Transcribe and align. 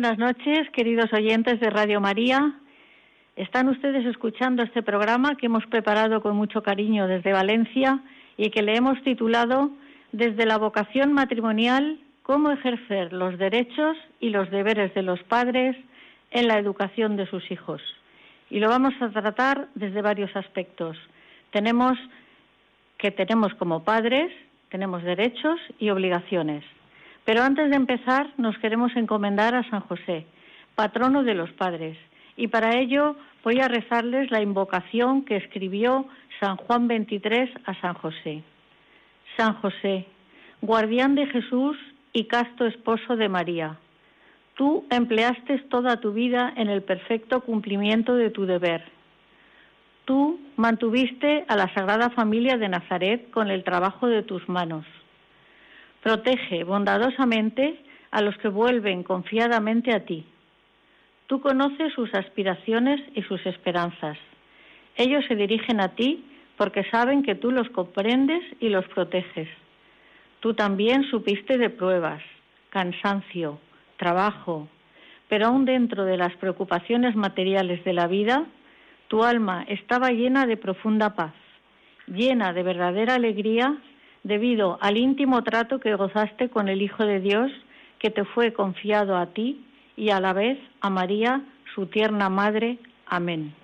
buenas 0.00 0.18
noches, 0.18 0.70
queridos 0.70 1.12
oyentes 1.12 1.60
de 1.60 1.68
Radio 1.68 2.00
María. 2.00 2.54
Están 3.36 3.68
ustedes 3.68 4.06
escuchando 4.06 4.62
este 4.62 4.82
programa 4.82 5.34
que 5.34 5.44
hemos 5.44 5.66
preparado 5.66 6.22
con 6.22 6.36
mucho 6.36 6.62
cariño 6.62 7.06
desde 7.06 7.34
Valencia 7.34 8.00
y 8.38 8.48
que 8.48 8.62
le 8.62 8.76
hemos 8.76 8.98
titulado 9.02 9.70
Desde 10.10 10.46
la 10.46 10.56
vocación 10.56 11.12
matrimonial, 11.12 12.00
cómo 12.22 12.50
ejercer 12.50 13.12
los 13.12 13.36
derechos 13.36 13.94
y 14.20 14.30
los 14.30 14.50
deberes 14.50 14.94
de 14.94 15.02
los 15.02 15.22
padres 15.24 15.76
en 16.30 16.48
la 16.48 16.58
educación 16.58 17.18
de 17.18 17.26
sus 17.26 17.50
hijos. 17.50 17.82
Y 18.48 18.58
lo 18.58 18.70
vamos 18.70 18.94
a 19.02 19.10
tratar 19.10 19.68
desde 19.74 20.00
varios 20.00 20.34
aspectos. 20.34 20.96
Tenemos 21.50 21.98
que 22.96 23.10
tenemos 23.10 23.52
como 23.52 23.84
padres, 23.84 24.32
tenemos 24.70 25.02
derechos 25.02 25.60
y 25.78 25.90
obligaciones. 25.90 26.64
Pero 27.24 27.42
antes 27.42 27.70
de 27.70 27.76
empezar, 27.76 28.30
nos 28.38 28.56
queremos 28.58 28.94
encomendar 28.96 29.54
a 29.54 29.68
San 29.70 29.80
José, 29.80 30.26
patrono 30.74 31.22
de 31.22 31.34
los 31.34 31.50
padres, 31.52 31.96
y 32.36 32.48
para 32.48 32.78
ello 32.78 33.16
voy 33.44 33.60
a 33.60 33.68
rezarles 33.68 34.30
la 34.30 34.40
invocación 34.40 35.24
que 35.24 35.36
escribió 35.36 36.06
San 36.40 36.56
Juan 36.56 36.86
XXIII 36.86 37.52
a 37.66 37.74
San 37.80 37.94
José. 37.94 38.42
San 39.36 39.54
José, 39.54 40.06
guardián 40.62 41.14
de 41.14 41.26
Jesús 41.26 41.76
y 42.12 42.24
casto 42.24 42.66
esposo 42.66 43.16
de 43.16 43.28
María, 43.28 43.78
tú 44.54 44.86
empleaste 44.90 45.58
toda 45.70 46.00
tu 46.00 46.12
vida 46.12 46.52
en 46.56 46.68
el 46.68 46.82
perfecto 46.82 47.42
cumplimiento 47.42 48.14
de 48.14 48.30
tu 48.30 48.46
deber. 48.46 48.84
Tú 50.06 50.40
mantuviste 50.56 51.44
a 51.46 51.56
la 51.56 51.72
Sagrada 51.74 52.10
Familia 52.10 52.56
de 52.56 52.68
Nazaret 52.68 53.30
con 53.30 53.50
el 53.50 53.62
trabajo 53.62 54.08
de 54.08 54.22
tus 54.22 54.48
manos 54.48 54.84
Protege 56.02 56.64
bondadosamente 56.64 57.78
a 58.10 58.22
los 58.22 58.36
que 58.38 58.48
vuelven 58.48 59.02
confiadamente 59.02 59.94
a 59.94 60.04
ti. 60.04 60.24
Tú 61.26 61.40
conoces 61.40 61.92
sus 61.92 62.12
aspiraciones 62.14 63.00
y 63.14 63.22
sus 63.22 63.44
esperanzas. 63.46 64.18
Ellos 64.96 65.24
se 65.28 65.36
dirigen 65.36 65.80
a 65.80 65.94
ti 65.94 66.24
porque 66.56 66.84
saben 66.90 67.22
que 67.22 67.34
tú 67.34 67.50
los 67.52 67.68
comprendes 67.70 68.42
y 68.60 68.68
los 68.68 68.86
proteges. 68.88 69.48
Tú 70.40 70.54
también 70.54 71.04
supiste 71.04 71.58
de 71.58 71.70
pruebas, 71.70 72.22
cansancio, 72.70 73.60
trabajo, 73.96 74.68
pero 75.28 75.46
aún 75.46 75.64
dentro 75.64 76.04
de 76.04 76.16
las 76.16 76.34
preocupaciones 76.36 77.14
materiales 77.14 77.84
de 77.84 77.92
la 77.92 78.06
vida, 78.08 78.46
tu 79.08 79.22
alma 79.22 79.64
estaba 79.68 80.10
llena 80.10 80.46
de 80.46 80.56
profunda 80.56 81.14
paz, 81.14 81.34
llena 82.06 82.52
de 82.52 82.62
verdadera 82.62 83.14
alegría 83.14 83.76
debido 84.22 84.78
al 84.80 84.96
íntimo 84.96 85.42
trato 85.42 85.80
que 85.80 85.94
gozaste 85.94 86.48
con 86.48 86.68
el 86.68 86.82
Hijo 86.82 87.04
de 87.04 87.20
Dios 87.20 87.50
que 87.98 88.10
te 88.10 88.24
fue 88.24 88.52
confiado 88.52 89.16
a 89.16 89.26
ti 89.26 89.64
y 89.96 90.10
a 90.10 90.20
la 90.20 90.32
vez 90.32 90.58
a 90.80 90.90
María, 90.90 91.42
su 91.74 91.86
tierna 91.86 92.28
madre. 92.28 92.78
Amén. 93.06 93.54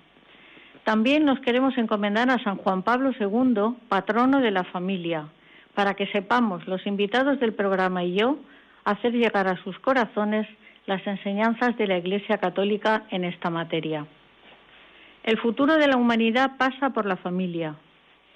También 0.83 1.25
nos 1.25 1.39
queremos 1.41 1.77
encomendar 1.77 2.29
a 2.29 2.41
San 2.43 2.57
Juan 2.57 2.83
Pablo 2.83 3.11
II, 3.19 3.75
patrono 3.89 4.39
de 4.39 4.51
la 4.51 4.63
familia, 4.63 5.27
para 5.73 5.95
que 5.95 6.07
sepamos 6.07 6.65
los 6.67 6.85
invitados 6.87 7.39
del 7.39 7.53
programa 7.53 8.03
y 8.03 8.15
yo 8.15 8.37
hacer 8.85 9.11
llegar 9.11 9.47
a 9.47 9.61
sus 9.63 9.77
corazones 9.79 10.47
las 10.85 11.05
enseñanzas 11.05 11.75
de 11.77 11.87
la 11.87 11.97
Iglesia 11.97 12.37
Católica 12.37 13.03
en 13.09 13.25
esta 13.25 13.49
materia. 13.49 14.05
El 15.23 15.37
futuro 15.39 15.75
de 15.75 15.87
la 15.87 15.97
humanidad 15.97 16.51
pasa 16.57 16.91
por 16.91 17.05
la 17.05 17.17
familia, 17.17 17.75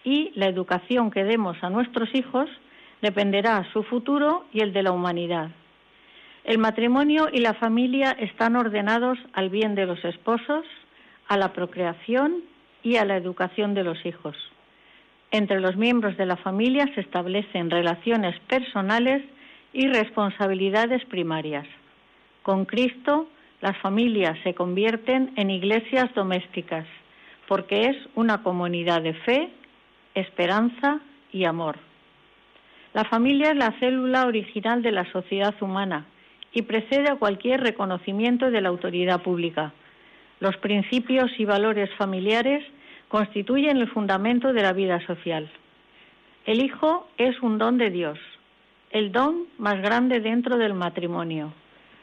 y 0.04 0.32
la 0.36 0.48
educación 0.48 1.12
que 1.12 1.24
demos 1.24 1.58
a 1.64 1.70
nuestros 1.70 2.14
hijos 2.14 2.50
dependerá 3.02 3.68
su 3.74 3.84
futuro 3.84 4.46
y 4.54 4.62
el 4.62 4.74
de 4.74 4.84
la 4.84 4.92
humanidad. 4.92 5.50
El 6.44 6.58
matrimonio 6.58 7.30
y 7.32 7.40
la 7.40 7.54
familia 7.54 8.12
están 8.12 8.56
ordenados 8.56 9.18
al 9.34 9.50
bien 9.50 9.76
de 9.76 9.86
los 9.86 10.04
esposos, 10.04 10.66
a 11.28 11.38
la 11.38 11.54
procreación 11.54 12.44
y 12.84 12.96
a 12.96 13.06
la 13.06 13.16
educación 13.16 13.74
de 13.74 13.84
los 13.84 14.04
hijos. 14.06 14.36
Entre 15.30 15.62
los 15.62 15.78
miembros 15.78 16.18
de 16.18 16.26
la 16.26 16.36
familia 16.36 16.90
se 16.94 17.02
establecen 17.02 17.70
relaciones 17.70 18.38
personales 18.48 19.24
y 19.72 19.88
responsabilidades 19.88 21.06
primarias. 21.06 21.66
Con 22.44 22.66
Cristo, 22.66 23.28
las 23.62 23.78
familias 23.78 24.38
se 24.44 24.56
convierten 24.56 25.32
en 25.36 25.52
iglesias 25.52 26.14
domésticas, 26.16 26.86
porque 27.48 27.86
es 27.86 27.98
una 28.16 28.42
comunidad 28.44 29.04
de 29.04 29.14
fe, 29.14 29.50
esperanza 30.16 31.00
y 31.32 31.46
amor. 31.46 31.78
La 32.94 33.06
familia 33.06 33.52
es 33.52 33.56
la 33.56 33.72
célula 33.80 34.26
original 34.26 34.82
de 34.82 34.92
la 34.92 35.10
sociedad 35.12 35.56
humana 35.62 36.06
y 36.52 36.64
precede 36.64 37.10
a 37.10 37.16
cualquier 37.16 37.62
reconocimiento 37.62 38.52
de 38.52 38.62
la 38.62 38.70
autoridad 38.70 39.22
pública. 39.22 39.74
Los 40.40 40.58
principios 40.58 41.32
y 41.38 41.46
valores 41.46 41.90
familiares 41.98 42.66
constituyen 43.08 43.78
el 43.78 43.90
fundamento 43.90 44.52
de 44.52 44.62
la 44.62 44.74
vida 44.74 45.06
social. 45.06 45.50
El 46.46 46.64
hijo 46.64 47.08
es 47.18 47.40
un 47.42 47.58
don 47.58 47.78
de 47.78 47.92
Dios, 47.92 48.20
el 48.90 49.12
don 49.12 49.46
más 49.58 49.82
grande 49.82 50.20
dentro 50.20 50.58
del 50.58 50.74
matrimonio. 50.74 51.54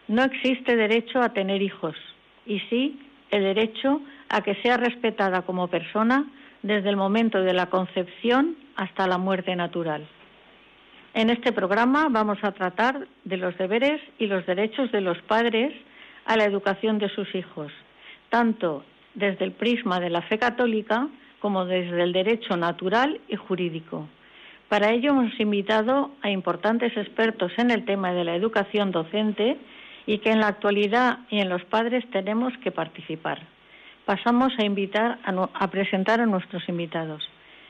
No 0.07 0.23
existe 0.23 0.77
derecho 0.77 1.21
a 1.21 1.35
tener 1.35 1.61
hijos 1.61 1.97
y 2.47 2.61
sí 2.71 2.99
el 3.31 3.43
derecho 3.43 4.01
a 4.31 4.41
que 4.41 4.55
sea 4.63 4.79
respetada 4.79 5.43
como 5.43 5.69
persona 5.69 6.25
desde 6.63 6.89
el 6.89 6.97
momento 6.97 7.43
de 7.43 7.53
la 7.53 7.67
concepción 7.67 8.57
hasta 8.77 9.07
la 9.07 9.19
muerte 9.19 9.55
natural. 9.57 10.07
En 11.15 11.31
este 11.31 11.53
programa 11.53 12.09
vamos 12.11 12.39
a 12.43 12.53
tratar 12.53 13.07
de 13.25 13.37
los 13.37 13.57
deberes 13.59 14.01
y 14.19 14.27
los 14.27 14.45
derechos 14.47 14.93
de 14.93 15.01
los 15.01 15.19
padres 15.23 15.73
a 16.27 16.37
la 16.37 16.45
educación 16.45 16.99
de 16.99 17.09
sus 17.09 17.35
hijos, 17.35 17.73
tanto 18.29 18.85
desde 19.15 19.45
el 19.45 19.53
prisma 19.53 20.01
de 20.01 20.11
la 20.11 20.23
fe 20.23 20.39
católica 20.39 21.09
como 21.41 21.65
desde 21.65 22.03
el 22.03 22.13
derecho 22.13 22.57
natural 22.57 23.21
y 23.29 23.37
jurídico. 23.37 24.09
Para 24.69 24.91
ello 24.91 25.11
hemos 25.11 25.41
invitado 25.41 26.11
a 26.21 26.31
importantes 26.31 26.95
expertos 26.97 27.53
en 27.57 27.71
el 27.71 27.85
tema 27.85 28.13
de 28.13 28.25
la 28.25 28.35
educación 28.35 28.91
docente 28.91 29.57
y 30.07 30.19
que 30.19 30.31
en 30.31 30.41
la 30.41 30.49
actualidad 30.49 31.21
y 31.31 31.41
en 31.41 31.49
los 31.49 31.65
padres 31.65 32.05
tenemos 32.11 32.53
que 32.59 32.71
participar 32.71 33.58
pasamos 34.09 34.55
a 34.59 34.65
invitar 34.65 35.19
a, 35.23 35.69
presentar 35.69 36.19
a 36.19 36.25
nuestros 36.25 36.67
invitados. 36.67 37.23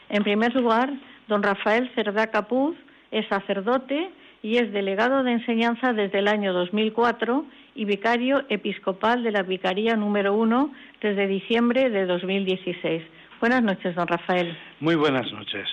En 0.08 0.23
primer 0.23 0.55
lugar, 0.55 0.88
don 1.26 1.43
Rafael 1.43 1.90
Cerdá 1.96 2.29
Capuz 2.29 2.76
es 3.11 3.26
sacerdote 3.26 4.08
y 4.40 4.58
es 4.58 4.73
delegado 4.73 5.25
de 5.25 5.32
enseñanza 5.32 5.93
desde 5.93 6.20
el 6.20 6.29
año 6.29 6.52
2004 6.52 7.44
y 7.75 7.85
vicario 7.87 8.44
episcopal 8.50 9.25
de 9.25 9.32
la 9.32 9.43
Vicaría 9.43 9.96
número 9.96 10.32
1 10.35 10.73
desde 11.02 11.26
diciembre 11.26 11.90
de 11.90 12.06
2016. 12.06 13.02
Buenas 13.40 13.64
noches, 13.64 13.96
don 13.96 14.06
Rafael. 14.06 14.56
Muy 14.79 14.94
buenas 14.94 15.32
noches. 15.32 15.67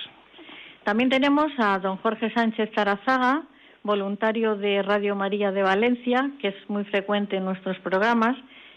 También 0.82 1.10
tenemos 1.10 1.46
a 1.58 1.78
don 1.78 1.96
Jorge 1.98 2.32
Sánchez 2.34 2.72
Tarazaga, 2.72 3.44
voluntario 3.84 4.56
de 4.56 4.82
Radio 4.82 5.14
María 5.14 5.52
de 5.52 5.62
Valencia, 5.62 6.28
que 6.40 6.48
es 6.48 6.56
muy 6.68 6.82
frecuente 6.86 7.36
en 7.36 7.44
nuestros 7.44 7.78
programas 7.78 8.36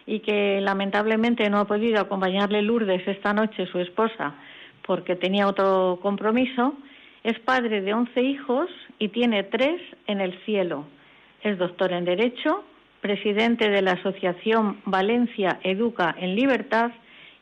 y 0.10 0.22
que 0.22 0.60
lamentablemente 0.60 1.48
no 1.52 1.60
ha 1.60 1.66
podido 1.66 2.02
acompañarle 2.02 2.64
Lourdes 2.64 3.08
esta 3.08 3.32
noche, 3.32 3.68
su 3.68 3.78
esposa, 3.78 4.34
porque 4.84 5.16
tenía 5.16 5.48
otro 5.48 6.00
compromiso, 6.02 6.74
es 7.24 7.38
padre 7.38 7.82
de 7.82 7.94
once 7.94 8.20
hijos 8.20 8.72
y 8.98 9.10
tiene 9.10 9.44
tres 9.44 9.80
en 10.08 10.20
el 10.20 10.34
cielo. 10.46 10.86
Es 11.44 11.60
doctor 11.60 11.94
en 11.94 12.06
Derecho, 12.06 12.64
presidente 13.02 13.70
de 13.70 13.84
la 13.84 13.92
Asociación 13.92 14.82
Valencia 14.86 15.60
Educa 15.62 16.16
en 16.18 16.36
Libertad 16.36 16.90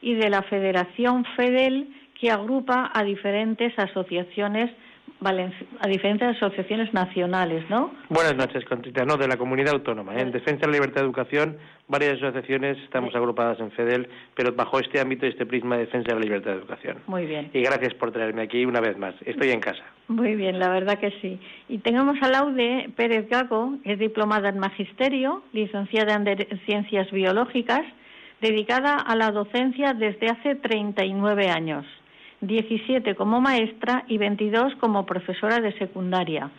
y 0.01 0.15
de 0.15 0.29
la 0.29 0.41
Federación 0.41 1.23
FEDEL, 1.37 1.87
que 2.19 2.31
agrupa 2.31 2.91
a 2.93 3.05
diferentes 3.05 3.79
asociaciones 3.79 4.71
a 5.23 5.87
diferentes 5.87 6.37
asociaciones 6.37 6.93
nacionales, 6.93 7.67
¿no? 7.69 7.91
Buenas 8.09 8.35
noches, 8.35 8.63
Conchita. 8.65 9.03
No, 9.03 9.17
de 9.17 9.27
la 9.27 9.37
comunidad 9.37 9.73
autónoma. 9.73 10.15
¿eh? 10.15 10.21
En 10.21 10.31
Defensa 10.31 10.61
de 10.61 10.67
la 10.67 10.73
Libertad 10.73 11.01
de 11.01 11.07
Educación, 11.07 11.57
varias 11.87 12.21
asociaciones 12.21 12.77
estamos 12.83 13.15
agrupadas 13.15 13.59
en 13.59 13.71
FEDEL, 13.71 14.07
pero 14.35 14.53
bajo 14.53 14.79
este 14.79 14.99
ámbito 14.99 15.25
y 15.25 15.29
este 15.29 15.45
prisma 15.45 15.75
de 15.75 15.85
defensa 15.85 16.09
de 16.09 16.15
la 16.15 16.21
libertad 16.21 16.51
de 16.51 16.57
educación. 16.57 16.97
Muy 17.07 17.25
bien. 17.25 17.49
Y 17.53 17.61
gracias 17.61 17.93
por 17.95 18.11
traerme 18.11 18.43
aquí 18.43 18.65
una 18.65 18.79
vez 18.79 18.97
más. 18.97 19.15
Estoy 19.25 19.49
en 19.49 19.59
casa. 19.59 19.83
Muy 20.07 20.35
bien, 20.35 20.59
la 20.59 20.69
verdad 20.69 20.99
que 20.99 21.11
sí. 21.21 21.39
Y 21.67 21.79
tenemos 21.79 22.17
a 22.21 22.29
Laude 22.29 22.89
Pérez 22.95 23.27
Gago, 23.29 23.77
es 23.83 23.99
diplomada 23.99 24.49
en 24.49 24.59
Magisterio, 24.59 25.41
licenciada 25.51 26.13
en 26.13 26.59
Ciencias 26.65 27.11
Biológicas, 27.11 27.81
dedicada 28.39 28.97
a 28.97 29.15
la 29.15 29.31
docencia 29.31 29.93
desde 29.93 30.27
hace 30.27 30.55
39 30.55 31.49
años. 31.49 31.85
17 32.41 33.15
como 33.15 33.41
maestra 33.41 34.03
y 34.07 34.17
22 34.17 34.75
como 34.75 35.05
profesora 35.05 35.59
de 35.59 35.77
secundaria. 35.77 36.49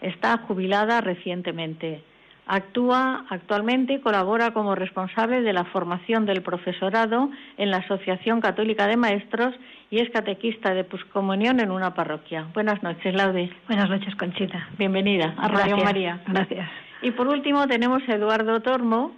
Está 0.00 0.38
jubilada 0.38 1.00
recientemente. 1.00 2.02
Actúa 2.46 3.26
actualmente 3.28 3.94
y 3.94 4.00
colabora 4.00 4.52
como 4.52 4.74
responsable 4.74 5.42
de 5.42 5.52
la 5.52 5.64
formación 5.64 6.24
del 6.24 6.42
profesorado 6.42 7.30
en 7.58 7.70
la 7.70 7.78
Asociación 7.78 8.40
Católica 8.40 8.86
de 8.86 8.96
Maestros 8.96 9.54
y 9.90 9.98
es 10.00 10.08
catequista 10.10 10.72
de 10.72 10.84
Puscomunión 10.84 11.60
en 11.60 11.70
una 11.70 11.92
parroquia. 11.92 12.46
Buenas 12.54 12.82
noches, 12.82 13.14
Laude. 13.14 13.50
Buenas 13.66 13.90
noches, 13.90 14.14
Conchita. 14.16 14.66
Bienvenida 14.78 15.34
a 15.36 15.48
Radio 15.48 15.76
María. 15.76 16.22
Gracias. 16.26 16.70
Y 17.02 17.10
por 17.10 17.28
último 17.28 17.66
tenemos 17.66 18.02
a 18.08 18.14
Eduardo 18.14 18.60
Tormo, 18.60 19.12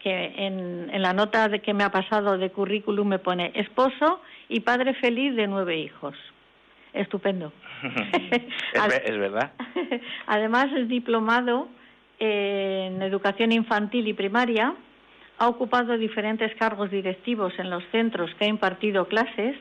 que 0.00 0.32
en, 0.46 0.88
en 0.90 1.02
la 1.02 1.12
nota 1.12 1.48
de 1.48 1.60
que 1.60 1.74
me 1.74 1.84
ha 1.84 1.90
pasado 1.90 2.38
de 2.38 2.50
currículum 2.50 3.08
me 3.08 3.18
pone 3.18 3.52
esposo 3.54 4.20
y 4.48 4.60
padre 4.60 4.94
feliz 4.94 5.34
de 5.36 5.46
nueve 5.46 5.78
hijos. 5.78 6.16
Estupendo. 6.92 7.52
es, 9.04 9.18
verdad. 9.18 9.52
Además 10.26 10.66
es 10.76 10.88
diplomado 10.88 11.68
en 12.18 13.02
educación 13.02 13.52
infantil 13.52 14.06
y 14.06 14.12
primaria, 14.12 14.74
ha 15.38 15.48
ocupado 15.48 15.98
diferentes 15.98 16.54
cargos 16.56 16.90
directivos 16.90 17.52
en 17.58 17.70
los 17.70 17.82
centros 17.90 18.30
que 18.38 18.44
ha 18.44 18.48
impartido 18.48 19.08
clases 19.08 19.56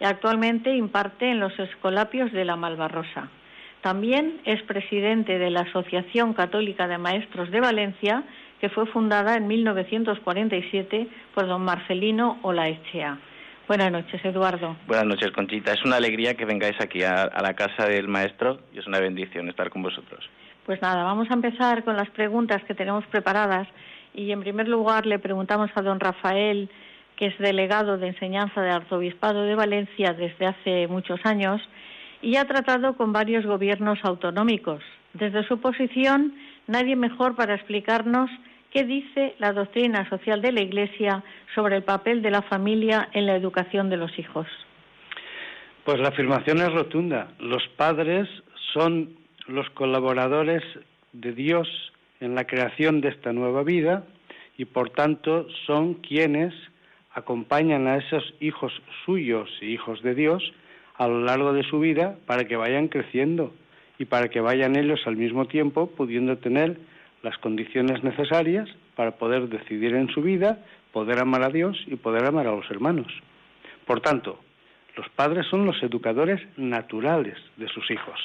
y 0.00 0.04
actualmente 0.04 0.74
imparte 0.74 1.30
en 1.30 1.40
los 1.40 1.56
escolapios 1.58 2.32
de 2.32 2.44
la 2.44 2.56
Malvarrosa. 2.56 3.28
También 3.82 4.40
es 4.44 4.62
presidente 4.62 5.38
de 5.38 5.50
la 5.50 5.60
Asociación 5.60 6.32
Católica 6.34 6.88
de 6.88 6.98
Maestros 6.98 7.50
de 7.50 7.60
Valencia, 7.60 8.24
que 8.60 8.70
fue 8.70 8.86
fundada 8.86 9.36
en 9.36 9.46
1947 9.46 11.06
por 11.34 11.46
don 11.46 11.62
Marcelino 11.62 12.38
Olaechea. 12.42 13.18
Buenas 13.68 13.92
noches, 13.92 14.24
Eduardo. 14.24 14.76
Buenas 14.86 15.04
noches, 15.04 15.30
Conchita. 15.32 15.74
Es 15.74 15.84
una 15.84 15.96
alegría 15.96 16.32
que 16.32 16.46
vengáis 16.46 16.80
aquí 16.80 17.02
a, 17.02 17.30
la 17.42 17.52
casa 17.52 17.84
del 17.84 18.08
maestro 18.08 18.60
y 18.72 18.78
es 18.78 18.86
una 18.86 18.98
bendición 18.98 19.46
estar 19.50 19.68
con 19.68 19.82
vosotros. 19.82 20.24
Pues 20.64 20.80
nada, 20.80 21.04
vamos 21.04 21.30
a 21.30 21.34
empezar 21.34 21.84
con 21.84 21.94
las 21.94 22.08
preguntas 22.08 22.64
que 22.64 22.74
tenemos 22.74 23.04
preparadas 23.08 23.68
y 24.14 24.32
en 24.32 24.40
primer 24.40 24.68
lugar 24.68 25.04
le 25.04 25.18
preguntamos 25.18 25.70
a 25.74 25.82
don 25.82 26.00
Rafael, 26.00 26.70
que 27.16 27.26
es 27.26 27.38
delegado 27.38 27.98
de 27.98 28.08
enseñanza 28.08 28.62
del 28.62 28.72
Arzobispado 28.72 29.42
de 29.42 29.54
Valencia 29.54 30.14
desde 30.14 30.46
hace 30.46 30.86
muchos 30.88 31.20
años 31.24 31.60
y 32.22 32.36
ha 32.36 32.46
tratado 32.46 32.96
con 32.96 33.12
varios 33.12 33.44
gobiernos 33.44 33.98
autonómicos. 34.02 34.82
Desde 35.12 35.46
su 35.46 35.60
posición, 35.60 36.32
nadie 36.68 36.96
mejor 36.96 37.36
para 37.36 37.54
explicarnos 37.54 38.30
¿Qué 38.72 38.84
dice 38.84 39.34
la 39.38 39.52
doctrina 39.52 40.08
social 40.10 40.42
de 40.42 40.52
la 40.52 40.60
Iglesia 40.60 41.24
sobre 41.54 41.76
el 41.76 41.84
papel 41.84 42.20
de 42.20 42.30
la 42.30 42.42
familia 42.42 43.08
en 43.12 43.26
la 43.26 43.34
educación 43.34 43.88
de 43.88 43.96
los 43.96 44.18
hijos? 44.18 44.46
Pues 45.84 45.98
la 46.00 46.08
afirmación 46.08 46.58
es 46.58 46.70
rotunda. 46.72 47.28
Los 47.38 47.66
padres 47.76 48.28
son 48.74 49.16
los 49.46 49.70
colaboradores 49.70 50.62
de 51.14 51.32
Dios 51.32 51.66
en 52.20 52.34
la 52.34 52.44
creación 52.44 53.00
de 53.00 53.08
esta 53.08 53.32
nueva 53.32 53.62
vida 53.62 54.04
y 54.58 54.66
por 54.66 54.90
tanto 54.90 55.46
son 55.66 55.94
quienes 55.94 56.52
acompañan 57.14 57.86
a 57.86 57.96
esos 57.96 58.34
hijos 58.40 58.72
suyos 59.06 59.48
y 59.62 59.66
hijos 59.66 60.02
de 60.02 60.14
Dios 60.14 60.52
a 60.96 61.08
lo 61.08 61.22
largo 61.22 61.54
de 61.54 61.62
su 61.62 61.80
vida 61.80 62.18
para 62.26 62.44
que 62.44 62.56
vayan 62.56 62.88
creciendo 62.88 63.54
y 63.98 64.04
para 64.04 64.28
que 64.28 64.40
vayan 64.40 64.76
ellos 64.76 65.00
al 65.06 65.16
mismo 65.16 65.46
tiempo 65.46 65.86
pudiendo 65.86 66.36
tener 66.36 66.76
las 67.22 67.36
condiciones 67.38 68.02
necesarias 68.02 68.68
para 68.94 69.12
poder 69.12 69.48
decidir 69.48 69.94
en 69.94 70.08
su 70.08 70.22
vida, 70.22 70.58
poder 70.92 71.18
amar 71.20 71.42
a 71.42 71.50
Dios 71.50 71.76
y 71.86 71.96
poder 71.96 72.24
amar 72.24 72.46
a 72.46 72.52
los 72.52 72.70
hermanos. 72.70 73.12
Por 73.86 74.00
tanto, 74.00 74.40
los 74.96 75.08
padres 75.10 75.46
son 75.46 75.64
los 75.64 75.82
educadores 75.82 76.40
naturales 76.56 77.36
de 77.56 77.68
sus 77.68 77.90
hijos, 77.90 78.18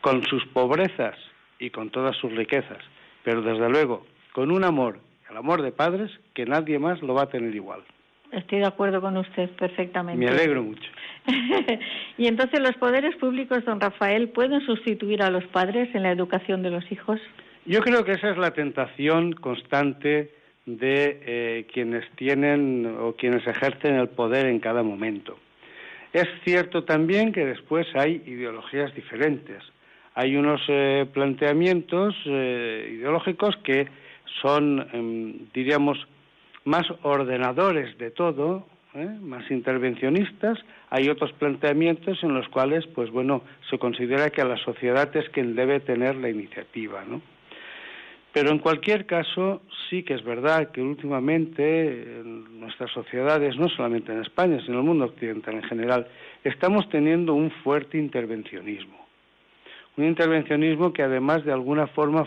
con 0.00 0.22
sus 0.24 0.44
pobrezas 0.46 1.16
y 1.58 1.70
con 1.70 1.90
todas 1.90 2.16
sus 2.16 2.32
riquezas, 2.32 2.78
pero 3.22 3.42
desde 3.42 3.68
luego 3.68 4.06
con 4.32 4.50
un 4.50 4.64
amor, 4.64 4.98
el 5.30 5.36
amor 5.36 5.62
de 5.62 5.72
padres, 5.72 6.10
que 6.34 6.46
nadie 6.46 6.78
más 6.78 7.02
lo 7.02 7.14
va 7.14 7.24
a 7.24 7.28
tener 7.28 7.54
igual. 7.54 7.82
Estoy 8.32 8.60
de 8.60 8.66
acuerdo 8.66 9.02
con 9.02 9.16
usted 9.18 9.50
perfectamente. 9.50 10.24
Me 10.24 10.30
alegro 10.30 10.62
mucho. 10.62 10.90
y 12.18 12.26
entonces 12.26 12.60
los 12.60 12.74
poderes 12.76 13.14
públicos, 13.16 13.62
don 13.66 13.78
Rafael, 13.78 14.30
¿pueden 14.30 14.64
sustituir 14.64 15.22
a 15.22 15.30
los 15.30 15.44
padres 15.48 15.94
en 15.94 16.02
la 16.02 16.10
educación 16.10 16.62
de 16.62 16.70
los 16.70 16.90
hijos? 16.90 17.20
Yo 17.64 17.80
creo 17.80 18.04
que 18.04 18.12
esa 18.12 18.30
es 18.30 18.38
la 18.38 18.50
tentación 18.50 19.34
constante 19.34 20.32
de 20.66 21.20
eh, 21.24 21.66
quienes 21.72 22.10
tienen 22.16 22.96
o 23.00 23.14
quienes 23.14 23.46
ejercen 23.46 23.94
el 23.94 24.08
poder 24.08 24.46
en 24.46 24.58
cada 24.58 24.82
momento. 24.82 25.38
Es 26.12 26.26
cierto 26.44 26.82
también 26.82 27.32
que 27.32 27.46
después 27.46 27.86
hay 27.94 28.20
ideologías 28.26 28.92
diferentes. 28.96 29.62
Hay 30.14 30.36
unos 30.36 30.60
eh, 30.66 31.06
planteamientos 31.12 32.16
eh, 32.26 32.96
ideológicos 32.98 33.56
que 33.62 33.86
son, 34.42 34.88
em, 34.92 35.46
diríamos, 35.54 35.98
más 36.64 36.84
ordenadores 37.02 37.96
de 37.98 38.10
todo, 38.10 38.66
más 39.20 39.50
intervencionistas. 39.50 40.58
Hay 40.90 41.08
otros 41.08 41.32
planteamientos 41.32 42.22
en 42.22 42.34
los 42.34 42.48
cuales, 42.48 42.86
pues 42.88 43.10
bueno, 43.10 43.42
se 43.70 43.78
considera 43.78 44.30
que 44.30 44.42
a 44.42 44.44
la 44.44 44.58
sociedad 44.58 45.16
es 45.16 45.28
quien 45.30 45.54
debe 45.56 45.80
tener 45.80 46.16
la 46.16 46.28
iniciativa, 46.28 47.02
¿no? 47.08 47.22
Pero 48.32 48.50
en 48.50 48.58
cualquier 48.58 49.04
caso, 49.04 49.60
sí 49.90 50.02
que 50.02 50.14
es 50.14 50.24
verdad 50.24 50.70
que 50.70 50.80
últimamente 50.80 52.20
en 52.20 52.60
nuestras 52.60 52.90
sociedades, 52.90 53.56
no 53.58 53.68
solamente 53.68 54.12
en 54.12 54.22
España, 54.22 54.58
sino 54.60 54.74
en 54.74 54.78
el 54.78 54.86
mundo 54.86 55.04
occidental 55.04 55.54
en 55.56 55.62
general, 55.64 56.06
estamos 56.42 56.88
teniendo 56.88 57.34
un 57.34 57.50
fuerte 57.62 57.98
intervencionismo. 57.98 59.02
Un 59.98 60.04
intervencionismo 60.04 60.94
que 60.94 61.02
además 61.02 61.44
de 61.44 61.52
alguna 61.52 61.86
forma 61.88 62.26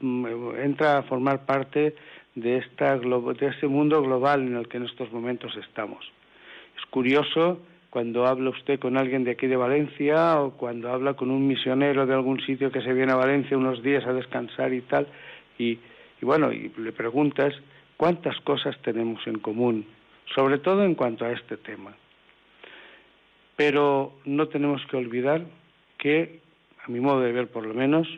mm, 0.00 0.56
entra 0.60 0.98
a 0.98 1.02
formar 1.04 1.46
parte 1.46 1.94
de, 2.34 2.56
esta, 2.56 2.98
de 2.98 3.46
este 3.46 3.68
mundo 3.68 4.02
global 4.02 4.42
en 4.42 4.56
el 4.56 4.66
que 4.66 4.78
en 4.78 4.86
estos 4.86 5.12
momentos 5.12 5.56
estamos. 5.56 6.04
Es 6.76 6.84
curioso 6.86 7.60
cuando 7.90 8.26
habla 8.26 8.50
usted 8.50 8.80
con 8.80 8.96
alguien 8.96 9.22
de 9.22 9.30
aquí 9.30 9.46
de 9.46 9.54
Valencia 9.54 10.40
o 10.40 10.50
cuando 10.56 10.90
habla 10.90 11.14
con 11.14 11.30
un 11.30 11.46
misionero 11.46 12.06
de 12.06 12.14
algún 12.14 12.40
sitio 12.40 12.72
que 12.72 12.82
se 12.82 12.92
viene 12.92 13.12
a 13.12 13.16
Valencia 13.16 13.56
unos 13.56 13.84
días 13.84 14.04
a 14.04 14.12
descansar 14.12 14.72
y 14.72 14.80
tal, 14.80 15.06
y, 15.58 15.78
bueno, 16.20 16.52
y 16.52 16.72
le 16.76 16.92
preguntas 16.92 17.54
cuántas 17.96 18.38
cosas 18.40 18.76
tenemos 18.82 19.24
en 19.26 19.38
común, 19.38 19.86
sobre 20.34 20.58
todo 20.58 20.84
en 20.84 20.94
cuanto 20.94 21.24
a 21.24 21.32
este 21.32 21.56
tema. 21.56 21.94
Pero 23.56 24.14
no 24.24 24.48
tenemos 24.48 24.84
que 24.86 24.96
olvidar 24.96 25.42
que, 25.98 26.40
a 26.84 26.90
mi 26.90 27.00
modo 27.00 27.20
de 27.20 27.32
ver 27.32 27.48
por 27.48 27.64
lo 27.66 27.74
menos, 27.74 28.08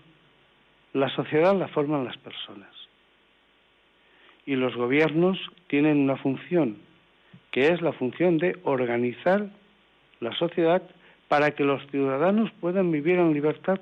la 0.93 1.11
sociedad 1.11 1.55
la 1.57 1.69
forman 1.69 2.05
las 2.05 2.17
personas. 2.17 2.71
Y 4.47 4.55
los 4.55 4.75
gobiernos 4.77 5.39
tienen 5.67 5.99
una 5.99 6.17
función, 6.17 6.77
que 7.51 7.69
es 7.69 7.83
la 7.83 7.93
función 7.93 8.39
de 8.39 8.59
organizar 8.63 9.51
la 10.21 10.33
sociedad 10.37 10.83
para 11.29 11.51
que 11.51 11.65
los 11.65 11.85
ciudadanos 11.91 12.51
puedan 12.61 12.91
vivir 12.91 13.19
en 13.19 13.35
libertad 13.35 13.81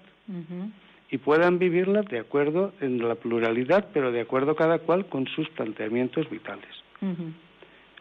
y 1.14 1.18
puedan 1.18 1.61
vivirla 1.61 2.02
de 2.02 2.18
acuerdo 2.18 2.73
en 2.80 2.99
la 2.99 3.14
pluralidad, 3.14 3.87
pero 3.92 4.11
de 4.11 4.23
acuerdo 4.23 4.56
cada 4.56 4.80
cual 4.80 5.06
con 5.06 5.28
sus 5.28 5.49
planteamientos 5.50 6.28
vitales. 6.28 6.75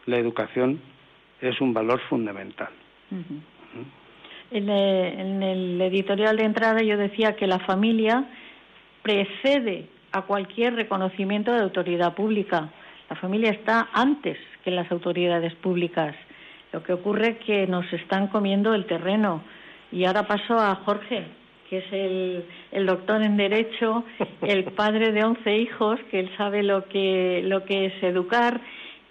La 0.06 0.18
educación 0.18 0.80
es 1.40 1.60
un 1.60 1.72
valor 1.72 2.00
fundamental. 2.08 2.70
en, 4.50 4.68
el, 4.68 5.80
editorial 5.80 6.36
de 6.36 6.42
entrada 6.42 6.82
yo 6.82 6.96
decía 6.96 7.36
que 7.36 7.46
la 7.46 7.60
familia 7.60 8.24
precede 9.04 9.86
a 10.10 10.22
cualquier 10.22 10.74
reconocimiento 10.74 11.52
de 11.52 11.60
autoridad 11.60 12.16
pública. 12.16 12.68
La 13.08 13.14
familia 13.14 13.52
está 13.52 13.90
antes 13.92 14.38
que 14.64 14.72
las 14.72 14.90
autoridades 14.90 15.54
públicas. 15.54 16.16
Lo 16.72 16.82
que 16.82 16.92
ocurre 16.92 17.28
es 17.28 17.38
que 17.46 17.68
nos 17.68 17.92
están 17.92 18.26
comiendo 18.26 18.74
el 18.74 18.86
terreno. 18.86 19.44
Y 19.92 20.04
ahora 20.04 20.26
paso 20.26 20.58
a 20.58 20.74
Jorge. 20.84 21.43
Que 21.68 21.78
es 21.78 22.44
el, 22.72 22.86
doctor 22.86 23.22
en 23.22 23.36
Derecho, 23.36 24.04
el 24.42 24.64
padre 24.64 25.12
de 25.12 25.24
11 25.24 25.56
hijos, 25.56 26.00
que 26.10 26.20
él 26.20 26.30
sabe 26.36 26.62
lo 26.62 26.84
que, 26.88 27.42
lo 27.44 27.64
que 27.64 27.86
es 27.86 28.02
educar. 28.02 28.60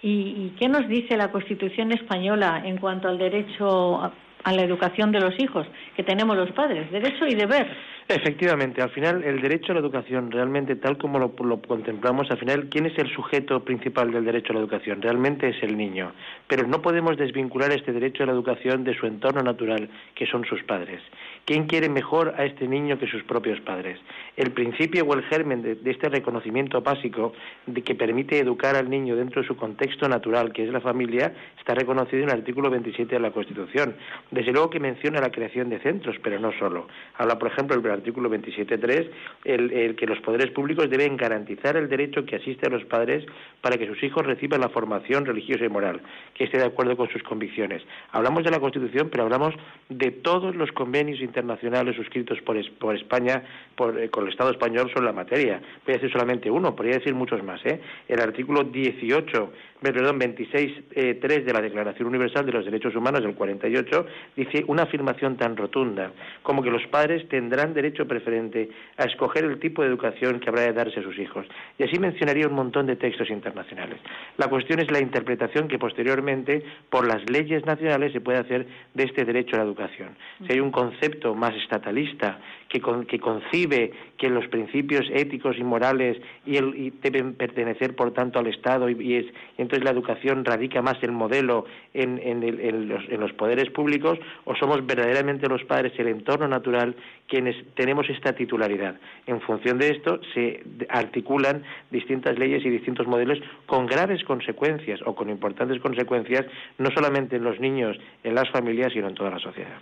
¿Y, 0.02 0.52
qué 0.58 0.68
nos 0.68 0.86
dice 0.88 1.16
la 1.16 1.30
Constitución 1.30 1.92
española 1.92 2.62
en 2.64 2.76
cuanto 2.76 3.08
al 3.08 3.18
derecho 3.18 4.02
a, 4.02 4.12
a 4.44 4.52
la 4.52 4.62
educación 4.62 5.12
de 5.12 5.20
los 5.20 5.34
hijos 5.40 5.66
que 5.96 6.02
tenemos 6.02 6.36
los 6.36 6.50
padres, 6.52 6.90
derecho 6.90 7.26
y 7.26 7.34
deber? 7.34 7.66
Efectivamente, 8.06 8.82
al 8.82 8.90
final 8.90 9.24
el 9.24 9.40
derecho 9.40 9.72
a 9.72 9.76
la 9.76 9.80
educación, 9.80 10.30
realmente 10.30 10.76
tal 10.76 10.98
como 10.98 11.18
lo, 11.18 11.34
lo, 11.42 11.62
contemplamos, 11.62 12.30
al 12.30 12.36
final, 12.36 12.68
¿quién 12.68 12.84
es 12.84 12.98
el 12.98 13.10
sujeto 13.14 13.64
principal 13.64 14.12
del 14.12 14.26
derecho 14.26 14.52
a 14.52 14.56
la 14.56 14.60
educación? 14.60 15.00
Realmente 15.00 15.48
es 15.48 15.62
el 15.62 15.74
niño. 15.74 16.12
Pero 16.46 16.66
no 16.66 16.82
podemos 16.82 17.16
desvincular 17.16 17.72
este 17.72 17.92
derecho 17.94 18.22
a 18.22 18.26
la 18.26 18.32
educación 18.32 18.84
de 18.84 18.94
su 18.94 19.06
entorno 19.06 19.42
natural, 19.42 19.88
que 20.14 20.26
son 20.26 20.44
sus 20.44 20.62
padres. 20.64 21.00
¿Quién 21.46 21.66
quiere 21.66 21.90
mejor 21.90 22.34
a 22.38 22.46
este 22.46 22.66
niño 22.66 22.98
que 22.98 23.06
sus 23.06 23.22
propios 23.24 23.60
padres? 23.60 23.98
El 24.34 24.52
principio 24.52 25.04
o 25.04 25.12
el 25.12 25.22
germen 25.24 25.60
de, 25.60 25.78
este 25.90 26.08
reconocimiento 26.08 26.80
básico 26.80 27.34
que 27.84 27.94
permite 27.94 28.38
educar 28.38 28.76
al 28.76 28.88
niño 28.88 29.14
dentro 29.14 29.42
de 29.42 29.48
su 29.48 29.54
contexto 29.54 30.08
natural, 30.08 30.54
que 30.54 30.64
es 30.64 30.72
la 30.72 30.80
familia, 30.80 31.34
está 31.58 31.74
reconocido 31.74 32.22
en 32.22 32.30
el 32.30 32.36
artículo 32.36 32.70
27 32.70 33.16
de 33.16 33.20
la 33.20 33.30
Constitución. 33.30 33.94
Desde 34.30 34.52
luego 34.52 34.70
que 34.70 34.80
menciona 34.80 35.20
la 35.20 35.30
creación 35.30 35.68
de 35.68 35.80
centros, 35.80 36.16
pero 36.22 36.38
no 36.40 36.50
solo. 36.58 36.88
Habla, 37.18 37.38
por 37.38 37.52
ejemplo, 37.52 37.76
el 37.76 37.90
artículo 37.90 38.30
27.3, 38.30 39.10
el, 39.44 39.70
el 39.70 39.96
que 39.96 40.06
los 40.06 40.20
poderes 40.20 40.50
públicos 40.50 40.88
deben 40.88 41.18
garantizar 41.18 41.76
el 41.76 41.90
derecho 41.90 42.24
que 42.24 42.36
asiste 42.36 42.68
a 42.68 42.70
los 42.70 42.86
padres 42.86 43.26
para 43.60 43.76
que 43.76 43.86
sus 43.86 44.02
hijos 44.02 44.24
reciban 44.24 44.62
la 44.62 44.70
formación 44.70 45.26
religiosa 45.26 45.66
y 45.66 45.68
moral, 45.68 46.00
que 46.32 46.44
esté 46.44 46.56
de 46.56 46.64
acuerdo 46.64 46.96
con 46.96 47.10
sus 47.10 47.22
convicciones. 47.22 47.82
Hablamos 48.12 48.44
de 48.44 48.50
la 48.50 48.60
Constitución, 48.60 49.10
pero 49.10 49.24
hablamos 49.24 49.54
de 49.90 50.10
todos 50.10 50.56
los 50.56 50.72
convenios 50.72 51.20
internacionales 51.34 51.96
suscritos 51.96 52.40
por, 52.42 52.56
por 52.78 52.94
España, 52.94 53.42
por, 53.74 53.98
eh, 53.98 54.08
con 54.08 54.24
el 54.24 54.30
Estado 54.30 54.50
español 54.50 54.88
sobre 54.92 55.06
la 55.06 55.12
materia. 55.12 55.60
Voy 55.84 55.94
a 55.94 55.98
decir 55.98 56.12
solamente 56.12 56.50
uno, 56.50 56.76
podría 56.76 56.98
decir 56.98 57.14
muchos 57.14 57.42
más. 57.42 57.64
¿eh? 57.66 57.80
El 58.08 58.20
artículo 58.20 58.62
18 58.62 59.52
perdón, 59.92 60.18
26.3 60.18 60.84
eh, 60.94 61.14
de 61.20 61.52
la 61.52 61.60
Declaración 61.60 62.08
Universal 62.08 62.46
de 62.46 62.52
los 62.52 62.64
Derechos 62.64 62.94
Humanos 62.96 63.22
del 63.22 63.34
48 63.34 64.06
dice 64.36 64.64
una 64.66 64.84
afirmación 64.84 65.36
tan 65.36 65.56
rotunda 65.56 66.12
como 66.42 66.62
que 66.62 66.70
los 66.70 66.86
padres 66.86 67.28
tendrán 67.28 67.74
derecho 67.74 68.06
preferente 68.06 68.70
a 68.96 69.04
escoger 69.04 69.44
el 69.44 69.58
tipo 69.58 69.82
de 69.82 69.88
educación 69.88 70.40
que 70.40 70.48
habrá 70.48 70.62
de 70.62 70.72
darse 70.72 71.00
a 71.00 71.02
sus 71.02 71.18
hijos. 71.18 71.46
Y 71.78 71.84
así 71.84 71.98
mencionaría 71.98 72.48
un 72.48 72.54
montón 72.54 72.86
de 72.86 72.96
textos 72.96 73.30
internacionales. 73.30 73.98
La 74.38 74.48
cuestión 74.48 74.80
es 74.80 74.90
la 74.90 75.00
interpretación 75.00 75.68
que 75.68 75.78
posteriormente, 75.78 76.62
por 76.88 77.06
las 77.06 77.28
leyes 77.28 77.64
nacionales, 77.66 78.12
se 78.12 78.20
puede 78.20 78.38
hacer 78.38 78.66
de 78.94 79.04
este 79.04 79.24
derecho 79.24 79.56
a 79.56 79.58
la 79.58 79.64
educación. 79.64 80.16
Si 80.46 80.52
hay 80.52 80.60
un 80.60 80.70
concepto 80.70 81.34
más 81.34 81.54
estatalista 81.56 82.38
que, 82.74 82.80
con, 82.80 83.06
que 83.06 83.20
concibe 83.20 83.92
que 84.18 84.28
los 84.28 84.48
principios 84.48 85.06
éticos 85.12 85.56
y 85.56 85.62
morales 85.62 86.20
y, 86.44 86.56
el, 86.56 86.74
y 86.74 86.90
deben 86.90 87.34
pertenecer, 87.34 87.94
por 87.94 88.12
tanto, 88.12 88.40
al 88.40 88.48
Estado 88.48 88.88
y, 88.88 89.14
es, 89.14 89.26
entonces 89.58 89.84
la 89.84 89.92
educación 89.92 90.44
radica 90.44 90.82
más 90.82 91.00
el 91.02 91.12
modelo 91.12 91.66
en, 91.92 92.18
en, 92.18 92.42
el, 92.42 92.58
en, 92.58 92.88
los, 92.88 93.04
en, 93.08 93.20
los, 93.20 93.32
poderes 93.34 93.70
públicos 93.70 94.18
o 94.44 94.56
somos 94.56 94.84
verdaderamente 94.84 95.48
los 95.48 95.62
padres, 95.62 95.92
el 95.98 96.08
entorno 96.08 96.48
natural, 96.48 96.96
quienes 97.28 97.54
tenemos 97.76 98.10
esta 98.10 98.32
titularidad. 98.32 98.96
En 99.28 99.40
función 99.42 99.78
de 99.78 99.90
esto 99.90 100.18
se 100.34 100.64
articulan 100.88 101.62
distintas 101.92 102.36
leyes 102.40 102.66
y 102.66 102.70
distintos 102.70 103.06
modelos 103.06 103.38
con 103.66 103.86
graves 103.86 104.24
consecuencias 104.24 104.98
o 105.06 105.14
con 105.14 105.30
importantes 105.30 105.80
consecuencias, 105.80 106.44
no 106.78 106.90
solamente 106.90 107.36
en 107.36 107.44
los 107.44 107.60
niños, 107.60 107.96
en 108.24 108.34
las 108.34 108.50
familias, 108.50 108.92
sino 108.92 109.06
en 109.06 109.14
toda 109.14 109.30
la 109.30 109.38
sociedad. 109.38 109.78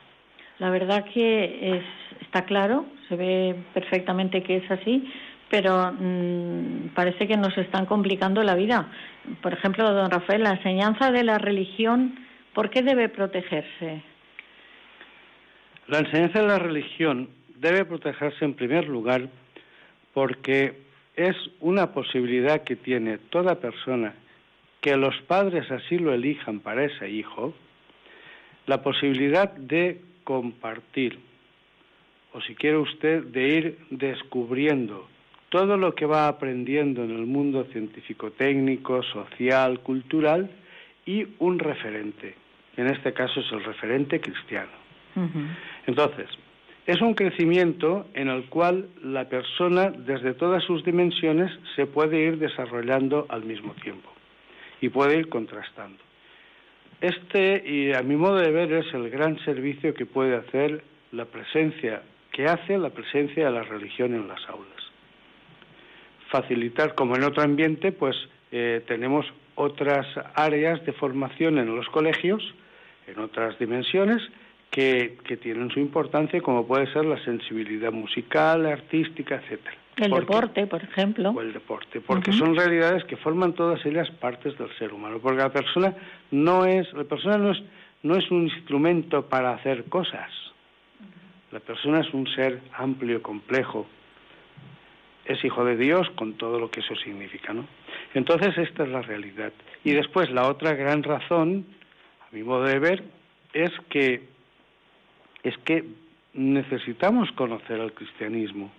La 0.62 0.70
verdad 0.70 1.04
que 1.12 1.74
es, 1.76 1.82
está 2.20 2.44
claro, 2.44 2.86
se 3.08 3.16
ve 3.16 3.56
perfectamente 3.74 4.44
que 4.44 4.58
es 4.58 4.70
así, 4.70 5.12
pero 5.50 5.92
mmm, 5.92 6.90
parece 6.94 7.26
que 7.26 7.36
nos 7.36 7.58
están 7.58 7.84
complicando 7.84 8.44
la 8.44 8.54
vida. 8.54 8.88
Por 9.42 9.52
ejemplo, 9.52 9.92
don 9.92 10.08
Rafael, 10.08 10.44
la 10.44 10.52
enseñanza 10.52 11.10
de 11.10 11.24
la 11.24 11.38
religión, 11.38 12.14
¿por 12.54 12.70
qué 12.70 12.82
debe 12.82 13.08
protegerse? 13.08 14.04
La 15.88 15.98
enseñanza 15.98 16.42
de 16.42 16.46
la 16.46 16.60
religión 16.60 17.30
debe 17.56 17.84
protegerse 17.84 18.44
en 18.44 18.54
primer 18.54 18.86
lugar 18.86 19.22
porque 20.14 20.78
es 21.16 21.34
una 21.58 21.90
posibilidad 21.90 22.62
que 22.62 22.76
tiene 22.76 23.18
toda 23.18 23.56
persona 23.56 24.14
que 24.80 24.96
los 24.96 25.20
padres 25.22 25.68
así 25.72 25.98
lo 25.98 26.14
elijan 26.14 26.60
para 26.60 26.84
ese 26.84 27.10
hijo, 27.10 27.52
la 28.66 28.80
posibilidad 28.80 29.52
de 29.54 30.11
compartir, 30.24 31.18
o 32.32 32.40
si 32.40 32.54
quiere 32.54 32.78
usted, 32.78 33.24
de 33.24 33.48
ir 33.48 33.78
descubriendo 33.90 35.08
todo 35.50 35.76
lo 35.76 35.94
que 35.94 36.06
va 36.06 36.28
aprendiendo 36.28 37.04
en 37.04 37.10
el 37.10 37.26
mundo 37.26 37.64
científico-técnico, 37.72 39.02
social, 39.02 39.80
cultural 39.80 40.50
y 41.04 41.26
un 41.40 41.58
referente. 41.58 42.34
En 42.76 42.86
este 42.86 43.12
caso 43.12 43.40
es 43.40 43.52
el 43.52 43.62
referente 43.62 44.20
cristiano. 44.20 44.72
Uh 45.14 45.20
-huh. 45.20 45.46
Entonces, 45.86 46.28
es 46.86 47.00
un 47.00 47.14
crecimiento 47.14 48.06
en 48.14 48.28
el 48.28 48.46
cual 48.46 48.88
la 49.02 49.28
persona, 49.28 49.90
desde 49.90 50.34
todas 50.34 50.64
sus 50.64 50.82
dimensiones, 50.84 51.52
se 51.76 51.86
puede 51.86 52.18
ir 52.24 52.38
desarrollando 52.38 53.26
al 53.28 53.44
mismo 53.44 53.72
tiempo 53.74 54.10
y 54.80 54.88
puede 54.88 55.18
ir 55.18 55.28
contrastando. 55.28 55.98
Este, 57.02 57.60
y 57.66 57.92
a 57.92 58.02
mi 58.02 58.14
modo 58.14 58.36
de 58.36 58.52
ver, 58.52 58.72
es 58.72 58.94
el 58.94 59.10
gran 59.10 59.36
servicio 59.44 59.92
que 59.92 60.06
puede 60.06 60.36
hacer 60.36 60.84
la 61.10 61.24
presencia, 61.24 62.00
que 62.30 62.46
hace 62.46 62.78
la 62.78 62.90
presencia 62.90 63.46
de 63.46 63.50
la 63.50 63.64
religión 63.64 64.14
en 64.14 64.28
las 64.28 64.40
aulas. 64.48 64.68
Facilitar, 66.30 66.94
como 66.94 67.16
en 67.16 67.24
otro 67.24 67.42
ambiente, 67.42 67.90
pues 67.90 68.14
eh, 68.52 68.84
tenemos 68.86 69.26
otras 69.56 70.06
áreas 70.36 70.86
de 70.86 70.92
formación 70.92 71.58
en 71.58 71.74
los 71.74 71.88
colegios, 71.88 72.54
en 73.08 73.18
otras 73.18 73.58
dimensiones, 73.58 74.22
que, 74.72 75.18
que, 75.24 75.36
tienen 75.36 75.70
su 75.70 75.80
importancia, 75.80 76.40
como 76.40 76.66
puede 76.66 76.90
ser 76.94 77.04
la 77.04 77.22
sensibilidad 77.24 77.92
musical, 77.92 78.64
artística, 78.64 79.36
etcétera. 79.36 79.76
El 79.96 80.08
porque, 80.08 80.24
deporte, 80.24 80.66
por 80.66 80.82
ejemplo. 80.82 81.30
O 81.30 81.40
el 81.42 81.52
deporte, 81.52 82.00
porque 82.00 82.30
uh 82.30 82.32
-huh. 82.32 82.38
son 82.38 82.56
realidades 82.56 83.04
que 83.04 83.18
forman 83.18 83.52
todas 83.52 83.84
ellas 83.84 84.10
partes 84.12 84.56
del 84.56 84.70
ser 84.78 84.94
humano. 84.94 85.18
Porque 85.20 85.42
la 85.42 85.52
persona 85.52 85.94
no 86.30 86.64
es, 86.64 86.90
la 86.94 87.04
persona 87.04 87.36
no 87.36 87.50
es, 87.50 87.62
no 88.02 88.16
es 88.16 88.30
un 88.30 88.44
instrumento 88.44 89.28
para 89.28 89.52
hacer 89.52 89.84
cosas. 89.84 90.30
La 91.50 91.60
persona 91.60 92.00
es 92.00 92.12
un 92.14 92.26
ser 92.34 92.60
amplio, 92.72 93.20
complejo. 93.22 93.86
Es 95.26 95.44
hijo 95.44 95.66
de 95.66 95.76
Dios 95.76 96.08
con 96.16 96.32
todo 96.38 96.58
lo 96.58 96.70
que 96.70 96.80
eso 96.80 96.96
significa, 96.96 97.52
¿no? 97.52 97.66
Entonces 98.14 98.56
esta 98.56 98.84
es 98.84 98.88
la 98.88 99.02
realidad. 99.02 99.52
Y 99.84 99.92
después 99.92 100.30
la 100.30 100.48
otra 100.48 100.72
gran 100.72 101.02
razón, 101.02 101.66
a 102.22 102.34
mi 102.34 102.42
modo 102.42 102.64
de 102.64 102.78
ver, 102.78 103.04
es 103.52 103.70
que 103.90 104.31
es 105.42 105.56
que 105.58 105.84
necesitamos 106.34 107.30
conocer 107.32 107.80
al 107.80 107.92
cristianismo. 107.92 108.70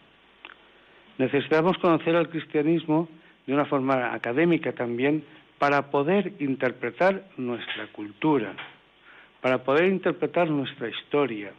Necesitamos 1.17 1.77
conocer 1.77 2.15
al 2.15 2.29
cristianismo 2.29 3.07
de 3.45 3.53
una 3.53 3.65
forma 3.65 4.13
académica 4.13 4.71
también 4.71 5.23
para 5.59 5.91
poder 5.91 6.33
interpretar 6.39 7.23
nuestra 7.37 7.87
cultura, 7.87 8.53
para 9.41 9.63
poder 9.63 9.85
interpretar 9.85 10.49
nuestra 10.49 10.89
historia 10.89 11.51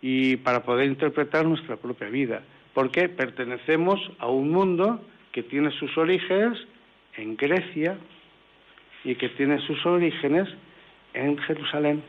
y 0.00 0.36
para 0.36 0.62
poder 0.62 0.86
interpretar 0.88 1.44
nuestra 1.44 1.76
propia 1.76 2.08
vida, 2.08 2.42
porque 2.72 3.08
pertenecemos 3.08 4.00
a 4.18 4.28
un 4.28 4.50
mundo 4.50 5.04
que 5.32 5.42
tiene 5.42 5.70
sus 5.72 5.96
orígenes 5.98 6.58
en 7.16 7.36
Grecia 7.36 7.98
y 9.04 9.14
que 9.16 9.28
tiene 9.30 9.58
sus 9.66 9.84
orígenes 9.84 10.48
en 11.14 11.36
Jerusalén. 11.38 12.02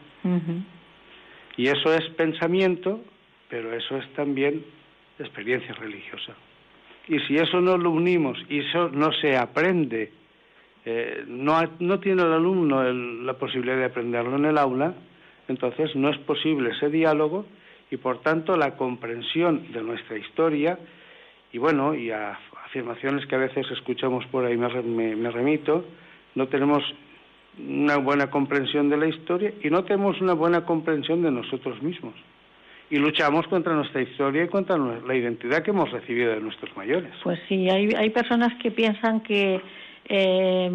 Y 1.60 1.68
eso 1.68 1.94
es 1.94 2.08
pensamiento, 2.12 3.02
pero 3.50 3.74
eso 3.74 3.98
es 3.98 4.08
también 4.14 4.64
experiencia 5.20 5.74
religiosa. 5.74 6.34
Y 7.10 7.20
si 7.28 7.36
eso 7.36 7.60
no 7.60 7.78
lo 7.78 7.92
unimos 7.92 8.38
y 8.48 8.60
eso 8.60 8.88
no 8.88 9.12
se 9.12 9.36
aprende, 9.36 10.10
eh, 10.86 11.26
no, 11.28 11.62
no, 11.80 12.00
tiene 12.00 12.22
el 12.22 12.32
alumno 12.32 12.88
el, 12.88 13.26
la 13.26 13.34
posibilidad 13.34 13.76
de 13.76 13.84
aprenderlo 13.84 14.38
en 14.38 14.46
el 14.46 14.58
aula, 14.58 14.94
entonces 15.50 15.94
no 15.98 16.10
es 16.10 16.18
posible 16.20 16.70
ese 16.70 16.88
diálogo 16.88 17.46
y 17.92 17.98
por 17.98 18.22
tanto 18.22 18.56
la 18.56 18.78
comprensión 18.78 19.70
de 19.74 19.82
nuestra 19.82 20.18
historia 20.18 20.80
y 21.52 21.58
bueno, 21.58 21.94
y 21.94 22.10
a 22.10 22.40
afirmaciones 22.68 23.26
que 23.26 23.36
a 23.36 23.40
veces 23.40 23.70
escuchamos 23.70 24.26
por 24.28 24.46
ahí 24.46 24.56
me, 24.56 24.70
me, 24.82 25.14
me 25.14 25.30
remito, 25.30 25.84
no 26.36 26.48
tenemos 26.48 26.86
una 27.58 27.98
buena 27.98 28.30
comprensión 28.30 28.90
de 28.90 28.98
la 28.98 29.08
historia 29.08 29.54
y 29.62 29.70
no 29.70 29.84
tenemos 29.84 30.20
una 30.22 30.34
buena 30.34 30.66
comprensión 30.66 31.22
de 31.22 31.32
nosotros 31.32 31.82
mismos. 31.82 32.14
Y 32.90 32.98
luchamos 32.98 33.48
contra 33.48 33.74
nuestra 33.74 34.02
historia 34.02 34.44
y 34.44 34.48
contra 34.48 34.78
la 34.78 35.16
identidad 35.16 35.62
que 35.62 35.72
hemos 35.72 35.92
recibido 35.92 36.34
de 36.34 36.40
nuestros 36.40 36.76
mayores. 36.76 37.12
Pues 37.24 37.40
sí, 37.48 37.70
hay, 37.70 37.90
hay 37.96 38.10
personas 38.10 38.54
que 38.62 38.72
piensan 38.72 39.22
que 39.22 39.62
eh, 40.06 40.72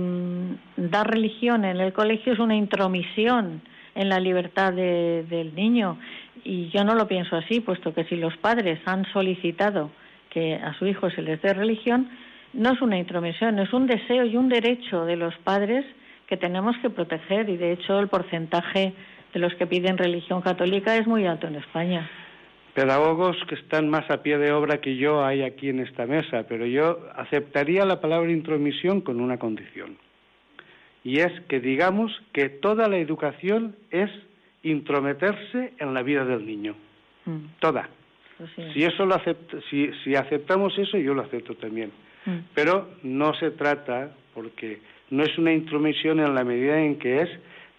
dar 0.76 1.10
religión 1.10 1.64
en 1.64 1.78
el 1.78 1.92
colegio 1.92 2.32
es 2.32 2.38
una 2.38 2.54
intromisión 2.54 3.62
en 3.96 4.08
la 4.08 4.20
libertad 4.20 4.72
de, 4.72 5.24
del 5.28 5.54
niño 5.54 5.98
y 6.44 6.68
yo 6.68 6.84
no 6.84 6.94
lo 6.94 7.08
pienso 7.08 7.36
así, 7.36 7.60
puesto 7.60 7.94
que 7.94 8.04
si 8.04 8.16
los 8.16 8.36
padres 8.36 8.78
han 8.84 9.04
solicitado 9.12 9.90
que 10.30 10.54
a 10.54 10.74
su 10.74 10.86
hijo 10.86 11.10
se 11.10 11.22
les 11.22 11.40
dé 11.42 11.54
religión, 11.54 12.08
no 12.52 12.72
es 12.72 12.82
una 12.82 12.98
intromisión, 12.98 13.58
es 13.58 13.72
un 13.72 13.86
deseo 13.86 14.24
y 14.24 14.36
un 14.36 14.48
derecho 14.48 15.04
de 15.04 15.16
los 15.16 15.34
padres 15.38 15.84
que 16.26 16.36
tenemos 16.36 16.76
que 16.78 16.90
proteger 16.90 17.48
y 17.48 17.56
de 17.56 17.72
hecho 17.72 17.98
el 17.98 18.08
porcentaje 18.08 18.94
de 19.32 19.40
los 19.40 19.54
que 19.54 19.66
piden 19.66 19.98
religión 19.98 20.40
católica 20.40 20.96
es 20.96 21.06
muy 21.06 21.26
alto 21.26 21.46
en 21.46 21.56
España. 21.56 22.08
Pedagogos 22.74 23.36
que 23.48 23.54
están 23.54 23.88
más 23.88 24.10
a 24.10 24.22
pie 24.22 24.38
de 24.38 24.52
obra 24.52 24.80
que 24.80 24.96
yo 24.96 25.24
hay 25.24 25.42
aquí 25.42 25.68
en 25.68 25.80
esta 25.80 26.06
mesa, 26.06 26.44
pero 26.48 26.66
yo 26.66 26.98
aceptaría 27.14 27.84
la 27.84 28.00
palabra 28.00 28.32
intromisión 28.32 29.00
con 29.00 29.20
una 29.20 29.38
condición. 29.38 29.96
Y 31.04 31.20
es 31.20 31.32
que 31.48 31.60
digamos 31.60 32.10
que 32.32 32.48
toda 32.48 32.88
la 32.88 32.96
educación 32.96 33.76
es 33.90 34.10
intrometerse 34.62 35.74
en 35.78 35.94
la 35.94 36.02
vida 36.02 36.24
del 36.24 36.46
niño. 36.46 36.74
Mm. 37.26 37.58
Toda. 37.60 37.88
Pues 38.38 38.50
si 38.72 38.82
eso 38.82 39.06
lo 39.06 39.20
si, 39.70 39.90
si 40.02 40.16
aceptamos 40.16 40.76
eso, 40.78 40.98
yo 40.98 41.14
lo 41.14 41.22
acepto 41.22 41.54
también. 41.54 41.92
Mm. 42.24 42.38
Pero 42.54 42.88
no 43.02 43.34
se 43.34 43.50
trata, 43.52 44.10
porque 44.32 44.80
no 45.10 45.22
es 45.22 45.36
una 45.38 45.52
intromisión 45.52 46.20
en 46.20 46.34
la 46.34 46.44
medida 46.44 46.80
en 46.80 46.98
que 46.98 47.22
es 47.22 47.30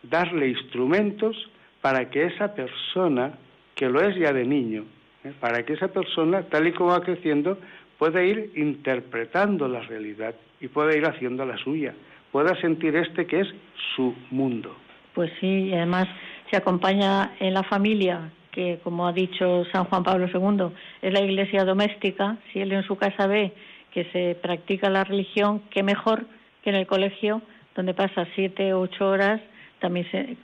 darle 0.03 0.49
instrumentos 0.49 1.35
para 1.81 2.09
que 2.09 2.25
esa 2.25 2.53
persona, 2.53 3.33
que 3.75 3.89
lo 3.89 4.01
es 4.01 4.15
ya 4.15 4.33
de 4.33 4.45
niño, 4.45 4.85
¿eh? 5.23 5.33
para 5.39 5.63
que 5.63 5.73
esa 5.73 5.89
persona, 5.89 6.43
tal 6.43 6.67
y 6.67 6.71
como 6.71 6.91
va 6.91 7.01
creciendo, 7.01 7.57
pueda 7.97 8.23
ir 8.23 8.51
interpretando 8.55 9.67
la 9.67 9.81
realidad 9.81 10.35
y 10.59 10.67
pueda 10.67 10.95
ir 10.95 11.05
haciendo 11.05 11.45
la 11.45 11.57
suya, 11.57 11.93
pueda 12.31 12.59
sentir 12.61 12.95
este 12.95 13.25
que 13.25 13.41
es 13.41 13.47
su 13.95 14.15
mundo. 14.31 14.75
Pues 15.13 15.31
sí, 15.39 15.69
y 15.69 15.73
además 15.73 16.07
se 16.49 16.57
acompaña 16.57 17.33
en 17.39 17.53
la 17.53 17.63
familia, 17.63 18.31
que 18.51 18.79
como 18.83 19.07
ha 19.07 19.13
dicho 19.13 19.65
San 19.71 19.85
Juan 19.85 20.03
Pablo 20.03 20.27
II, 20.27 20.75
es 21.01 21.13
la 21.13 21.21
iglesia 21.21 21.63
doméstica, 21.63 22.37
si 22.51 22.59
él 22.59 22.71
en 22.71 22.83
su 22.83 22.95
casa 22.95 23.27
ve 23.27 23.53
que 23.91 24.05
se 24.11 24.35
practica 24.41 24.89
la 24.89 25.05
religión, 25.05 25.61
qué 25.69 25.81
mejor 25.81 26.25
que 26.65 26.71
en 26.71 26.77
el 26.77 26.87
colegio, 26.87 27.43
donde 27.75 27.93
pasa 27.93 28.27
siete 28.33 28.73
o 28.73 28.81
ocho 28.81 29.07
horas, 29.07 29.39
también 29.79 30.09
se, 30.09 30.35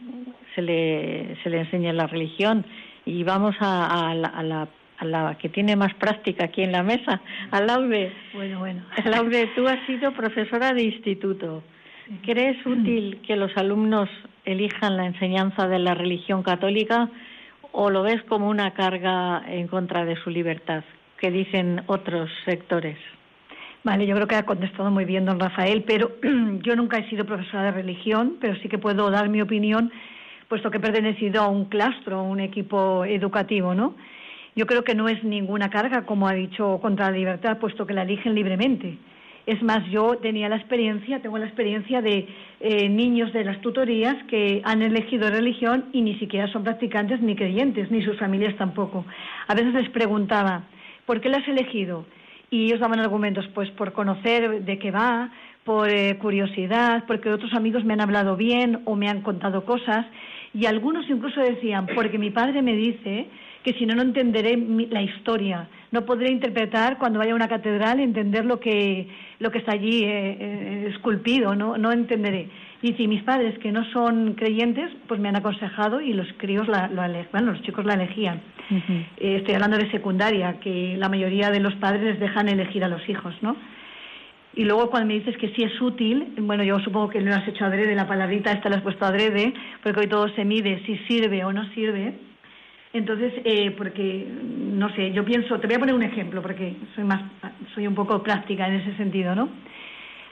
se, 0.53 0.61
le, 0.61 1.35
se 1.41 1.49
le 1.49 1.61
enseña 1.61 1.91
la 1.93 2.05
religión. 2.05 2.63
Y 3.05 3.23
vamos 3.23 3.55
a, 3.59 4.13
la, 4.13 4.67
a, 4.99 5.05
la, 5.05 5.37
que 5.39 5.49
tiene 5.49 5.75
más 5.75 5.95
práctica 5.95 6.45
aquí 6.45 6.61
en 6.61 6.71
la 6.71 6.83
mesa, 6.83 7.19
a 7.49 7.59
Laure. 7.59 8.13
Bueno, 8.35 8.59
bueno. 8.59 8.83
Laure, 9.05 9.47
tú 9.55 9.67
has 9.67 9.83
sido 9.87 10.13
profesora 10.13 10.73
de 10.73 10.83
instituto. 10.83 11.63
¿Crees 12.21 12.63
útil 12.67 13.19
que 13.25 13.35
los 13.35 13.57
alumnos 13.57 14.07
elijan 14.45 14.97
la 14.97 15.07
enseñanza 15.07 15.67
de 15.67 15.79
la 15.79 15.95
religión 15.95 16.43
católica 16.43 17.09
o 17.71 17.89
lo 17.89 18.03
ves 18.03 18.21
como 18.23 18.47
una 18.47 18.75
carga 18.75 19.41
en 19.47 19.67
contra 19.67 20.05
de 20.05 20.17
su 20.17 20.29
libertad, 20.29 20.83
que 21.17 21.31
dicen 21.31 21.81
otros 21.87 22.29
sectores? 22.45 22.97
Vale, 23.83 24.05
yo 24.05 24.13
creo 24.13 24.27
que 24.27 24.35
ha 24.35 24.45
contestado 24.45 24.91
muy 24.91 25.05
bien 25.05 25.25
don 25.25 25.39
Rafael, 25.39 25.83
pero 25.83 26.11
yo 26.61 26.75
nunca 26.75 26.99
he 26.99 27.09
sido 27.09 27.25
profesora 27.25 27.63
de 27.63 27.71
religión, 27.71 28.37
pero 28.39 28.55
sí 28.57 28.69
que 28.69 28.77
puedo 28.77 29.09
dar 29.09 29.27
mi 29.27 29.41
opinión, 29.41 29.91
puesto 30.47 30.69
que 30.69 30.77
he 30.77 30.81
pertenecido 30.81 31.41
a 31.41 31.47
un 31.47 31.65
claustro, 31.65 32.19
a 32.19 32.21
un 32.21 32.39
equipo 32.39 33.05
educativo, 33.05 33.73
¿no? 33.73 33.95
Yo 34.55 34.67
creo 34.67 34.83
que 34.83 34.93
no 34.93 35.07
es 35.09 35.23
ninguna 35.23 35.71
carga, 35.71 36.05
como 36.05 36.27
ha 36.27 36.33
dicho, 36.33 36.77
contra 36.79 37.09
la 37.09 37.17
libertad, 37.17 37.57
puesto 37.57 37.87
que 37.87 37.93
la 37.93 38.03
eligen 38.03 38.35
libremente. 38.35 38.97
Es 39.47 39.63
más, 39.63 39.83
yo 39.89 40.17
tenía 40.17 40.47
la 40.49 40.57
experiencia, 40.57 41.19
tengo 41.19 41.39
la 41.39 41.45
experiencia 41.47 42.03
de 42.03 42.27
eh, 42.59 42.87
niños 42.89 43.33
de 43.33 43.43
las 43.43 43.59
tutorías 43.61 44.15
que 44.25 44.61
han 44.63 44.83
elegido 44.83 45.31
religión 45.31 45.85
y 45.93 46.01
ni 46.01 46.19
siquiera 46.19 46.51
son 46.51 46.63
practicantes 46.63 47.19
ni 47.21 47.35
creyentes, 47.35 47.89
ni 47.89 48.03
sus 48.03 48.19
familias 48.19 48.55
tampoco. 48.57 49.05
A 49.47 49.55
veces 49.55 49.73
les 49.73 49.89
preguntaba, 49.89 50.65
¿por 51.07 51.19
qué 51.19 51.29
la 51.29 51.37
has 51.37 51.47
elegido? 51.47 52.05
Y 52.51 52.65
ellos 52.65 52.81
daban 52.81 52.99
argumentos, 52.99 53.47
pues 53.55 53.71
por 53.71 53.93
conocer 53.93 54.63
de 54.63 54.77
qué 54.77 54.91
va, 54.91 55.31
por 55.63 55.89
eh, 55.89 56.17
curiosidad, 56.17 57.05
porque 57.07 57.31
otros 57.31 57.53
amigos 57.53 57.85
me 57.85 57.93
han 57.93 58.01
hablado 58.01 58.35
bien 58.35 58.81
o 58.85 58.95
me 58.95 59.07
han 59.07 59.21
contado 59.21 59.63
cosas, 59.63 60.05
y 60.53 60.65
algunos 60.65 61.09
incluso 61.09 61.39
decían, 61.39 61.87
porque 61.95 62.19
mi 62.19 62.29
padre 62.29 62.61
me 62.61 62.75
dice 62.75 63.27
que 63.63 63.73
si 63.73 63.85
no, 63.85 63.95
no 63.95 64.01
entenderé 64.01 64.57
la 64.89 65.01
historia, 65.01 65.69
no 65.91 66.05
podré 66.05 66.29
interpretar 66.29 66.97
cuando 66.97 67.19
vaya 67.19 67.31
a 67.31 67.35
una 67.35 67.47
catedral, 67.47 67.99
entender 67.99 68.43
lo 68.43 68.59
que, 68.59 69.07
lo 69.39 69.49
que 69.49 69.59
está 69.59 69.71
allí 69.73 70.03
eh, 70.03 70.37
eh, 70.39 70.87
esculpido, 70.93 71.55
no, 71.55 71.77
no 71.77 71.91
entenderé. 71.91 72.49
Y 72.83 72.93
si 72.93 73.07
mis 73.07 73.21
padres, 73.23 73.57
que 73.59 73.71
no 73.71 73.85
son 73.91 74.33
creyentes, 74.33 74.91
pues 75.07 75.19
me 75.19 75.29
han 75.29 75.35
aconsejado 75.35 76.01
y 76.01 76.13
los 76.13 76.27
críos, 76.37 76.67
la, 76.67 76.87
lo 76.87 77.01
bueno, 77.31 77.51
los 77.51 77.61
chicos 77.61 77.85
la 77.85 77.93
elegían. 77.93 78.41
Eh, 79.17 79.35
estoy 79.37 79.53
hablando 79.53 79.77
de 79.77 79.91
secundaria, 79.91 80.59
que 80.59 80.95
la 80.97 81.07
mayoría 81.07 81.51
de 81.51 81.59
los 81.59 81.75
padres 81.75 82.01
les 82.01 82.19
dejan 82.19 82.49
elegir 82.49 82.83
a 82.83 82.87
los 82.87 83.07
hijos, 83.07 83.35
¿no? 83.41 83.55
Y 84.53 84.65
luego 84.65 84.89
cuando 84.89 85.07
me 85.07 85.13
dices 85.13 85.37
que 85.37 85.49
sí 85.49 85.63
es 85.63 85.79
útil, 85.79 86.33
bueno, 86.39 86.63
yo 86.63 86.79
supongo 86.79 87.09
que 87.09 87.21
lo 87.21 87.33
has 87.33 87.47
hecho 87.47 87.65
adrede, 87.65 87.95
la 87.95 88.07
palabrita 88.07 88.51
esta 88.51 88.69
la 88.69 88.77
has 88.77 88.81
puesto 88.81 89.05
adrede, 89.05 89.53
porque 89.81 90.01
hoy 90.01 90.07
todo 90.07 90.27
se 90.29 90.43
mide 90.43 90.81
si 90.85 90.97
sirve 91.07 91.45
o 91.45 91.53
no 91.53 91.69
sirve. 91.73 92.15
Entonces, 92.93 93.31
eh, 93.45 93.71
porque, 93.71 94.27
no 94.27 94.93
sé, 94.95 95.13
yo 95.13 95.23
pienso, 95.23 95.57
te 95.59 95.67
voy 95.67 95.77
a 95.77 95.79
poner 95.79 95.95
un 95.95 96.03
ejemplo, 96.03 96.41
porque 96.41 96.75
soy 96.95 97.05
más, 97.05 97.21
soy 97.73 97.87
un 97.87 97.95
poco 97.95 98.21
práctica 98.21 98.67
en 98.67 98.81
ese 98.81 98.97
sentido, 98.97 99.33
¿no? 99.35 99.47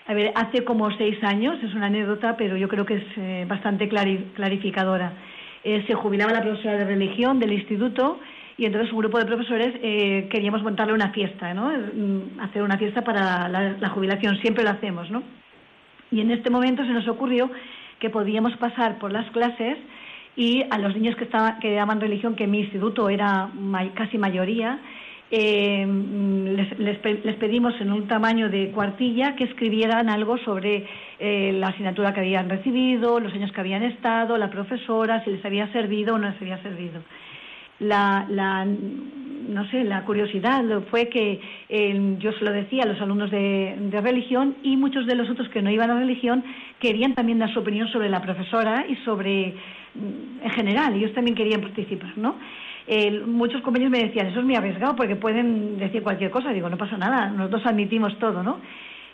A 0.09 0.15
ver, 0.15 0.31
hace 0.33 0.63
como 0.63 0.89
seis 0.97 1.23
años, 1.23 1.61
es 1.63 1.75
una 1.75 1.85
anécdota, 1.85 2.35
pero 2.35 2.57
yo 2.57 2.67
creo 2.67 2.83
que 2.83 2.95
es 2.95 3.03
eh, 3.15 3.45
bastante 3.47 3.87
clarificadora. 3.87 5.13
Eh, 5.63 5.83
se 5.85 5.93
jubilaba 5.93 6.33
la 6.33 6.41
profesora 6.41 6.79
de 6.79 6.85
religión 6.85 7.37
del 7.39 7.53
instituto 7.53 8.19
y 8.57 8.65
entonces 8.65 8.91
un 8.91 8.97
grupo 8.97 9.19
de 9.19 9.25
profesores 9.25 9.75
eh, 9.83 10.27
queríamos 10.31 10.63
montarle 10.63 10.93
una 10.93 11.11
fiesta, 11.11 11.53
¿no? 11.53 11.69
Mm, 11.69 12.39
hacer 12.39 12.63
una 12.63 12.79
fiesta 12.79 13.03
para 13.03 13.47
la, 13.49 13.89
jubilación, 13.89 14.35
siempre 14.41 14.63
lo 14.63 14.71
hacemos, 14.71 15.11
¿no? 15.11 15.21
Y 16.09 16.21
en 16.21 16.31
este 16.31 16.49
momento 16.49 16.83
se 16.85 16.91
nos 16.91 17.07
ocurrió 17.07 17.51
que 17.99 18.09
podíamos 18.09 18.57
pasar 18.57 18.97
por 18.97 19.11
las 19.11 19.29
clases 19.29 19.77
y 20.35 20.63
a 20.71 20.79
los 20.79 20.95
niños 20.95 21.17
que, 21.17 21.25
estaban, 21.25 21.59
que 21.59 21.75
daban 21.75 22.01
religión, 22.01 22.35
que 22.35 22.47
mi 22.47 22.61
instituto 22.61 23.11
era 23.11 23.51
casi 23.93 24.17
mayoría, 24.17 24.79
eh, 25.31 25.85
les, 26.77 27.35
pedimos 27.37 27.79
en 27.79 27.91
un 27.91 28.07
tamaño 28.07 28.49
de 28.49 28.71
cuartilla 28.71 29.35
que 29.35 29.43
escribieran 29.43 30.09
algo 30.09 30.37
sobre 30.39 30.87
eh, 31.19 31.51
la 31.53 31.67
asignatura 31.67 32.13
que 32.13 32.21
habían 32.21 32.49
recibido, 32.49 33.19
los 33.19 33.33
años 33.33 33.51
que 33.51 33.61
habían 33.61 33.83
estado, 33.83 34.37
la 34.37 34.49
profesora, 34.49 35.23
si 35.23 35.31
les 35.31 35.45
había 35.45 35.71
servido 35.71 36.15
o 36.15 36.17
no 36.17 36.29
les 36.29 36.41
había 36.41 36.61
servido. 36.63 37.01
La, 37.79 38.25
la 38.29 38.65
no 38.65 39.69
sé, 39.69 39.83
la 39.83 40.03
curiosidad 40.03 40.63
fue 40.89 41.09
que 41.09 41.39
eh, 41.69 42.15
yo 42.19 42.31
se 42.33 42.43
lo 42.43 42.51
decía 42.51 42.83
a 42.83 42.87
los 42.87 42.99
alumnos 43.01 43.31
de, 43.31 43.75
de, 43.79 44.01
religión 44.01 44.55
y 44.63 44.77
muchos 44.77 45.05
de 45.07 45.15
los 45.15 45.29
otros 45.29 45.47
que 45.49 45.61
no 45.61 45.71
iban 45.71 45.89
a 45.89 45.99
religión 45.99 46.43
querían 46.79 47.15
también 47.15 47.39
dar 47.39 47.51
su 47.53 47.59
opinión 47.59 47.87
sobre 47.87 48.09
la 48.09 48.21
profesora 48.21 48.85
y 48.87 48.95
sobre, 48.97 49.55
en 50.43 50.49
general, 50.51 50.95
ellos 50.95 51.13
también 51.13 51.35
querían 51.35 51.61
participar, 51.61 52.17
¿no? 52.17 52.35
Muchos 53.25 53.61
compañeros 53.61 53.91
me 53.91 54.05
decían, 54.05 54.27
eso 54.27 54.39
es 54.39 54.45
muy 54.45 54.55
arriesgado 54.55 54.95
porque 54.95 55.15
pueden 55.15 55.77
decir 55.77 56.01
cualquier 56.01 56.31
cosa. 56.31 56.51
Digo, 56.51 56.69
no 56.69 56.77
pasa 56.77 56.97
nada, 56.97 57.29
nosotros 57.29 57.65
admitimos 57.65 58.17
todo, 58.19 58.43
¿no? 58.43 58.59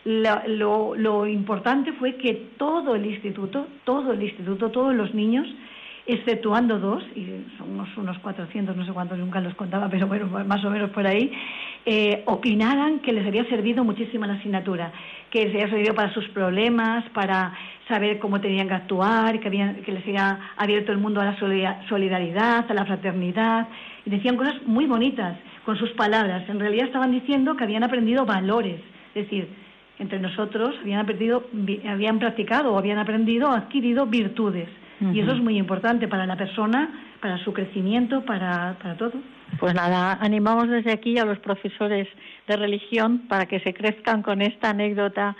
lo, 0.05 0.95
lo 0.95 1.25
importante 1.25 1.91
fue 1.93 2.15
que 2.15 2.33
todo 2.57 2.95
el 2.95 3.05
instituto, 3.05 3.67
todo 3.83 4.13
el 4.13 4.21
instituto, 4.21 4.69
todos 4.69 4.93
los 4.93 5.13
niños, 5.15 5.47
exceptuando 6.05 6.77
dos, 6.77 7.03
y 7.15 7.25
somos 7.57 7.89
unos 7.97 8.19
400, 8.19 8.75
no 8.77 8.85
sé 8.85 8.93
cuántos, 8.93 9.17
nunca 9.17 9.41
los 9.41 9.55
contaba, 9.55 9.89
pero 9.89 10.07
bueno, 10.07 10.27
más 10.45 10.63
o 10.63 10.69
menos 10.69 10.91
por 10.91 11.07
ahí, 11.07 11.31
eh, 11.85 12.21
opinaran 12.25 12.99
que 12.99 13.11
les 13.11 13.25
había 13.25 13.43
servido 13.45 13.83
muchísimo 13.83 14.25
la 14.27 14.33
asignatura, 14.33 14.93
que 15.29 15.45
les 15.45 15.55
había 15.55 15.69
servido 15.69 15.93
para 15.93 16.13
sus 16.13 16.27
problemas, 16.29 17.03
para 17.09 17.53
saber 17.87 18.19
cómo 18.19 18.41
tenían 18.41 18.67
que 18.67 18.73
actuar, 18.73 19.39
que, 19.39 19.47
habían, 19.47 19.75
que 19.83 19.91
les 19.91 20.03
había 20.03 20.39
abierto 20.57 20.91
el 20.91 20.97
mundo 20.97 21.21
a 21.21 21.25
la 21.25 21.37
solidaridad, 21.87 22.65
a 22.69 22.73
la 22.73 22.85
fraternidad, 22.85 23.67
y 24.05 24.09
decían 24.09 24.37
cosas 24.37 24.55
muy 24.65 24.85
bonitas 24.85 25.37
con 25.65 25.77
sus 25.77 25.91
palabras. 25.91 26.47
En 26.49 26.59
realidad 26.59 26.85
estaban 26.85 27.11
diciendo 27.11 27.55
que 27.55 27.63
habían 27.63 27.83
aprendido 27.83 28.25
valores, 28.25 28.79
es 29.13 29.23
decir, 29.25 29.47
entre 29.99 30.19
nosotros 30.19 30.75
habían, 30.81 30.99
aprendido, 30.99 31.45
habían 31.87 32.19
practicado 32.19 32.73
o 32.73 32.77
habían 32.77 32.99
aprendido 32.99 33.49
o 33.49 33.53
adquirido 33.53 34.05
virtudes. 34.05 34.69
Y 35.13 35.19
eso 35.19 35.33
es 35.33 35.41
muy 35.41 35.57
importante 35.57 36.07
para 36.07 36.25
la 36.25 36.37
persona, 36.37 36.89
para 37.19 37.37
su 37.39 37.51
crecimiento, 37.51 38.23
para, 38.23 38.77
para 38.81 38.95
todo. 38.95 39.11
Pues 39.59 39.73
nada, 39.73 40.17
animamos 40.21 40.69
desde 40.69 40.91
aquí 40.91 41.17
a 41.17 41.25
los 41.25 41.39
profesores 41.39 42.07
de 42.47 42.57
religión 42.57 43.19
para 43.27 43.45
que 43.45 43.59
se 43.61 43.73
crezcan 43.73 44.21
con 44.21 44.41
esta 44.41 44.71
anécdota 44.71 45.35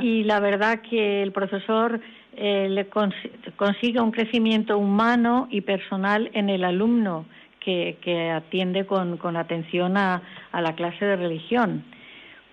y 0.00 0.24
la 0.24 0.40
verdad 0.40 0.80
que 0.80 1.22
el 1.22 1.32
profesor 1.32 2.00
eh, 2.36 2.68
le 2.68 2.88
consiga 3.56 4.02
un 4.02 4.10
crecimiento 4.10 4.78
humano 4.78 5.46
y 5.50 5.60
personal 5.60 6.30
en 6.32 6.48
el 6.48 6.64
alumno 6.64 7.26
que, 7.60 7.98
que 8.00 8.30
atiende 8.30 8.86
con, 8.86 9.18
con 9.18 9.36
atención 9.36 9.96
a, 9.96 10.22
a, 10.52 10.60
la 10.60 10.74
clase 10.74 11.04
de 11.04 11.16
religión. 11.16 11.84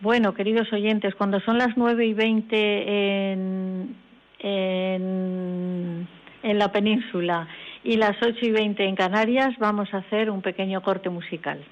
Bueno, 0.02 0.34
queridos 0.34 0.72
oyentes, 0.74 1.16
cuando 1.16 1.40
son 1.40 1.58
las 1.58 1.76
nueve 1.78 2.06
y 2.06 2.14
veinte 2.14 3.32
en, 3.32 3.96
en 4.40 6.08
en 6.44 6.60
la 6.60 6.72
península 6.72 7.48
y 7.88 7.96
las 7.96 8.22
8 8.22 8.38
y 8.42 8.52
20 8.52 8.84
en 8.84 8.98
Canarias 8.98 9.56
vamos 9.60 9.94
a 9.94 10.00
hacer 10.00 10.30
un 10.30 10.42
pequeño 10.42 10.82
corte 10.82 11.10
musical. 11.10 11.64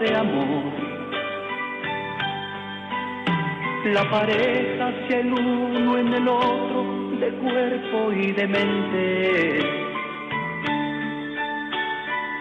De 0.00 0.16
amor. 0.16 0.72
La 3.84 4.10
pareja 4.10 4.92
sea 5.06 5.20
el 5.20 5.32
uno 5.32 5.98
en 5.98 6.14
el 6.14 6.28
otro 6.28 6.84
de 7.20 7.30
cuerpo 7.32 8.12
y 8.12 8.32
de 8.32 8.46
mente. 8.46 9.58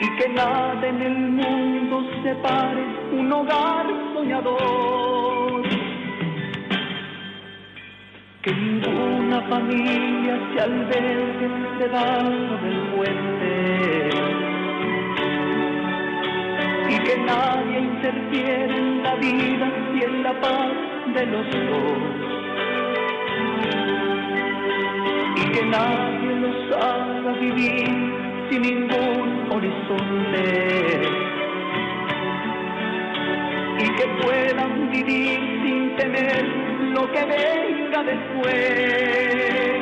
Y 0.02 0.10
que 0.17 0.30
nada 0.30 0.88
en 0.88 1.02
el 1.02 1.17
mundo 1.17 2.04
separe 2.24 2.86
un 3.12 3.32
hogar 3.34 3.88
soñador 4.13 5.63
que 8.41 8.54
ninguna 8.54 9.41
familia 9.50 10.39
se 10.54 10.62
albergue 10.62 11.50
debajo 11.80 12.58
del 12.63 12.80
puente 12.95 14.38
y 16.89 16.97
que 17.04 17.17
nadie 17.17 17.80
interfiere 17.80 18.75
en 18.75 19.04
la 19.04 19.15
vida 19.15 19.71
y 19.93 20.04
en 20.04 20.23
la 20.23 20.34
paz 20.41 20.71
de 21.13 21.25
los 21.25 21.45
dos 21.69 22.30
y 25.36 25.52
que 25.52 25.65
nadie 25.65 26.36
los 26.43 26.71
haga 26.75 27.32
vivir 27.39 27.88
sin 28.49 28.62
ningún 28.62 29.52
horizonte 29.52 31.02
y 33.78 33.88
que 33.97 34.06
puedan 34.21 34.89
vivir 34.91 35.39
sin 35.63 35.95
temer 35.95 36.43
lo 36.95 37.12
que 37.12 37.25
venga 37.25 38.04
después. 38.04 39.80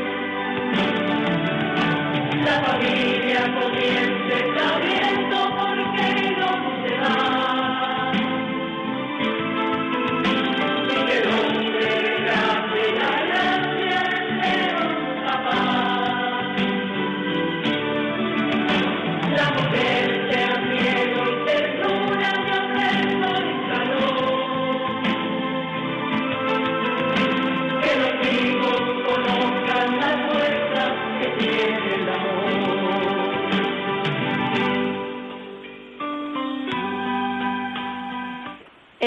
La 2.45 2.63
familia 2.63 3.06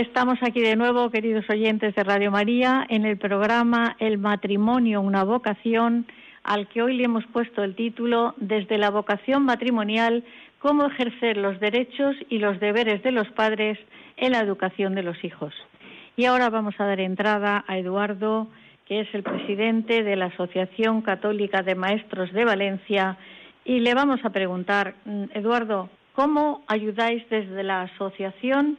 Estamos 0.00 0.38
aquí 0.40 0.62
de 0.62 0.76
nuevo, 0.76 1.10
queridos 1.10 1.44
oyentes 1.50 1.94
de 1.94 2.02
Radio 2.02 2.30
María, 2.30 2.86
en 2.88 3.04
el 3.04 3.18
programa 3.18 3.96
El 3.98 4.16
matrimonio, 4.16 5.02
una 5.02 5.24
vocación, 5.24 6.06
al 6.42 6.68
que 6.68 6.80
hoy 6.80 6.96
le 6.96 7.04
hemos 7.04 7.26
puesto 7.26 7.62
el 7.62 7.74
título 7.74 8.34
Desde 8.38 8.78
la 8.78 8.88
vocación 8.88 9.44
matrimonial, 9.44 10.24
cómo 10.58 10.86
ejercer 10.86 11.36
los 11.36 11.60
derechos 11.60 12.16
y 12.30 12.38
los 12.38 12.58
deberes 12.60 13.02
de 13.02 13.12
los 13.12 13.28
padres 13.32 13.78
en 14.16 14.32
la 14.32 14.40
educación 14.40 14.94
de 14.94 15.02
los 15.02 15.22
hijos. 15.22 15.52
Y 16.16 16.24
ahora 16.24 16.48
vamos 16.48 16.76
a 16.78 16.86
dar 16.86 17.00
entrada 17.00 17.62
a 17.68 17.76
Eduardo, 17.76 18.48
que 18.86 19.00
es 19.00 19.08
el 19.14 19.22
presidente 19.22 20.02
de 20.02 20.16
la 20.16 20.26
Asociación 20.26 21.02
Católica 21.02 21.62
de 21.62 21.74
Maestros 21.74 22.32
de 22.32 22.46
Valencia, 22.46 23.18
y 23.66 23.80
le 23.80 23.92
vamos 23.92 24.24
a 24.24 24.30
preguntar, 24.30 24.94
mm, 25.04 25.24
Eduardo, 25.34 25.90
¿cómo 26.14 26.62
ayudáis 26.68 27.22
desde 27.28 27.62
la 27.62 27.82
asociación 27.82 28.78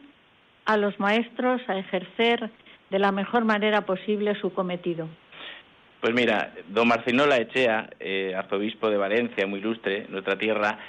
a 0.71 0.77
los 0.77 0.97
maestros 0.99 1.61
a 1.67 1.77
ejercer 1.77 2.49
de 2.89 2.99
la 2.99 3.11
mejor 3.11 3.43
manera 3.43 3.81
posible 3.81 4.39
su 4.39 4.53
cometido? 4.53 5.07
Pues 5.99 6.13
mira, 6.13 6.53
don 6.69 6.87
Marcelino 6.87 7.25
Laechea, 7.25 7.89
eh, 7.99 8.33
arzobispo 8.35 8.89
de 8.89 8.97
Valencia, 8.97 9.45
muy 9.45 9.59
ilustre, 9.59 10.07
nuestra 10.09 10.37
tierra, 10.37 10.79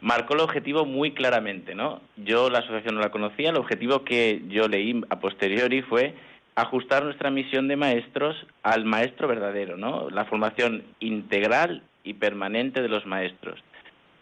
marcó 0.00 0.34
el 0.34 0.40
objetivo 0.40 0.86
muy 0.86 1.12
claramente, 1.12 1.74
¿no? 1.74 2.00
Yo 2.16 2.50
la 2.50 2.60
asociación 2.60 2.94
no 2.94 3.00
la 3.00 3.10
conocía, 3.10 3.50
el 3.50 3.56
objetivo 3.56 4.04
que 4.04 4.42
yo 4.48 4.68
leí 4.68 5.02
a 5.10 5.18
posteriori 5.18 5.82
fue 5.82 6.14
ajustar 6.54 7.04
nuestra 7.04 7.30
misión 7.30 7.66
de 7.66 7.76
maestros 7.76 8.46
al 8.62 8.84
maestro 8.84 9.26
verdadero, 9.26 9.76
¿no? 9.76 10.08
La 10.10 10.24
formación 10.24 10.84
integral 11.00 11.82
y 12.04 12.14
permanente 12.14 12.80
de 12.80 12.88
los 12.88 13.06
maestros. 13.06 13.58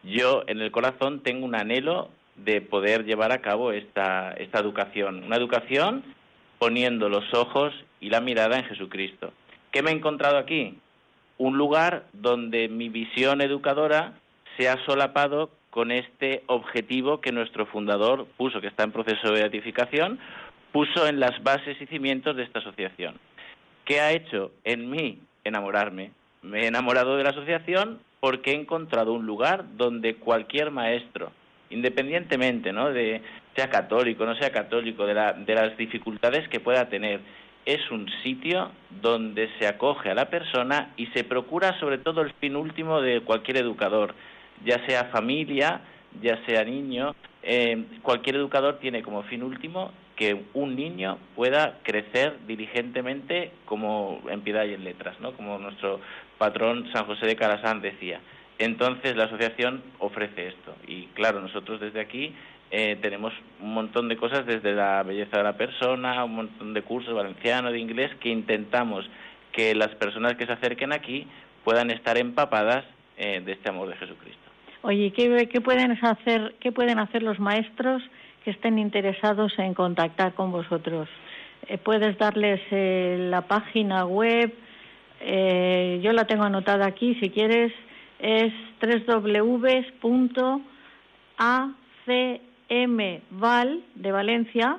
Yo 0.03 0.45
en 0.47 0.61
el 0.61 0.71
corazón 0.71 1.21
tengo 1.21 1.45
un 1.45 1.55
anhelo 1.55 2.11
de 2.45 2.61
poder 2.61 3.05
llevar 3.05 3.33
a 3.33 3.41
cabo 3.41 3.73
esta, 3.73 4.33
esta 4.33 4.59
educación, 4.59 5.25
una 5.25 5.37
educación 5.37 6.05
poniendo 6.59 7.09
los 7.09 7.33
ojos 7.35 7.73
y 8.01 8.11
la 8.11 8.21
mirada 8.21 8.59
en 8.59 8.65
Jesucristo. 8.65 9.33
¿Qué 9.73 9.83
me 9.83 9.91
he 9.91 9.95
encontrado 9.95 10.39
aquí? 10.39 10.79
Un 11.39 11.57
lugar 11.57 12.05
donde 12.13 12.69
mi 12.69 12.89
visión 12.89 13.41
educadora 13.41 14.15
se 14.57 14.69
ha 14.69 14.85
solapado 14.85 15.51
con 15.71 15.91
este 15.93 16.43
objetivo 16.47 17.21
que 17.21 17.33
nuestro 17.33 17.67
fundador 17.67 18.27
puso, 18.37 18.61
que 18.61 18.67
está 18.67 18.83
en 18.83 18.93
proceso 18.93 19.29
de 19.29 19.41
beatificación, 19.41 20.19
puso 20.73 21.07
en 21.07 21.21
las 21.21 21.43
bases 21.43 21.81
y 21.81 21.87
cimientos 21.87 22.37
de 22.37 22.43
esta 22.43 22.59
asociación. 22.59 23.19
¿Qué 23.85 24.01
ha 24.01 24.13
hecho 24.13 24.53
en 24.65 24.91
mí? 24.91 25.19
Enamorarme. 25.45 26.13
Me 26.43 26.63
he 26.63 26.67
enamorado 26.67 27.17
de 27.17 27.25
la 27.25 27.31
asociación 27.31 28.01
porque 28.21 28.53
he 28.53 28.55
encontrado 28.55 29.13
un 29.13 29.27
lugar 29.27 29.65
donde 29.77 30.17
cualquier 30.17 30.71
maestro, 30.71 31.33
independientemente 31.71 32.73
¿no? 32.73 32.91
de 32.91 33.23
sea 33.57 33.71
católico, 33.71 34.25
no 34.27 34.35
sea 34.37 34.51
católico, 34.51 35.07
de, 35.07 35.15
la- 35.15 35.33
de 35.33 35.55
las 35.55 35.77
dificultades 35.77 36.49
que 36.49 36.61
pueda 36.61 36.89
tener, 36.89 37.21
es 37.67 37.91
un 37.91 38.09
sitio 38.23 38.71
donde 39.03 39.49
se 39.59 39.67
acoge 39.67 40.11
a 40.11 40.15
la 40.15 40.31
persona 40.31 40.93
y 40.97 41.07
se 41.09 41.25
procura 41.25 41.79
sobre 41.79 41.99
todo 41.99 42.23
el 42.23 42.33
fin 42.35 42.57
último 42.57 43.01
de 43.01 43.21
cualquier 43.21 43.59
educador, 43.59 44.15
ya 44.65 44.85
sea 44.87 45.05
familia, 45.07 45.81
ya 46.23 46.45
sea 46.47 46.65
niño, 46.65 47.15
eh, 47.43 47.85
cualquier 48.03 48.37
educador 48.37 48.79
tiene 48.79 49.03
como 49.03 49.23
fin 49.25 49.43
último 49.43 49.93
que 50.17 50.45
un 50.55 50.77
niño 50.77 51.19
pueda 51.35 51.79
crecer 51.83 52.37
diligentemente 52.47 53.53
como 53.65 54.21
en 54.29 54.43
piedad 54.43 54.65
y 54.67 54.75
en 54.75 54.85
letras, 54.85 55.19
¿no? 55.21 55.33
Como 55.33 55.59
nuestro 55.59 56.01
patrón 56.39 56.91
San 56.93 57.07
José 57.07 57.27
de 57.27 57.37
Carasán 57.37 57.81
decía. 57.81 58.21
Entonces 58.61 59.17
la 59.17 59.25
asociación 59.25 59.83
ofrece 59.99 60.49
esto 60.49 60.77
y 60.87 61.07
claro, 61.15 61.41
nosotros 61.41 61.81
desde 61.81 61.99
aquí 61.99 62.35
eh, 62.71 62.97
tenemos 63.01 63.33
un 63.61 63.73
montón 63.73 64.09
de 64.09 64.17
cosas 64.17 64.45
desde 64.45 64.75
la 64.75 65.03
belleza 65.03 65.39
de 65.39 65.43
la 65.43 65.57
persona, 65.57 66.23
un 66.25 66.37
montón 66.37 66.75
de 66.75 66.83
cursos 66.83 67.15
valenciano, 67.15 67.73
de 67.73 67.79
inglés, 67.79 68.13
que 68.21 68.29
intentamos 68.29 69.09
que 69.51 69.75
las 69.75 69.95
personas 69.97 70.37
que 70.37 70.45
se 70.45 70.53
acerquen 70.53 70.93
aquí 70.93 71.27
puedan 71.65 71.91
estar 71.91 72.19
empapadas 72.19 72.85
eh, 73.17 73.41
de 73.45 73.53
este 73.53 73.71
amor 73.71 73.89
de 73.89 73.97
Jesucristo. 73.97 74.39
Oye, 74.83 75.11
¿qué, 75.13 75.49
qué 75.51 75.61
pueden 75.63 75.93
hacer, 75.93 76.55
¿qué 76.61 76.71
pueden 76.71 76.99
hacer 76.99 77.23
los 77.23 77.41
maestros 77.41 78.03
que 78.45 78.51
estén 78.51 78.79
interesados 78.79 79.59
en 79.59 79.73
contactar 79.73 80.35
con 80.35 80.53
vosotros? 80.53 81.09
Eh, 81.67 81.79
¿Puedes 81.79 82.19
darles 82.19 82.61
eh, 82.71 83.27
la 83.31 83.41
página 83.43 84.05
web? 84.05 84.53
Eh, 85.21 86.01
yo 86.03 86.13
la 86.13 86.27
tengo 86.27 86.45
anotada 86.45 86.87
aquí, 86.87 87.15
si 87.17 87.31
quieres, 87.31 87.73
es 88.23 88.53
www.acmval 88.81 90.25
de 93.95 94.13
Valencia, 94.13 94.79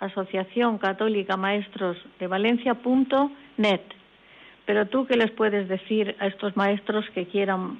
Asociación 0.00 0.78
Católica 0.78 1.36
Maestros 1.36 1.96
de 2.18 2.26
Valencia.net. 2.26 3.80
Pero 4.64 4.86
tú, 4.86 5.06
¿qué 5.06 5.16
les 5.16 5.30
puedes 5.32 5.68
decir 5.68 6.16
a 6.18 6.26
estos 6.26 6.56
maestros 6.56 7.04
que 7.14 7.26
quieran 7.26 7.78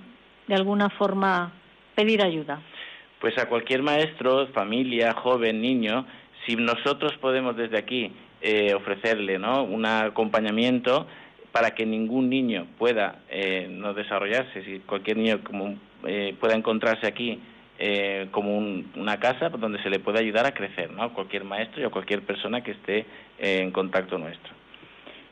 de 0.48 0.54
alguna 0.54 0.90
forma 0.90 1.52
pedir 1.94 2.22
ayuda? 2.22 2.60
Pues 3.20 3.38
a 3.38 3.48
cualquier 3.48 3.82
maestro, 3.82 4.48
familia, 4.48 5.12
joven, 5.14 5.60
niño, 5.60 6.06
si 6.44 6.56
nosotros 6.56 7.12
podemos 7.18 7.56
desde 7.56 7.78
aquí 7.78 8.12
eh, 8.40 8.74
ofrecerle 8.74 9.38
¿no? 9.38 9.62
un 9.62 9.86
acompañamiento 9.86 11.06
para 11.52 11.74
que 11.74 11.84
ningún 11.84 12.30
niño 12.30 12.66
pueda 12.78 13.20
eh, 13.28 13.68
no 13.70 13.94
desarrollarse, 13.94 14.64
si 14.64 14.80
cualquier 14.80 15.18
niño 15.18 15.40
como, 15.44 15.76
eh, 16.06 16.34
pueda 16.40 16.54
encontrarse 16.54 17.06
aquí 17.06 17.40
eh, 17.78 18.28
como 18.30 18.56
una 18.58 19.20
casa 19.20 19.50
donde 19.50 19.82
se 19.82 19.90
le 19.90 19.98
puede 19.98 20.20
ayudar 20.20 20.46
a 20.46 20.52
crecer, 20.52 20.90
¿no? 20.90 21.12
Cualquier 21.12 21.44
maestro 21.44 21.86
y 21.86 21.90
cualquier 21.90 22.22
persona 22.22 22.62
que 22.62 22.72
esté 22.72 23.06
en 23.38 23.70
contacto 23.70 24.18
nuestro. 24.18 24.52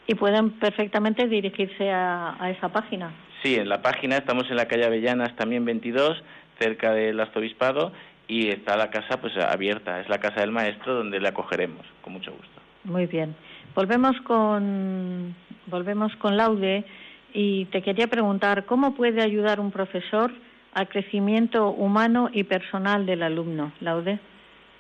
Y 0.07 0.15
pueden 0.15 0.51
perfectamente 0.51 1.27
dirigirse 1.27 1.91
a, 1.91 2.37
a, 2.39 2.51
esa 2.51 2.69
página. 2.69 3.13
Sí, 3.43 3.55
en 3.55 3.69
la 3.69 3.81
página 3.81 4.17
estamos 4.17 4.51
en 4.51 4.57
la 4.57 4.67
calle 4.67 4.85
Avellanas 4.85 5.35
también 5.37 5.65
22, 5.65 6.23
cerca 6.59 6.93
del 6.93 7.19
arzobispado, 7.21 7.93
y 8.29 8.49
está 8.49 8.77
la 8.77 8.91
casa 8.91 9.21
pues 9.21 9.37
abierta, 9.39 10.01
es 10.01 10.09
la 10.09 10.19
casa 10.19 10.41
del 10.41 10.51
maestro 10.51 10.95
donde 10.95 11.19
le 11.21 11.29
acogeremos, 11.29 11.87
con 12.03 12.13
mucho 12.13 12.33
gusto. 12.33 12.61
Muy 12.85 13.07
bien. 13.07 13.35
Volvemos 13.75 14.17
con 14.23 15.35
volvemos 15.71 16.15
con 16.17 16.37
Laude 16.37 16.85
y 17.33 17.67
te 17.67 17.83
quería 17.83 18.09
preguntar 18.09 18.67
cómo 18.67 18.95
puede 18.95 19.23
ayudar 19.23 19.61
un 19.61 19.71
profesor 19.71 20.33
al 20.75 20.89
crecimiento 20.89 21.71
humano 21.71 22.29
y 22.33 22.45
personal 22.45 23.07
del 23.07 23.23
alumno. 23.23 23.73
Laude. 23.81 24.19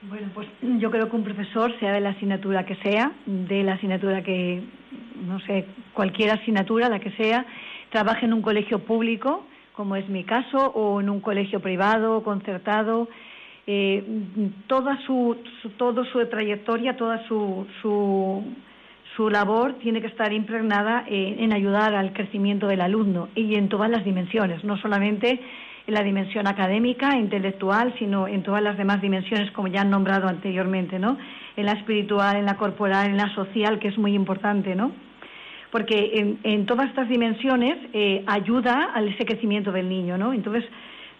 Bueno, 0.03 0.29
pues 0.35 0.49
yo 0.79 0.91
creo 0.91 1.11
que 1.11 1.17
un 1.17 1.25
profesor, 1.25 1.79
sea 1.79 1.93
de 1.93 2.01
la 2.01 2.11
asignatura 2.11 2.65
que 2.65 2.77
sea, 2.77 3.13
de 3.27 3.63
la 3.63 3.75
asignatura 3.75 4.23
que, 4.23 4.63
no 5.27 5.41
sé, 5.41 5.67
cualquier 5.93 6.31
asignatura, 6.31 6.89
la 6.89 7.01
que 7.01 7.11
sea, 7.13 7.45
trabaje 7.91 8.25
en 8.25 8.33
un 8.33 8.41
colegio 8.41 8.79
público, 8.79 9.45
como 9.75 9.97
es 9.97 10.09
mi 10.09 10.25
caso, 10.25 10.59
o 10.75 11.01
en 11.01 11.11
un 11.11 11.21
colegio 11.21 11.61
privado, 11.61 12.23
concertado, 12.23 13.09
eh, 13.67 14.03
toda 14.67 14.99
su, 15.05 15.37
su, 15.61 15.69
toda 15.71 16.05
su 16.11 16.25
trayectoria, 16.27 16.97
toda 16.97 17.27
su, 17.29 17.67
su 17.83 18.43
su 19.17 19.29
labor 19.29 19.75
tiene 19.81 20.01
que 20.01 20.07
estar 20.07 20.33
impregnada 20.33 21.05
en 21.07 21.53
ayudar 21.53 21.95
al 21.95 22.13
crecimiento 22.13 22.69
del 22.69 22.81
alumno 22.81 23.29
y 23.35 23.57
en 23.57 23.69
todas 23.69 23.91
las 23.91 24.05
dimensiones, 24.05 24.63
no 24.65 24.77
solamente 24.79 25.41
en 25.87 25.95
la 25.95 26.03
dimensión 26.03 26.47
académica, 26.47 27.17
intelectual, 27.17 27.93
sino 27.99 28.29
en 28.29 28.43
todas 28.43 28.63
las 28.63 28.77
demás 28.77 29.01
dimensiones, 29.01 29.51
como 29.51 29.69
ya 29.69 29.81
han 29.81 29.91
nombrado 29.91 30.29
anteriormente, 30.29 30.99
¿no? 30.99 31.19
En 31.57 31.67
la 31.67 31.73
espiritual, 31.73 32.37
en 32.37 32.47
la 32.47 32.57
corporal, 32.57 33.11
en 33.11 33.17
la 33.17 33.35
social, 33.35 33.79
que 33.79 33.89
es 33.89 33.99
muy 33.99 34.15
importante, 34.15 34.75
¿no? 34.75 34.93
Porque 35.73 36.39
en, 36.43 36.67
todas 36.67 36.89
estas 36.89 37.09
dimensiones 37.09 37.77
eh, 37.93 38.23
ayuda 38.27 38.91
al 38.95 39.09
ese 39.09 39.25
crecimiento 39.25 39.73
del 39.73 39.89
niño, 39.89 40.19
¿no? 40.19 40.33
Entonces, 40.33 40.65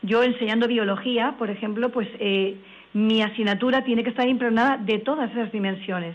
yo 0.03 0.23
enseñando 0.23 0.67
biología, 0.67 1.35
por 1.39 1.51
ejemplo, 1.51 1.91
pues 1.91 2.09
eh, 2.19 2.57
mi 2.93 3.23
asignatura 3.23 3.83
tiene 3.85 4.03
que 4.03 4.11
estar 4.11 4.29
impregnada 4.29 4.77
de 4.77 4.99
todas 4.99 5.31
esas 5.33 5.53
dimensiones 5.53 6.15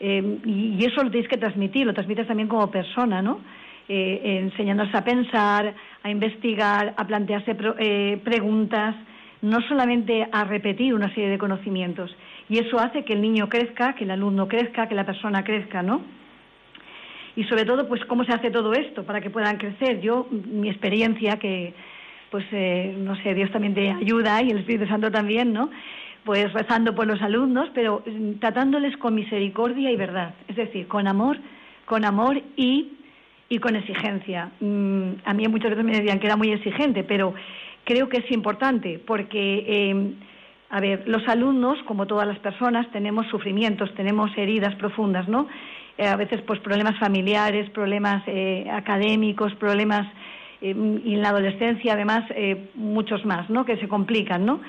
eh, 0.00 0.38
y, 0.44 0.84
eso 0.84 1.02
lo 1.02 1.10
tenéis 1.10 1.28
que 1.28 1.36
transmitir, 1.36 1.86
lo 1.86 1.94
transmites 1.94 2.26
también 2.26 2.48
como 2.48 2.70
persona, 2.70 3.20
¿no? 3.20 3.40
Eh, 3.88 4.40
enseñándonos 4.42 4.94
a 4.94 5.02
pensar, 5.02 5.74
a 6.02 6.10
investigar, 6.10 6.94
a 6.96 7.06
plantearse 7.06 7.56
eh, 7.78 8.20
preguntas, 8.22 8.94
no 9.40 9.60
solamente 9.62 10.28
a 10.30 10.44
repetir 10.44 10.94
una 10.94 11.08
serie 11.14 11.30
de 11.30 11.38
conocimientos. 11.38 12.14
Y 12.48 12.58
eso 12.58 12.78
hace 12.78 13.04
que 13.04 13.14
el 13.14 13.22
niño 13.22 13.48
crezca, 13.48 13.94
que 13.94 14.04
el 14.04 14.10
alumno 14.10 14.46
crezca, 14.46 14.88
que 14.88 14.94
la 14.94 15.06
persona 15.06 15.42
crezca, 15.42 15.82
¿no? 15.82 16.02
Y 17.34 17.44
sobre 17.44 17.64
todo, 17.64 17.88
pues, 17.88 18.04
¿cómo 18.06 18.24
se 18.24 18.32
hace 18.32 18.50
todo 18.50 18.72
esto 18.72 19.04
para 19.04 19.20
que 19.20 19.30
puedan 19.30 19.58
crecer? 19.58 20.00
Yo, 20.00 20.26
mi 20.30 20.68
experiencia, 20.68 21.38
que, 21.38 21.72
pues, 22.30 22.44
no 22.98 23.14
sé, 23.22 23.32
Dios 23.34 23.50
también 23.52 23.74
te 23.74 23.90
ayuda 23.90 24.42
y 24.42 24.50
el 24.50 24.58
Espíritu 24.58 24.86
Santo 24.86 25.10
también, 25.10 25.52
¿no? 25.52 25.70
Pues 26.28 26.52
rezando 26.52 26.94
por 26.94 27.06
los 27.06 27.22
alumnos, 27.22 27.70
pero 27.72 28.02
mm, 28.04 28.32
tratándoles 28.38 28.94
con 28.98 29.14
misericordia 29.14 29.90
y 29.90 29.96
verdad, 29.96 30.34
es 30.46 30.56
decir, 30.56 30.86
con 30.86 31.08
amor, 31.08 31.38
con 31.86 32.04
amor 32.04 32.42
y, 32.54 32.98
y 33.48 33.58
con 33.60 33.74
exigencia. 33.74 34.50
Mm, 34.60 35.12
a 35.24 35.32
mí 35.32 35.48
muchas 35.48 35.70
veces 35.70 35.86
me 35.86 35.96
decían 35.96 36.20
que 36.20 36.26
era 36.26 36.36
muy 36.36 36.50
exigente, 36.52 37.02
pero 37.02 37.32
creo 37.84 38.10
que 38.10 38.18
es 38.18 38.30
importante 38.30 39.00
porque, 39.06 39.64
eh, 39.66 40.12
a 40.68 40.80
ver, 40.80 41.04
los 41.08 41.26
alumnos, 41.28 41.78
como 41.86 42.06
todas 42.06 42.28
las 42.28 42.38
personas, 42.40 42.86
tenemos 42.92 43.26
sufrimientos, 43.28 43.94
tenemos 43.94 44.30
heridas 44.36 44.74
profundas, 44.74 45.26
¿no? 45.28 45.48
Eh, 45.96 46.06
a 46.06 46.16
veces, 46.16 46.42
pues, 46.42 46.60
problemas 46.60 46.98
familiares, 46.98 47.70
problemas 47.70 48.22
eh, 48.26 48.66
académicos, 48.70 49.54
problemas 49.54 50.06
y 50.60 51.14
en 51.14 51.22
la 51.22 51.28
adolescencia, 51.28 51.92
además, 51.94 52.24
muchos 52.74 53.24
más, 53.24 53.48
¿no? 53.48 53.64
Que 53.64 53.76
se 53.76 53.86
complican, 53.86 54.44
¿no? 54.44 54.60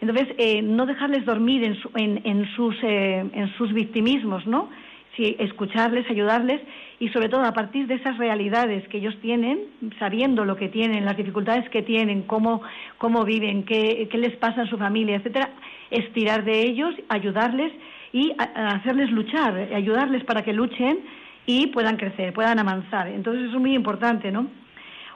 Entonces, 0.00 0.28
eh, 0.38 0.62
no 0.62 0.86
dejarles 0.86 1.24
dormir 1.24 1.64
en, 1.64 1.76
en, 1.94 2.20
en 2.24 2.46
sus, 2.54 2.76
eh, 2.82 3.24
en 3.32 3.52
sus 3.56 3.72
victimismos, 3.72 4.46
¿no? 4.46 4.68
Sí, 5.16 5.34
escucharles, 5.38 6.08
ayudarles 6.10 6.60
y 7.00 7.08
sobre 7.08 7.30
todo 7.30 7.42
a 7.42 7.52
partir 7.52 7.86
de 7.86 7.94
esas 7.94 8.18
realidades 8.18 8.86
que 8.88 8.98
ellos 8.98 9.16
tienen, 9.22 9.60
sabiendo 9.98 10.44
lo 10.44 10.56
que 10.56 10.68
tienen, 10.68 11.06
las 11.06 11.16
dificultades 11.16 11.66
que 11.70 11.80
tienen, 11.80 12.22
cómo, 12.22 12.60
cómo 12.98 13.24
viven, 13.24 13.64
qué, 13.64 14.08
qué 14.10 14.18
les 14.18 14.36
pasa 14.36 14.62
en 14.62 14.68
su 14.68 14.76
familia, 14.76 15.16
etcétera, 15.16 15.48
estirar 15.90 16.44
de 16.44 16.60
ellos, 16.60 16.94
ayudarles 17.08 17.72
y 18.12 18.32
hacerles 18.54 19.10
luchar, 19.10 19.56
ayudarles 19.74 20.22
para 20.24 20.42
que 20.42 20.52
luchen 20.52 20.98
y 21.46 21.68
puedan 21.68 21.96
crecer, 21.96 22.34
puedan 22.34 22.58
avanzar. 22.58 23.08
Entonces 23.08 23.44
eso 23.44 23.56
es 23.56 23.60
muy 23.60 23.74
importante, 23.74 24.30
¿no? 24.30 24.48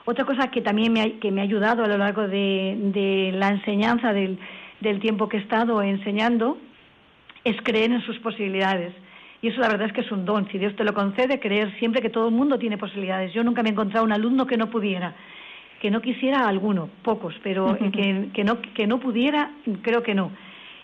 Otra 0.05 0.25
cosa 0.25 0.49
que 0.49 0.61
también 0.61 0.93
me 0.93 1.01
ha, 1.01 1.19
que 1.19 1.29
me 1.29 1.41
ha 1.41 1.43
ayudado 1.43 1.83
a 1.83 1.87
lo 1.87 1.99
largo 1.99 2.27
de 2.27 3.31
la 3.35 3.49
enseñanza 3.49 4.13
del, 4.13 4.39
del 4.81 4.99
tiempo 4.99 5.29
que 5.29 5.37
he 5.37 5.39
estado 5.39 5.81
enseñando 5.81 6.57
es 7.43 7.55
creer 7.63 7.91
en 7.91 8.01
sus 8.01 8.19
posibilidades. 8.19 8.93
Y 9.41 9.47
eso 9.47 9.61
la 9.61 9.69
verdad 9.69 9.87
es 9.87 9.93
que 9.93 10.01
es 10.01 10.11
un 10.11 10.25
don. 10.25 10.47
Si 10.51 10.57
Dios 10.57 10.75
te 10.75 10.83
lo 10.83 10.93
concede, 10.93 11.39
creer 11.39 11.73
siempre 11.79 12.01
que 12.01 12.09
todo 12.09 12.27
el 12.27 12.35
mundo 12.35 12.59
tiene 12.59 12.77
posibilidades. 12.77 13.33
Yo 13.33 13.43
nunca 13.43 13.63
me 13.63 13.69
he 13.69 13.71
encontrado 13.71 14.05
un 14.05 14.11
alumno 14.11 14.45
que 14.45 14.57
no 14.57 14.69
pudiera, 14.69 15.15
que 15.81 15.89
no 15.89 16.01
quisiera 16.01 16.47
alguno, 16.47 16.89
pocos, 17.01 17.33
pero 17.41 17.77
que, 17.93 18.29
que, 18.33 18.43
no, 18.43 18.61
que 18.61 18.85
no 18.85 18.99
pudiera, 18.99 19.51
creo 19.81 20.03
que 20.03 20.13
no. 20.13 20.31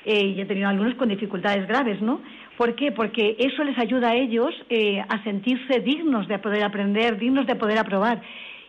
Eh, 0.05 0.33
y 0.37 0.41
he 0.41 0.45
tenido 0.45 0.69
algunos 0.69 0.95
con 0.95 1.09
dificultades 1.09 1.67
graves, 1.67 2.01
¿no? 2.01 2.21
¿Por 2.55 2.75
qué? 2.75 2.91
Porque 2.91 3.35
eso 3.37 3.63
les 3.63 3.77
ayuda 3.77 4.11
a 4.11 4.15
ellos 4.15 4.55
eh, 4.69 5.03
a 5.07 5.21
sentirse 5.23 5.81
dignos 5.81 6.27
de 6.27 6.39
poder 6.39 6.63
aprender, 6.63 7.19
dignos 7.19 7.45
de 7.45 7.55
poder 7.55 7.77
aprobar 7.77 8.21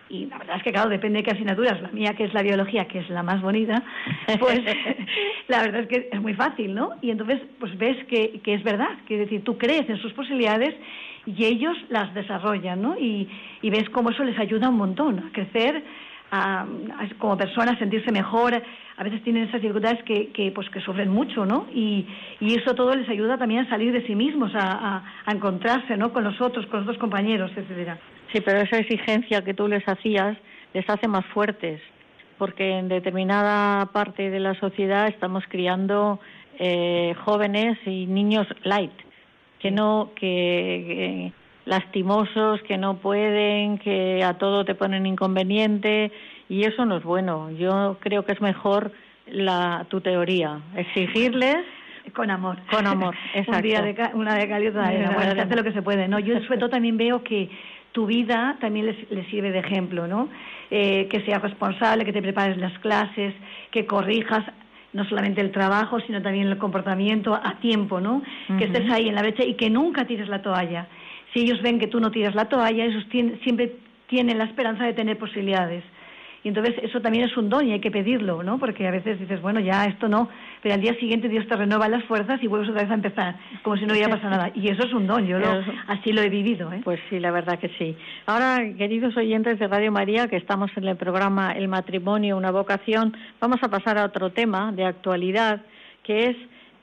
y 0.09 0.27
la 0.27 0.39
verdad 0.39 0.57
es 0.57 0.63
que, 0.63 0.73
claro, 0.73 0.89
depende 0.89 1.19
de 1.19 1.23
qué 1.25 1.33
asignaturas. 1.33 1.81
La 1.83 1.91
mía, 1.91 2.15
que 2.15 2.25
es 2.25 2.35
la 2.35 2.43
biología, 2.43 2.87
que 2.87 3.01
es 3.01 3.11
la 3.11 3.23
más 3.23 3.43
bonita, 3.43 3.83
pues 4.41 4.61
la 5.49 5.63
verdad 5.63 5.83
es 5.83 5.89
que 5.89 6.09
es 6.11 6.21
muy 6.21 6.35
fácil, 6.35 6.75
¿no? 6.75 6.93
Y 7.03 7.11
entonces, 7.11 7.41
pues 7.61 7.77
ves 7.77 7.97
que, 8.07 8.41
que 8.43 8.55
es 8.55 8.63
verdad, 8.63 8.99
que 9.07 9.15
es 9.15 9.21
decir, 9.21 9.45
tú 9.45 9.59
crees 9.59 9.89
en 9.89 9.99
sus 9.99 10.13
posibilidades 10.15 10.75
y 11.27 11.45
ellos 11.45 11.77
las 11.91 12.15
desarrollan, 12.15 12.81
¿no? 12.81 12.99
Y, 12.99 13.29
y 13.61 13.71
ves 13.71 13.89
cómo 13.91 14.11
eso 14.11 14.25
les 14.25 14.39
ayuda 14.39 14.71
un 14.71 14.77
montón 14.77 15.19
a 15.19 15.33
crecer, 15.33 15.83
a, 16.31 16.67
como 17.19 17.37
personas, 17.37 17.77
a 17.77 17.79
sentirse 17.79 18.11
mejor. 18.13 18.63
A 18.99 19.05
veces 19.05 19.23
tienen 19.23 19.45
esas 19.45 19.63
dificultades 19.63 20.03
que, 20.03 20.29
que, 20.33 20.51
pues, 20.51 20.69
que 20.71 20.81
sufren 20.81 21.09
mucho, 21.09 21.47
¿no? 21.47 21.67
Y, 21.73 22.07
y 22.41 22.55
eso 22.59 22.75
todo 22.75 22.95
les 22.95 23.09
ayuda 23.09 23.39
también 23.39 23.65
a 23.65 23.71
salir 23.71 23.93
de 23.93 24.05
sí 24.07 24.15
mismos, 24.15 24.53
a, 24.55 24.97
a, 24.97 25.05
a 25.25 25.33
encontrarse, 25.33 25.97
¿no? 25.97 26.13
Con 26.13 26.25
los 26.25 26.41
otros, 26.41 26.67
con 26.67 26.81
los 26.81 26.89
otros 26.89 26.99
compañeros, 26.99 27.51
etcétera. 27.57 27.99
Sí, 28.33 28.41
pero 28.41 28.61
esa 28.61 28.77
exigencia 28.79 29.43
que 29.43 29.55
tú 29.55 29.69
les 29.69 29.87
hacías 29.89 30.37
les 30.75 30.89
hace 30.91 31.09
más 31.09 31.25
fuertes, 31.27 31.81
porque 32.37 32.79
en 32.79 32.89
determinada 32.89 33.87
parte 33.87 34.31
de 34.31 34.41
la 34.41 34.55
sociedad 34.55 35.09
estamos 35.09 35.45
criando 35.49 36.21
eh, 36.59 37.15
jóvenes 37.25 37.79
y 37.87 38.07
niños 38.07 38.47
light, 38.65 38.93
que 39.61 39.71
no, 39.71 40.11
que, 40.15 41.33
lastimosos, 41.65 42.61
que 42.63 42.77
no 42.77 42.99
pueden, 42.99 43.79
que 43.79 44.23
a 44.23 44.35
todo 44.35 44.65
te 44.65 44.75
ponen 44.75 45.07
inconveniente, 45.07 46.11
y 46.49 46.65
eso 46.65 46.85
no 46.85 46.97
es 46.97 47.05
bueno. 47.05 47.51
Yo 47.51 47.99
creo 48.01 48.25
que 48.25 48.33
es 48.33 48.41
mejor 48.41 48.93
la, 49.27 49.87
tu 49.89 50.01
teoría, 50.01 50.61
exigirles 50.77 51.59
con 52.15 52.31
amor. 52.31 52.57
Con 52.71 52.87
amor, 52.87 53.15
exacto. 53.35 53.57
Un 53.57 53.63
día 53.63 53.83
de 53.83 54.11
una 54.15 54.35
de 54.35 54.49
cal 54.49 54.63
y 54.63 54.69
otra 54.69 54.89
de 54.89 55.07
Bueno, 55.09 55.33
se 55.33 55.41
hace 55.41 55.57
lo 55.57 55.65
que 55.65 55.73
se 55.73 55.83
puede, 55.83 56.09
¿no? 56.09 56.19
Yo 56.19 56.41
sobre 56.43 56.59
todo 56.59 56.71
también 56.71 56.97
veo 56.97 57.23
que 57.23 57.51
tu 57.93 58.07
vida 58.07 58.57
también 58.61 58.87
les, 58.87 59.27
sirve 59.29 59.51
de 59.51 59.59
ejemplo, 59.59 60.07
¿no? 60.07 60.29
Eh, 60.71 61.07
que 61.11 61.21
seas 61.23 61.43
responsable, 61.43 62.05
que 62.05 62.13
te 62.13 62.23
prepares 62.23 62.57
las 62.57 62.79
clases, 62.79 63.35
que 63.71 63.87
corrijas 63.87 64.45
no 64.93 65.05
solamente 65.05 65.41
el 65.41 65.53
trabajo, 65.53 66.01
sino 66.01 66.23
también 66.23 66.49
el 66.49 66.59
comportamiento 66.59 67.35
a 67.35 67.59
tiempo, 67.61 68.01
¿no? 68.01 68.23
Que 68.59 68.65
estés 68.65 68.91
ahí 68.91 69.09
en 69.09 69.15
la 69.15 69.23
brecha 69.23 69.45
y 69.45 69.55
que 69.55 69.69
nunca 69.69 70.07
tires 70.07 70.29
la 70.29 70.41
toalla. 70.41 70.87
Si 71.33 71.41
ellos 71.41 71.61
ven 71.61 71.79
que 71.79 71.89
tú 71.89 72.01
no 72.01 72.11
tiras 72.11 72.35
la 72.35 72.47
toalla, 72.47 72.85
ellos 72.85 73.05
siempre 73.11 73.77
tienen 74.07 74.39
la 74.39 74.45
esperanza 74.45 74.85
de 74.85 74.95
tener 74.95 75.19
posibilidades. 75.19 75.85
Y 76.49 76.51
entonces 76.51 76.77
eso 76.83 77.03
también 77.03 77.25
es 77.27 77.37
un 77.37 77.51
don 77.51 77.69
y 77.69 77.73
hay 77.73 77.81
que 77.81 77.91
pedirlo, 77.91 78.43
¿no? 78.43 78.59
Porque 78.59 78.89
a 78.89 78.91
veces 78.91 79.21
dices, 79.21 79.43
bueno, 79.43 79.61
ya 79.61 79.85
esto 79.85 80.09
no, 80.09 80.31
pero 80.63 80.77
al 80.77 80.81
día 80.81 80.95
siguiente 80.95 81.29
Dios 81.29 81.47
te 81.47 81.55
renueva 81.55 81.91
las 81.91 82.03
fuerzas 82.05 82.43
y 82.43 82.47
vuelves 82.47 82.71
otra 82.71 82.85
vez 82.85 82.91
a 82.91 82.95
empezar, 82.95 83.37
como 83.63 83.77
si 83.77 83.85
no 83.85 83.93
hubiera 83.93 84.09
pasado 84.09 84.31
nada. 84.31 84.51
Y 84.55 84.71
eso 84.71 84.87
es 84.87 84.95
un 84.95 85.07
don, 85.07 85.27
yo 85.27 85.39
lo, 85.39 85.63
así 85.89 86.11
lo 86.11 86.23
he 86.23 86.31
vivido, 86.31 86.73
¿eh? 86.73 86.81
Pues 86.83 87.01
sí, 87.11 87.21
la 87.21 87.33
verdad 87.33 87.59
que 87.59 87.69
sí. 87.77 87.95
Ahora, 88.25 88.61
queridos 88.79 89.15
oyentes 89.19 89.59
de 89.59 89.69
Radio 89.69 89.93
María, 89.93 90.27
que 90.29 90.37
estamos 90.37 90.71
en 90.79 90.89
el 90.89 90.97
programa 90.97 91.53
El 91.53 91.69
matrimonio, 91.69 92.39
una 92.39 92.51
vocación, 92.51 93.15
vamos 93.43 93.59
a 93.63 93.69
pasar 93.69 93.99
a 93.99 94.07
otro 94.07 94.31
tema 94.31 94.73
de 94.73 94.87
actualidad, 94.87 95.61
que 96.03 96.31
es 96.31 96.37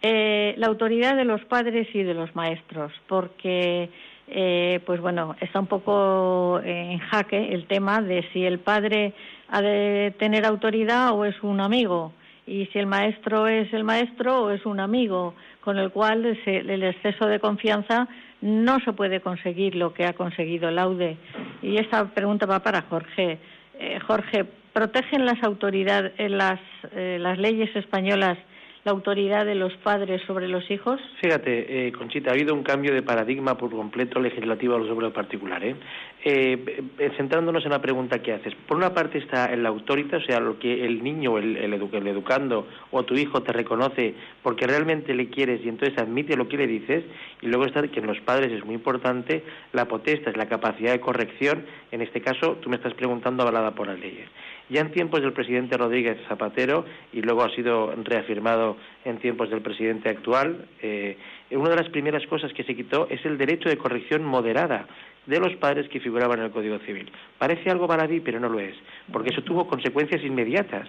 eh, 0.08 0.54
la 0.60 0.68
autoridad 0.68 1.16
de 1.16 1.26
los 1.26 1.44
padres 1.46 1.88
y 1.96 2.04
de 2.04 2.14
los 2.14 2.36
maestros, 2.36 2.92
porque 3.08 3.90
eh, 4.28 4.80
pues 4.86 5.02
bueno, 5.02 5.36
está 5.42 5.60
un 5.60 5.66
poco 5.66 6.62
en 6.64 7.00
jaque 7.00 7.52
el 7.52 7.66
tema 7.66 8.04
de 8.04 8.24
si 8.32 8.46
el 8.46 8.60
padre 8.60 9.14
ha 9.50 9.64
de 9.64 10.14
tener 10.20 10.46
autoridad 10.46 11.12
o 11.12 11.26
es 11.26 11.42
un 11.42 11.60
amigo, 11.60 12.14
y 12.46 12.68
si 12.68 12.78
el 12.78 12.86
maestro 12.86 13.48
es 13.48 13.74
el 13.74 13.84
maestro 13.84 14.44
o 14.44 14.52
es 14.52 14.64
un 14.68 14.80
amigo, 14.80 15.34
con 15.62 15.80
el 15.80 15.90
cual 15.90 16.38
el 16.46 16.84
exceso 16.84 17.26
de 17.26 17.40
confianza 17.40 18.08
no 18.42 18.80
se 18.82 18.94
puede 18.94 19.22
conseguir 19.22 19.74
lo 19.74 19.92
que 19.92 20.06
ha 20.06 20.14
conseguido 20.14 20.70
Laude. 20.70 21.18
Y 21.64 21.78
esta 21.78 22.06
pregunta 22.14 22.46
va 22.46 22.60
para 22.60 22.84
Jorge. 22.84 23.40
Eh, 23.80 24.00
Jorge, 24.06 24.46
¿protegen 24.72 25.26
las 25.26 25.42
autoridades, 25.42 26.14
las, 26.30 26.60
las 26.94 27.40
leyes 27.40 27.76
españolas 27.76 28.38
la 28.86 28.92
autoridad 28.92 29.48
de 29.48 29.56
los 29.56 29.74
padres 29.78 30.22
sobre 30.28 30.48
los 30.48 30.70
hijos? 30.70 31.02
Fíjate, 31.20 31.88
eh, 31.88 31.92
Conchita, 31.92 32.30
ha 32.30 32.34
habido 32.34 32.54
un 32.54 32.62
cambio 32.62 32.94
de 32.94 33.02
paradigma 33.02 33.58
por 33.58 33.72
completo 33.72 34.20
legislativo 34.20 34.78
sobre 34.86 35.08
lo 35.08 35.12
particular. 35.12 35.64
¿eh? 35.64 35.76
Eh, 36.24 36.84
¿eh? 37.00 37.12
centrándonos 37.18 37.66
en 37.66 37.72
la 37.72 37.82
pregunta 37.82 38.20
que 38.20 38.34
haces, 38.34 38.54
por 38.68 38.78
una 38.78 38.94
parte 38.94 39.18
está 39.18 39.46
el 39.46 39.66
autoridad, 39.66 40.18
o 40.18 40.22
sea, 40.22 40.40
lo 40.40 40.60
que 40.60 40.86
el 40.86 41.04
niño, 41.04 41.40
el, 41.40 41.58
el, 41.58 41.74
el, 41.74 42.08
educando 42.08 42.68
o 42.92 43.04
tu 43.04 43.16
hijo 43.16 43.42
te 43.42 43.54
reconoce 43.54 44.14
porque 44.44 44.68
realmente 44.68 45.16
le 45.16 45.30
quieres 45.30 45.66
y 45.66 45.70
entonces 45.70 45.98
admite 45.98 46.38
lo 46.38 46.48
que 46.48 46.58
le 46.58 46.68
dices, 46.68 47.04
y 47.42 47.48
luego 47.48 47.66
está 47.66 47.82
que 47.88 48.00
en 48.00 48.08
los 48.08 48.20
padres 48.22 48.52
es 48.52 48.64
muy 48.66 48.76
importante 48.76 49.44
la 49.74 49.86
potesta, 49.86 50.30
es 50.30 50.38
la 50.38 50.48
capacidad 50.48 50.92
de 50.92 51.00
corrección, 51.00 51.66
en 51.92 52.02
este 52.02 52.22
caso 52.22 52.58
tú 52.62 52.70
me 52.70 52.76
estás 52.76 52.94
preguntando 52.94 53.42
avalada 53.42 53.72
por 53.72 53.88
las 53.88 54.00
leyes. 54.00 54.28
Ya 54.70 54.82
en 54.82 54.92
tiempos 54.92 55.22
del 55.22 55.34
presidente 55.34 55.78
Rodríguez 55.78 56.18
Zapatero, 56.28 56.86
y 57.14 57.22
luego 57.22 57.44
ha 57.44 57.52
sido 57.52 57.94
reafirmado 58.04 58.78
en 59.04 59.20
tiempos 59.20 59.50
del 59.52 59.62
presidente 59.62 60.10
actual, 60.10 60.66
eh, 60.82 61.18
una 61.52 61.70
de 61.70 61.76
las 61.76 61.90
primeras 61.90 62.26
cosas 62.26 62.52
que 62.54 62.64
se 62.64 62.76
quitó 62.76 63.08
es 63.10 63.24
el 63.26 63.38
derecho 63.38 63.70
de 63.70 63.78
corrección 63.78 64.26
moderada 64.26 64.88
de 65.28 65.40
los 65.40 65.56
padres 65.58 65.88
que 65.90 66.00
figuraban 66.00 66.40
en 66.40 66.46
el 66.46 66.52
Código 66.52 66.80
Civil. 66.80 67.12
Parece 67.38 67.70
algo 67.70 67.86
baladí, 67.86 68.20
pero 68.20 68.40
no 68.40 68.50
lo 68.50 68.60
es, 68.60 68.76
porque 69.12 69.30
eso 69.30 69.44
tuvo 69.44 69.68
consecuencias 69.68 70.24
inmediatas, 70.24 70.88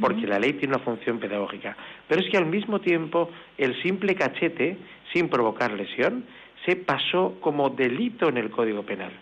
porque 0.00 0.26
la 0.26 0.38
ley 0.38 0.54
tiene 0.54 0.74
una 0.74 0.84
función 0.84 1.18
pedagógica. 1.18 1.76
Pero 2.08 2.20
es 2.22 2.30
que 2.30 2.38
al 2.38 2.46
mismo 2.46 2.80
tiempo 2.80 3.30
el 3.58 3.80
simple 3.82 4.14
cachete, 4.14 4.76
sin 5.12 5.28
provocar 5.28 5.72
lesión, 5.72 6.24
se 6.64 6.76
pasó 6.76 7.38
como 7.40 7.70
delito 7.70 8.28
en 8.28 8.38
el 8.38 8.50
Código 8.50 8.82
Penal 8.82 9.12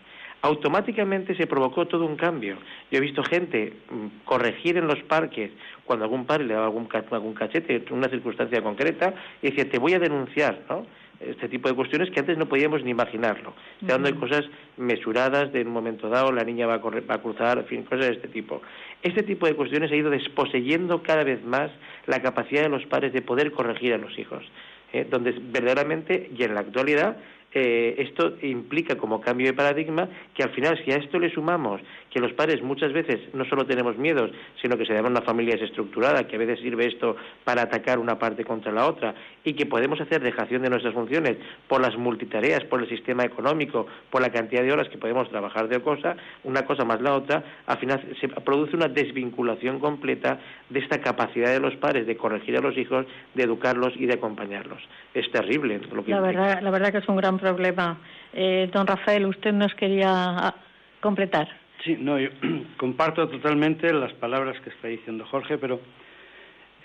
automáticamente 0.42 1.36
se 1.36 1.46
provocó 1.46 1.86
todo 1.86 2.04
un 2.04 2.16
cambio. 2.16 2.56
Yo 2.90 2.98
he 2.98 3.00
visto 3.00 3.22
gente 3.22 3.72
mm, 3.90 4.24
corregir 4.24 4.76
en 4.76 4.88
los 4.88 5.00
parques 5.04 5.50
cuando 5.84 6.04
algún 6.04 6.26
padre 6.26 6.44
le 6.44 6.54
daba 6.54 6.66
algún, 6.66 6.88
algún 7.10 7.34
cachete 7.34 7.76
en 7.76 7.94
una 7.94 8.08
circunstancia 8.08 8.60
concreta 8.60 9.14
y 9.40 9.50
decía, 9.50 9.70
te 9.70 9.78
voy 9.78 9.94
a 9.94 10.00
denunciar, 10.00 10.60
¿no? 10.68 10.84
Este 11.20 11.48
tipo 11.48 11.68
de 11.68 11.76
cuestiones 11.76 12.10
que 12.10 12.18
antes 12.18 12.36
no 12.36 12.46
podíamos 12.46 12.82
ni 12.82 12.90
imaginarlo. 12.90 13.54
Estoy 13.74 13.92
hablando 13.92 14.10
de 14.10 14.18
cosas 14.18 14.50
mesuradas 14.76 15.52
de 15.52 15.62
un 15.62 15.68
momento 15.68 16.08
dado, 16.08 16.32
la 16.32 16.42
niña 16.42 16.66
va 16.66 16.74
a, 16.74 16.80
correr, 16.80 17.08
va 17.08 17.14
a 17.14 17.22
cruzar, 17.22 17.58
en 17.58 17.66
fin, 17.66 17.82
cosas 17.84 18.06
de 18.06 18.12
este 18.14 18.26
tipo. 18.26 18.60
Este 19.04 19.22
tipo 19.22 19.46
de 19.46 19.54
cuestiones 19.54 19.92
ha 19.92 19.96
ido 19.96 20.10
desposeyendo 20.10 21.04
cada 21.04 21.22
vez 21.22 21.44
más 21.44 21.70
la 22.06 22.20
capacidad 22.20 22.62
de 22.62 22.70
los 22.70 22.84
padres 22.86 23.12
de 23.12 23.22
poder 23.22 23.52
corregir 23.52 23.94
a 23.94 23.98
los 23.98 24.18
hijos. 24.18 24.44
¿eh? 24.92 25.06
donde 25.08 25.32
verdaderamente, 25.32 26.30
y 26.36 26.42
en 26.44 26.54
la 26.54 26.60
actualidad, 26.60 27.16
eh, 27.54 27.94
esto 27.98 28.36
implica 28.42 28.96
como 28.96 29.20
cambio 29.20 29.46
de 29.46 29.52
paradigma 29.52 30.08
que 30.34 30.42
al 30.42 30.50
final 30.50 30.80
si 30.84 30.90
a 30.92 30.96
esto 30.96 31.18
le 31.18 31.30
sumamos 31.30 31.80
que 32.10 32.20
los 32.20 32.32
padres 32.32 32.62
muchas 32.62 32.92
veces 32.92 33.20
no 33.34 33.44
solo 33.46 33.66
tenemos 33.66 33.96
miedos, 33.96 34.30
sino 34.60 34.76
que 34.76 34.84
se 34.84 34.92
llama 34.94 35.08
una 35.08 35.22
familia 35.22 35.54
desestructurada, 35.54 36.26
que 36.26 36.36
a 36.36 36.38
veces 36.38 36.60
sirve 36.60 36.86
esto 36.86 37.16
para 37.44 37.62
atacar 37.62 37.98
una 37.98 38.18
parte 38.18 38.44
contra 38.44 38.70
la 38.70 38.86
otra, 38.86 39.14
y 39.44 39.54
que 39.54 39.66
podemos 39.66 40.00
hacer 40.00 40.22
dejación 40.22 40.62
de 40.62 40.70
nuestras 40.70 40.94
funciones 40.94 41.36
por 41.68 41.80
las 41.80 41.96
multitareas, 41.96 42.64
por 42.64 42.82
el 42.82 42.88
sistema 42.88 43.24
económico, 43.24 43.86
por 44.10 44.20
la 44.20 44.30
cantidad 44.30 44.62
de 44.62 44.72
horas 44.72 44.88
que 44.88 44.98
podemos 44.98 45.28
trabajar 45.30 45.68
de 45.68 45.80
cosa, 45.80 46.16
una 46.44 46.64
cosa 46.64 46.84
más 46.84 47.00
la 47.00 47.14
otra, 47.14 47.42
al 47.66 47.78
final 47.78 48.02
se 48.20 48.28
produce 48.28 48.76
una 48.76 48.88
desvinculación 48.88 49.78
completa 49.78 50.38
de 50.68 50.80
esta 50.80 51.00
capacidad 51.00 51.50
de 51.50 51.60
los 51.60 51.76
padres 51.76 52.06
de 52.06 52.16
corregir 52.16 52.56
a 52.56 52.60
los 52.60 52.76
hijos, 52.76 53.06
de 53.34 53.42
educarlos 53.42 53.94
y 53.96 54.06
de 54.06 54.14
acompañarlos. 54.14 54.82
Es 55.14 55.30
terrible 55.30 55.80
lo 55.92 56.04
que 56.04 56.10
la 56.10 56.20
verdad, 56.20 56.60
la 56.62 56.70
verdad 56.70 56.92
que 56.92 56.98
es 56.98 57.08
un 57.08 57.16
gran 57.16 57.38
problema. 57.42 57.98
Eh, 58.32 58.70
don 58.72 58.86
Rafael, 58.86 59.26
usted 59.26 59.52
nos 59.52 59.74
quería 59.74 60.10
ah, 60.10 60.54
completar. 61.00 61.48
Sí, 61.84 61.96
no, 61.98 62.18
yo 62.18 62.30
comparto 62.78 63.28
totalmente 63.28 63.92
las 63.92 64.12
palabras 64.14 64.58
que 64.60 64.70
está 64.70 64.88
diciendo 64.88 65.26
Jorge, 65.26 65.58
pero 65.58 65.80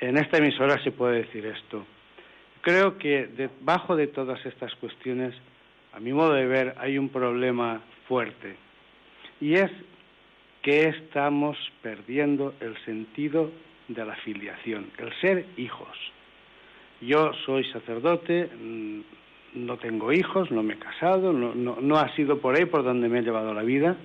en 0.02 0.17
esta 0.17 0.38
emisora 0.38 0.82
se 0.84 0.91
puede 0.91 1.24
decir 1.24 1.46
esto. 1.46 1.86
Creo 2.62 2.98
que 2.98 3.28
debajo 3.28 3.96
de 3.96 4.08
todas 4.08 4.43
estas 4.46 4.74
cuestiones, 4.76 5.34
a 5.93 6.00
mi 6.00 6.12
modo 6.12 6.34
de 6.34 6.46
ver, 6.46 6.76
hay 6.80 6.98
un 6.98 7.10
problema 7.10 7.82
fuerte 8.08 8.58
y 9.39 9.54
es 9.54 9.72
que 10.63 10.89
estamos 10.89 11.58
perdiendo 11.82 12.56
el 12.60 12.76
sentido 12.84 13.52
de 13.88 14.06
la 14.06 14.15
filiación, 14.17 14.91
el 14.98 15.13
ser 15.22 15.46
hijos. 15.56 15.96
Yo 17.00 17.32
soy 17.46 17.63
sacerdote, 17.72 18.50
mm, 18.60 19.02
no 19.53 19.77
tengo 19.77 20.12
hijos, 20.12 20.51
no 20.51 20.63
me 20.63 20.73
he 20.73 20.77
casado, 20.77 21.33
no, 21.33 21.97
ha 21.97 22.15
sido 22.15 22.39
por 22.39 22.55
ahí 22.55 22.65
por 22.65 22.83
donde 22.83 23.10
me 23.10 23.19
he 23.19 23.23
llevado 23.23 23.53
la 23.53 23.63
vida, 23.63 23.95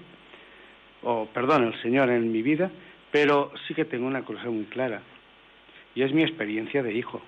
o 1.02 1.26
perdón, 1.26 1.64
el 1.64 1.82
Señor 1.82 2.10
en 2.10 2.30
mi 2.30 2.42
vida, 2.42 2.70
pero 3.10 3.52
sí 3.66 3.74
que 3.74 3.84
tengo 3.84 4.06
una 4.06 4.22
cosa 4.22 4.44
muy 4.44 4.64
clara, 4.64 5.02
y 5.94 6.02
es 6.02 6.12
mi 6.12 6.22
experiencia 6.22 6.82
de 6.82 6.94
hijo. 6.94 7.20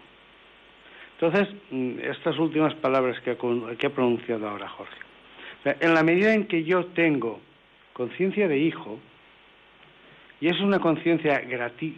Entonces, 1.19 1.55
mm, 1.71 1.99
estas 2.01 2.39
últimas 2.39 2.75
palabras 2.75 3.21
que 3.21 3.31
ha 3.31 3.91
pronunciado 3.91 4.49
ahora 4.49 4.69
Jorge, 4.69 4.97
en 5.65 5.95
la 5.95 6.03
medida 6.03 6.35
en 6.35 6.47
que 6.47 6.65
yo 6.65 6.87
tengo 6.87 7.41
conciencia 7.93 8.49
de 8.49 8.59
hijo, 8.59 8.99
y 10.41 10.49
es 10.49 10.61
una 10.61 10.79
conciencia 10.79 11.41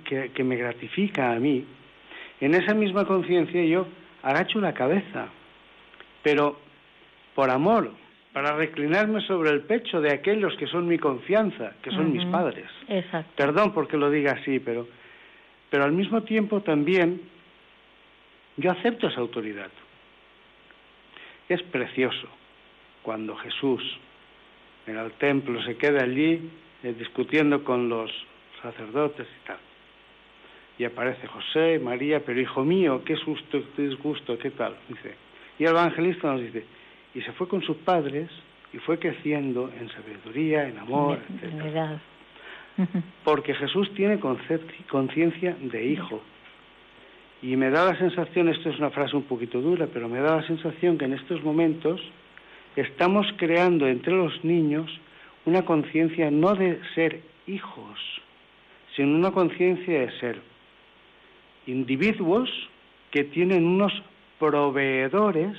que, 0.05 0.31
que 0.33 0.45
me 0.45 0.57
gratifica 0.57 1.33
a 1.33 1.39
mí, 1.41 1.65
en 2.41 2.55
esa 2.55 2.75
misma 2.75 3.05
conciencia 3.05 3.65
yo 3.65 3.87
agacho 4.23 4.61
la 4.61 4.75
cabeza, 4.75 5.29
pero 6.27 6.57
por 7.37 7.51
amor, 7.51 7.93
para 8.33 8.57
reclinarme 8.57 9.21
sobre 9.29 9.51
el 9.51 9.61
pecho 9.61 10.01
de 10.01 10.13
aquellos 10.13 10.57
que 10.57 10.67
son 10.67 10.89
mi 10.89 10.99
confianza, 10.99 11.75
que 11.83 11.93
son 11.93 12.11
mis 12.13 12.25
padres. 12.25 12.67
Exacto. 12.89 13.31
Perdón 13.37 13.73
porque 13.73 13.97
lo 13.97 14.11
diga 14.11 14.33
así, 14.33 14.59
pero, 14.59 14.89
pero 15.71 15.85
al 15.85 15.93
mismo 15.93 16.25
tiempo 16.25 16.63
también 16.63 17.21
yo 18.57 18.73
acepto 18.73 19.07
esa 19.07 19.21
autoridad. 19.21 19.71
Es 21.49 21.63
precioso 21.63 22.27
cuando 23.03 23.37
Jesús 23.37 23.81
en 24.89 24.97
el 24.97 25.13
templo 25.13 25.63
se 25.63 25.77
queda 25.77 26.03
allí 26.03 26.51
eh, 26.83 26.93
discutiendo 26.99 27.63
con 27.63 27.89
los 27.89 28.11
sacerdotes 28.61 29.29
y 29.29 29.47
tal. 29.47 29.59
Y 30.77 30.85
aparece 30.87 31.29
José, 31.29 31.79
María, 31.79 32.19
pero 32.27 32.41
hijo 32.41 32.65
mío, 32.65 33.05
qué 33.05 33.15
susto, 33.15 33.63
qué 33.77 33.83
disgusto, 33.83 34.37
qué 34.37 34.51
tal. 34.51 34.75
Dice. 34.89 35.26
Y 35.59 35.65
el 35.65 35.71
evangelista 35.71 36.33
nos 36.33 36.41
dice, 36.41 36.65
y 37.15 37.23
se 37.23 37.33
fue 37.33 37.49
con 37.49 37.63
sus 37.63 37.77
padres 37.79 38.29
y 38.73 38.79
fue 38.79 38.99
creciendo 38.99 39.71
en 39.81 39.89
sabiduría, 39.89 40.69
en 40.69 40.79
amor, 40.79 41.19
etc. 41.43 41.99
Porque 43.25 43.55
Jesús 43.55 43.93
tiene 43.95 44.21
conciencia 44.21 45.57
de 45.61 45.87
hijo. 45.87 46.21
Y 47.43 47.57
me 47.57 47.71
da 47.71 47.85
la 47.85 47.99
sensación, 47.99 48.49
esto 48.49 48.71
es 48.71 48.79
una 48.79 48.91
frase 48.91 49.17
un 49.17 49.25
poquito 49.25 49.61
dura, 49.61 49.89
pero 49.93 50.09
me 50.09 50.21
da 50.21 50.37
la 50.37 50.47
sensación 50.47 50.99
que 50.99 51.05
en 51.05 51.15
estos 51.15 51.43
momentos 51.43 52.01
estamos 52.77 53.27
creando 53.37 53.87
entre 53.87 54.13
los 54.13 54.45
niños 54.45 54.91
una 55.45 55.65
conciencia 55.65 56.31
no 56.31 56.55
de 56.55 56.81
ser 56.95 57.21
hijos, 57.47 57.99
sino 58.95 59.17
una 59.17 59.31
conciencia 59.31 60.01
de 60.01 60.11
ser 60.19 60.41
individuos 61.67 62.51
que 63.11 63.25
tienen 63.25 63.65
unos 63.65 63.93
proveedores 64.39 65.57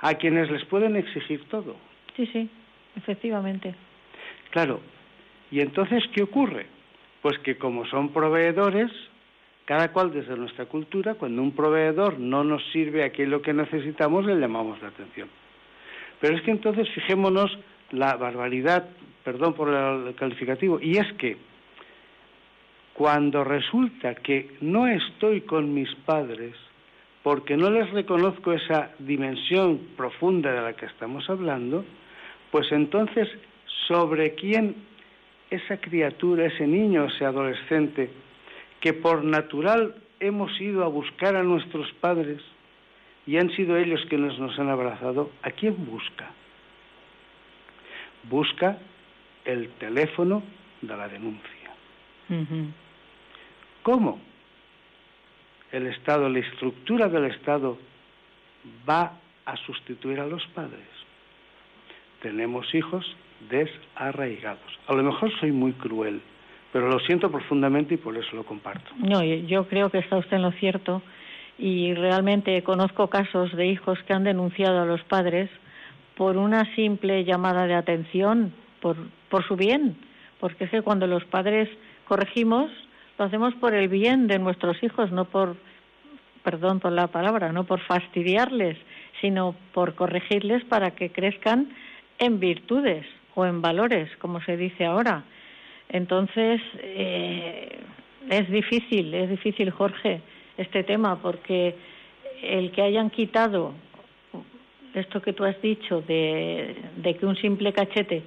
a 0.00 0.14
quienes 0.14 0.50
les 0.50 0.64
pueden 0.66 0.96
exigir 0.96 1.44
todo. 1.48 1.76
Sí, 2.16 2.26
sí, 2.32 2.48
efectivamente. 2.96 3.74
Claro. 4.50 4.80
¿Y 5.50 5.60
entonces 5.60 6.02
qué 6.14 6.22
ocurre? 6.22 6.66
Pues 7.22 7.38
que 7.40 7.56
como 7.56 7.86
son 7.86 8.10
proveedores, 8.10 8.90
cada 9.64 9.92
cual 9.92 10.12
desde 10.12 10.36
nuestra 10.36 10.66
cultura, 10.66 11.14
cuando 11.14 11.42
un 11.42 11.52
proveedor 11.52 12.18
no 12.18 12.44
nos 12.44 12.62
sirve 12.72 13.04
aquello 13.04 13.42
que 13.42 13.52
necesitamos, 13.52 14.24
le 14.26 14.36
llamamos 14.36 14.80
la 14.82 14.88
atención. 14.88 15.28
Pero 16.20 16.36
es 16.36 16.42
que 16.42 16.50
entonces 16.50 16.88
fijémonos 16.90 17.58
la 17.90 18.16
barbaridad, 18.16 18.88
perdón 19.24 19.54
por 19.54 19.68
el 19.68 20.14
calificativo, 20.14 20.78
y 20.80 20.98
es 20.98 21.12
que 21.14 21.36
Cuando 22.94 23.44
resulta 23.44 24.14
que 24.14 24.56
no 24.62 24.86
estoy 24.86 25.42
con 25.42 25.74
mis 25.74 25.94
padres 26.06 26.54
porque 27.26 27.56
no 27.56 27.70
les 27.70 27.90
reconozco 27.90 28.52
esa 28.52 28.92
dimensión 29.00 29.80
profunda 29.96 30.52
de 30.52 30.60
la 30.60 30.74
que 30.74 30.86
estamos 30.86 31.28
hablando, 31.28 31.84
pues 32.52 32.70
entonces 32.70 33.28
sobre 33.88 34.36
quién 34.36 34.76
esa 35.50 35.78
criatura, 35.78 36.46
ese 36.46 36.68
niño, 36.68 37.06
ese 37.06 37.24
adolescente, 37.24 38.12
que 38.78 38.92
por 38.92 39.24
natural 39.24 39.96
hemos 40.20 40.52
ido 40.60 40.84
a 40.84 40.86
buscar 40.86 41.34
a 41.34 41.42
nuestros 41.42 41.90
padres 41.94 42.40
y 43.26 43.38
han 43.38 43.50
sido 43.56 43.76
ellos 43.76 44.06
quienes 44.08 44.38
nos 44.38 44.56
han 44.60 44.68
abrazado, 44.68 45.32
¿a 45.42 45.50
quién 45.50 45.74
busca? 45.84 46.30
Busca 48.30 48.78
el 49.44 49.70
teléfono 49.80 50.44
de 50.80 50.96
la 50.96 51.08
denuncia. 51.08 51.74
¿Cómo? 53.82 54.20
El 55.72 55.86
Estado, 55.86 56.28
la 56.28 56.38
estructura 56.38 57.08
del 57.08 57.26
Estado 57.26 57.78
va 58.88 59.12
a 59.44 59.56
sustituir 59.56 60.20
a 60.20 60.26
los 60.26 60.44
padres. 60.48 60.86
Tenemos 62.20 62.74
hijos 62.74 63.04
desarraigados. 63.48 64.78
A 64.86 64.94
lo 64.94 65.02
mejor 65.02 65.30
soy 65.38 65.52
muy 65.52 65.72
cruel, 65.72 66.20
pero 66.72 66.88
lo 66.88 66.98
siento 67.00 67.30
profundamente 67.30 67.94
y 67.94 67.98
por 67.98 68.16
eso 68.16 68.34
lo 68.34 68.44
comparto. 68.44 68.90
No, 68.98 69.22
yo 69.22 69.68
creo 69.68 69.90
que 69.90 69.98
está 69.98 70.16
usted 70.16 70.36
en 70.36 70.42
lo 70.42 70.52
cierto 70.52 71.02
y 71.58 71.94
realmente 71.94 72.62
conozco 72.62 73.08
casos 73.08 73.54
de 73.56 73.66
hijos 73.66 73.98
que 74.06 74.12
han 74.12 74.24
denunciado 74.24 74.82
a 74.82 74.86
los 74.86 75.02
padres 75.04 75.50
por 76.16 76.36
una 76.36 76.74
simple 76.74 77.24
llamada 77.24 77.66
de 77.66 77.74
atención, 77.74 78.52
por, 78.80 78.96
por 79.28 79.46
su 79.46 79.56
bien, 79.56 79.96
porque 80.40 80.64
es 80.64 80.70
que 80.70 80.82
cuando 80.82 81.06
los 81.06 81.24
padres 81.24 81.68
corregimos, 82.06 82.70
lo 83.18 83.24
hacemos 83.24 83.54
por 83.54 83.74
el 83.74 83.88
bien 83.88 84.26
de 84.26 84.38
nuestros 84.38 84.82
hijos, 84.82 85.10
no 85.10 85.24
por, 85.24 85.56
perdón 86.42 86.80
por 86.80 86.92
la 86.92 87.06
palabra, 87.06 87.52
no 87.52 87.64
por 87.64 87.80
fastidiarles, 87.80 88.76
sino 89.20 89.54
por 89.72 89.94
corregirles 89.94 90.64
para 90.64 90.92
que 90.92 91.10
crezcan 91.10 91.70
en 92.18 92.40
virtudes 92.40 93.06
o 93.34 93.46
en 93.46 93.62
valores, 93.62 94.08
como 94.18 94.40
se 94.42 94.56
dice 94.56 94.84
ahora. 94.84 95.24
Entonces, 95.88 96.60
eh, 96.78 97.78
es 98.28 98.50
difícil, 98.50 99.14
es 99.14 99.30
difícil, 99.30 99.70
Jorge, 99.70 100.20
este 100.56 100.82
tema, 100.82 101.20
porque 101.20 101.74
el 102.42 102.70
que 102.72 102.82
hayan 102.82 103.10
quitado 103.10 103.74
esto 104.94 105.20
que 105.20 105.34
tú 105.34 105.44
has 105.44 105.60
dicho 105.60 106.00
de, 106.02 106.74
de 106.96 107.16
que 107.16 107.26
un 107.26 107.36
simple 107.36 107.72
cachete 107.72 108.22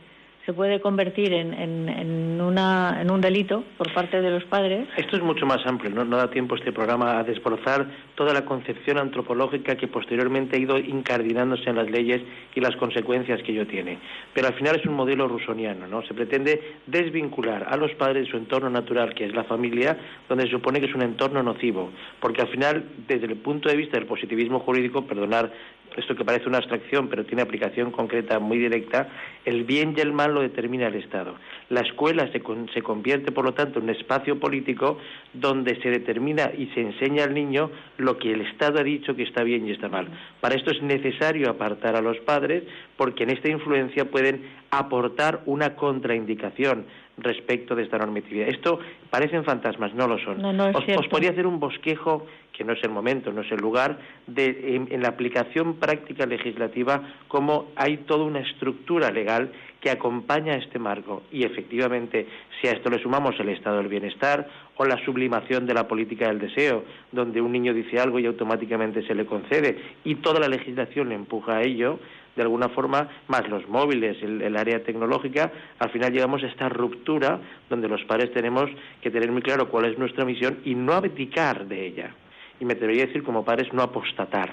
se 0.50 0.54
puede 0.54 0.82
convertir 0.82 1.32
en, 1.32 2.42
un 2.42 3.22
delito 3.22 3.64
por 3.78 3.94
parte 3.94 4.20
de 4.20 4.32
los 4.32 4.44
padres. 4.46 4.88
Esto 4.98 5.18
es 5.18 5.22
mucho 5.22 5.46
más 5.46 5.64
amplio, 5.68 5.92
¿no? 5.92 6.04
no 6.04 6.18
da 6.18 6.32
tiempo 6.32 6.56
este 6.56 6.72
programa 6.72 7.20
a 7.20 7.24
desbrozar 7.24 7.86
toda 8.16 8.34
la 8.34 8.46
concepción 8.46 8.98
antropológica 8.98 9.76
que 9.76 9.88
posteriormente 9.88 10.58
ha 10.58 10.60
ido 10.60 10.80
incardinándose 10.80 11.70
en 11.70 11.76
las 11.76 11.92
leyes 11.92 12.24
y 12.56 12.62
las 12.62 12.76
consecuencias 12.78 13.44
que 13.44 13.52
ello 13.52 13.68
tiene. 13.68 14.00
Pero 14.34 14.48
al 14.48 14.56
final 14.56 14.78
es 14.78 14.86
un 14.88 14.96
modelo 14.96 15.28
rusoniano, 15.28 15.86
¿no? 15.86 16.02
Se 16.08 16.16
pretende 16.16 16.80
desvincular 16.88 17.68
a 17.70 17.78
los 17.78 17.92
padres 17.94 18.26
de 18.26 18.32
su 18.32 18.38
entorno 18.38 18.72
natural, 18.72 19.14
que 19.14 19.26
es 19.26 19.36
la 19.36 19.44
familia, 19.44 19.98
donde 20.28 20.46
se 20.46 20.52
supone 20.52 20.80
que 20.80 20.88
es 20.88 20.96
un 20.96 21.04
entorno 21.04 21.44
nocivo, 21.44 21.92
porque 22.20 22.42
al 22.42 22.48
final, 22.48 22.86
desde 23.08 23.28
el 23.28 23.38
punto 23.38 23.70
de 23.70 23.76
vista 23.76 23.98
del 23.98 24.08
positivismo 24.08 24.60
jurídico, 24.62 25.06
perdonar 25.06 25.52
esto 25.98 26.16
que 26.16 26.26
parece 26.26 26.48
una 26.48 26.60
abstracción, 26.60 27.08
pero 27.08 27.26
tiene 27.26 27.42
aplicación 27.42 27.92
concreta 27.92 28.40
muy 28.40 28.58
directa, 28.58 29.10
el 29.46 29.64
bien 29.64 29.94
y 29.98 30.02
el 30.02 30.14
mal 30.14 30.34
lo 30.34 30.42
determina 30.42 30.88
el 30.88 30.96
Estado. 30.96 31.36
La 31.70 31.82
escuela 31.82 32.32
se, 32.32 32.42
se 32.74 32.82
convierte, 32.82 33.32
por 33.32 33.46
lo 33.46 33.54
tanto, 33.54 33.80
en 33.80 33.86
un 33.86 33.90
espacio 33.92 34.40
político 34.40 34.98
donde 35.34 35.80
se 35.82 35.90
determina 35.90 36.52
y 36.58 36.68
se 36.68 36.82
enseña 36.82 37.24
al 37.24 37.34
niño 37.34 37.72
lo 37.98 38.18
que 38.18 38.32
el 38.32 38.42
Estado 38.42 38.80
ha 38.80 38.84
dicho 38.84 39.16
que 39.16 39.24
está 39.24 39.44
bien 39.44 39.68
y 39.68 39.72
está 39.72 39.90
mal. 39.90 40.08
Para 40.42 40.56
esto 40.56 40.72
es 40.72 40.82
necesario 40.82 41.50
apartar 41.50 41.96
a 41.96 42.02
los 42.02 42.18
padres 42.20 42.64
porque 42.98 43.24
en 43.24 43.32
esta 43.32 43.50
influencia 43.50 44.06
pueden 44.06 44.44
aportar 44.72 45.42
una 45.46 45.76
contraindicación 45.76 46.86
respecto 47.22 47.76
de 47.76 47.84
esta 47.84 47.98
normatividad. 47.98 48.48
Esto 48.48 48.80
parecen 49.10 49.44
fantasmas, 49.44 49.94
no 49.94 50.08
lo 50.08 50.18
son. 50.20 50.44
os, 50.44 51.08
podría 51.08 51.32
hacer 51.32 51.48
un 51.48 51.60
bosquejo, 51.60 52.26
que 52.54 52.64
no 52.64 52.74
es 52.74 52.84
el 52.84 52.90
momento, 52.90 53.32
no 53.32 53.42
es 53.42 53.52
el 53.52 53.60
lugar, 53.60 54.00
de 54.28 54.76
en, 54.90 55.02
la 55.02 55.10
aplicación 55.10 55.76
práctica 55.76 56.26
legislativa, 56.26 57.02
cómo 57.28 57.68
hay 57.76 57.98
toda 57.98 58.26
una 58.26 58.40
estructura 58.40 59.12
legal 59.12 59.52
que 59.80 59.90
acompaña 59.90 60.54
a 60.54 60.58
este 60.58 60.78
marco. 60.78 61.24
Y 61.32 61.46
efectivamente, 61.46 62.28
si 62.60 62.68
a 62.68 62.72
esto 62.72 62.90
le 62.90 63.02
sumamos 63.02 63.40
el 63.40 63.50
estado 63.50 63.78
del 63.78 63.88
bienestar 63.88 64.48
o 64.76 64.86
la 64.86 64.98
sublimación 65.06 65.66
de 65.66 65.74
la 65.74 65.88
política 65.88 66.28
del 66.28 66.40
deseo, 66.40 66.84
donde 67.12 67.42
un 67.42 67.52
niño 67.52 67.74
dice 67.74 68.00
algo 68.00 68.20
y 68.20 68.26
automáticamente 68.26 69.06
se 69.08 69.16
le 69.16 69.26
concede, 69.26 69.78
y 70.04 70.16
toda 70.16 70.40
la 70.40 70.50
legislación 70.50 71.10
le 71.10 71.16
empuja 71.16 71.58
a 71.58 71.62
ello, 71.62 72.00
de 72.36 72.42
alguna 72.42 72.70
forma, 72.70 73.10
más 73.28 73.48
los 73.50 73.68
móviles, 73.68 74.18
el, 74.22 74.56
área 74.56 74.84
tecnológica, 74.84 75.52
al 75.80 75.90
final 75.90 76.12
llegamos 76.12 76.44
a 76.44 76.48
esta 76.48 76.70
ruptura 76.70 77.40
donde 77.70 77.88
los 77.88 78.04
padres 78.06 78.32
tenemos 78.32 78.70
que 79.02 79.12
tener 79.12 79.32
muy 79.32 79.42
claro 79.42 79.70
cuál 79.70 79.86
es 79.86 79.98
nuestra 79.98 80.26
misión 80.26 80.60
y 80.64 80.76
no 80.76 80.94
abdicar 80.94 81.66
de 81.66 81.86
ella. 81.86 82.12
Y 82.60 82.66
me 82.66 82.74
atrevería 82.74 83.04
a 83.04 83.08
decir 83.08 83.24
como 83.24 83.44
padres 83.44 83.72
no 83.74 83.82
apostatar 83.82 84.52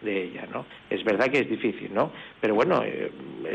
de 0.00 0.24
ella, 0.24 0.46
¿no? 0.52 0.64
Es 0.90 1.02
verdad 1.04 1.26
que 1.26 1.40
es 1.40 1.48
difícil, 1.48 1.92
¿no? 1.92 2.12
Pero 2.40 2.54
bueno, 2.54 2.82
eh, 2.84 3.12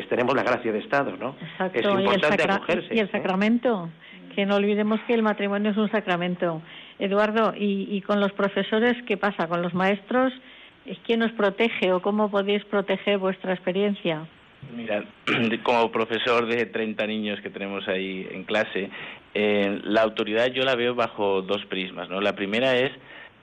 tenemos 0.10 0.36
la 0.36 0.44
gracia 0.44 0.72
de 0.72 0.80
Estado, 0.80 1.16
¿no? 1.18 1.36
Exacto. 1.42 1.80
Es 1.80 1.86
importante 1.86 2.44
acogerse. 2.44 2.96
Y 2.96 3.00
el 3.00 3.10
sacramento, 3.12 3.90
que 4.36 4.46
no 4.46 4.56
olvidemos 4.56 5.00
que 5.08 5.14
el 5.14 5.24
matrimonio 5.24 5.72
es 5.72 5.78
un 5.78 5.90
sacramento. 5.90 6.62
Eduardo, 7.00 7.54
¿y, 7.56 7.88
y 7.92 8.02
con 8.02 8.20
los 8.20 8.34
profesores 8.34 8.96
qué 9.04 9.18
pasa? 9.18 9.48
¿Con 9.48 9.62
los 9.62 9.74
maestros? 9.74 10.34
¿Quién 11.06 11.20
nos 11.20 11.32
protege 11.32 11.94
o 11.94 12.02
cómo 12.02 12.30
podéis 12.30 12.64
proteger 12.66 13.18
vuestra 13.18 13.54
experiencia? 13.54 14.28
Mira, 14.76 15.04
como 15.64 15.92
profesor 15.92 16.46
de 16.46 16.66
30 16.66 17.08
niños 17.08 17.40
que 17.42 17.50
tenemos 17.50 17.88
ahí 17.88 18.28
en 18.32 18.44
clase, 18.44 18.90
eh, 19.34 19.80
la 19.84 20.02
autoridad 20.02 20.48
yo 20.48 20.64
la 20.64 20.76
veo 20.76 20.96
bajo 20.96 21.42
dos 21.42 21.66
prismas. 21.66 22.10
¿no? 22.10 22.22
La 22.22 22.36
primera 22.36 22.78
es 22.78 22.92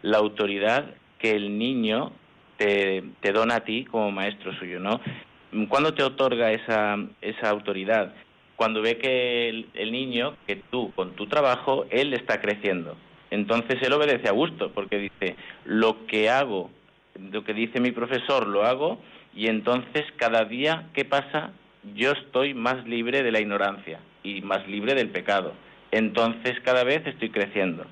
la 0.02 0.18
autoridad 0.18 0.94
que 1.18 1.32
el 1.32 1.58
niño 1.58 2.12
te, 2.56 3.02
dona 3.32 3.56
a 3.56 3.64
ti 3.64 3.84
como 3.84 4.10
maestro 4.10 4.52
suyo. 4.58 4.78
¿no? 4.78 5.00
¿Cuándo 5.68 5.94
te 5.94 6.02
otorga 6.02 6.52
esa, 6.52 6.96
esa 7.22 7.48
autoridad? 7.48 8.12
Cuando 8.56 8.82
ve 8.82 8.98
que 8.98 9.48
el 9.48 9.92
niño, 9.92 10.36
que 10.46 10.56
tú, 10.56 10.92
con 10.94 11.12
tu 11.12 11.26
trabajo, 11.26 11.86
él 11.90 12.12
está 12.12 12.42
creciendo. 12.42 12.96
Entonces 13.30 13.80
él 13.80 13.92
obedece 13.92 14.28
a 14.28 14.32
gusto, 14.32 14.70
porque 14.72 14.98
dice, 14.98 15.36
lo 15.64 16.06
que 16.06 16.28
hago 16.28 16.70
lo 17.18 17.44
que 17.44 17.54
dice 17.54 17.80
mi 17.80 17.90
profesor 17.90 18.46
lo 18.46 18.64
hago 18.64 19.00
y 19.34 19.46
entonces 19.48 20.04
cada 20.16 20.44
día, 20.44 20.88
¿qué 20.92 21.04
pasa? 21.04 21.52
Yo 21.94 22.12
estoy 22.12 22.54
más 22.54 22.86
libre 22.86 23.22
de 23.22 23.32
la 23.32 23.40
ignorancia 23.40 24.00
y 24.22 24.42
más 24.42 24.66
libre 24.68 24.94
del 24.94 25.10
pecado. 25.10 25.54
Entonces 25.90 26.58
cada 26.64 26.84
vez 26.84 27.06
estoy 27.06 27.30
creciendo. 27.30 27.84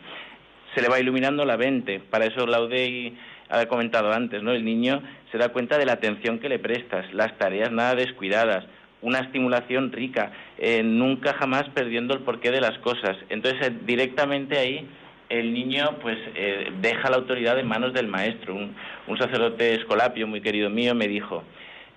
Se 0.74 0.82
le 0.82 0.88
va 0.88 1.00
iluminando 1.00 1.44
la 1.44 1.56
mente. 1.56 2.00
Para 2.00 2.26
eso 2.26 2.46
Laudey 2.46 3.16
ha 3.48 3.66
comentado 3.66 4.12
antes, 4.12 4.42
¿no? 4.42 4.52
El 4.52 4.64
niño 4.64 5.02
se 5.32 5.38
da 5.38 5.48
cuenta 5.50 5.78
de 5.78 5.86
la 5.86 5.94
atención 5.94 6.38
que 6.38 6.48
le 6.48 6.58
prestas, 6.58 7.12
las 7.12 7.36
tareas 7.38 7.72
nada 7.72 7.94
descuidadas, 7.94 8.66
una 9.00 9.20
estimulación 9.20 9.92
rica, 9.92 10.32
eh, 10.58 10.82
nunca 10.82 11.34
jamás 11.34 11.68
perdiendo 11.70 12.14
el 12.14 12.20
porqué 12.20 12.50
de 12.50 12.60
las 12.60 12.76
cosas. 12.78 13.16
Entonces, 13.28 13.86
directamente 13.86 14.58
ahí 14.58 14.88
el 15.28 15.52
niño 15.52 15.98
pues 16.00 16.18
eh, 16.34 16.72
deja 16.80 17.10
la 17.10 17.16
autoridad 17.16 17.58
en 17.58 17.66
manos 17.66 17.92
del 17.92 18.08
maestro. 18.08 18.54
Un, 18.54 19.18
sacerdote 19.18 19.74
escolapio 19.74 20.26
muy 20.26 20.40
querido 20.40 20.70
mío 20.70 20.94
me 20.94 21.08
dijo, 21.08 21.42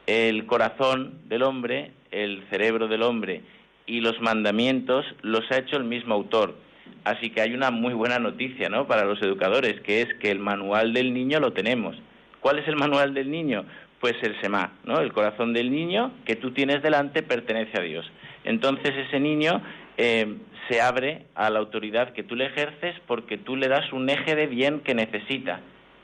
el 0.07 0.45
corazón 0.45 1.19
del 1.25 1.43
hombre, 1.43 1.91
el 2.11 2.43
cerebro 2.49 2.87
del 2.87 3.03
hombre 3.03 3.41
y 3.85 4.01
los 4.01 4.19
mandamientos 4.21 5.05
los 5.21 5.49
ha 5.51 5.57
hecho 5.57 5.77
el 5.77 5.83
mismo 5.83 6.13
autor. 6.13 6.55
Así 7.03 7.29
que 7.29 7.41
hay 7.41 7.53
una 7.53 7.71
muy 7.71 7.93
buena 7.93 8.19
noticia 8.19 8.69
¿no? 8.69 8.87
para 8.87 9.05
los 9.05 9.21
educadores, 9.21 9.79
que 9.81 10.01
es 10.01 10.13
que 10.15 10.31
el 10.31 10.39
manual 10.39 10.93
del 10.93 11.13
niño 11.13 11.39
lo 11.39 11.53
tenemos. 11.53 11.97
¿Cuál 12.41 12.59
es 12.59 12.67
el 12.67 12.75
manual 12.75 13.13
del 13.13 13.31
niño? 13.31 13.65
Pues 13.99 14.15
el 14.23 14.39
SEMA, 14.41 14.71
¿no? 14.83 14.99
El 14.99 15.13
corazón 15.13 15.53
del 15.53 15.69
niño 15.71 16.11
que 16.25 16.35
tú 16.35 16.51
tienes 16.51 16.81
delante 16.81 17.21
pertenece 17.21 17.77
a 17.77 17.83
Dios. 17.83 18.11
Entonces 18.43 18.95
ese 18.95 19.19
niño 19.19 19.61
eh, 19.97 20.37
se 20.69 20.81
abre 20.81 21.25
a 21.35 21.49
la 21.49 21.59
autoridad 21.59 22.13
que 22.13 22.23
tú 22.23 22.35
le 22.35 22.45
ejerces 22.45 22.95
porque 23.07 23.37
tú 23.37 23.55
le 23.55 23.67
das 23.67 23.91
un 23.91 24.09
eje 24.09 24.35
de 24.35 24.47
bien 24.47 24.79
que 24.81 24.93
necesita. 24.93 25.59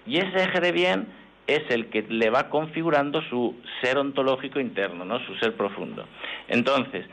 Y 0.06 0.18
ese 0.18 0.44
eje 0.44 0.60
de 0.60 0.72
bien 0.72 1.08
es 1.48 1.62
el 1.70 1.88
que 1.88 2.04
le 2.10 2.30
va 2.30 2.50
configurando 2.50 3.22
su 3.30 3.56
ser 3.82 3.98
ontológico 3.98 4.60
interno, 4.60 5.06
¿no? 5.06 5.20
su 5.26 5.36
ser 5.36 5.56
profundo. 5.56 6.06
Entonces, 6.48 7.06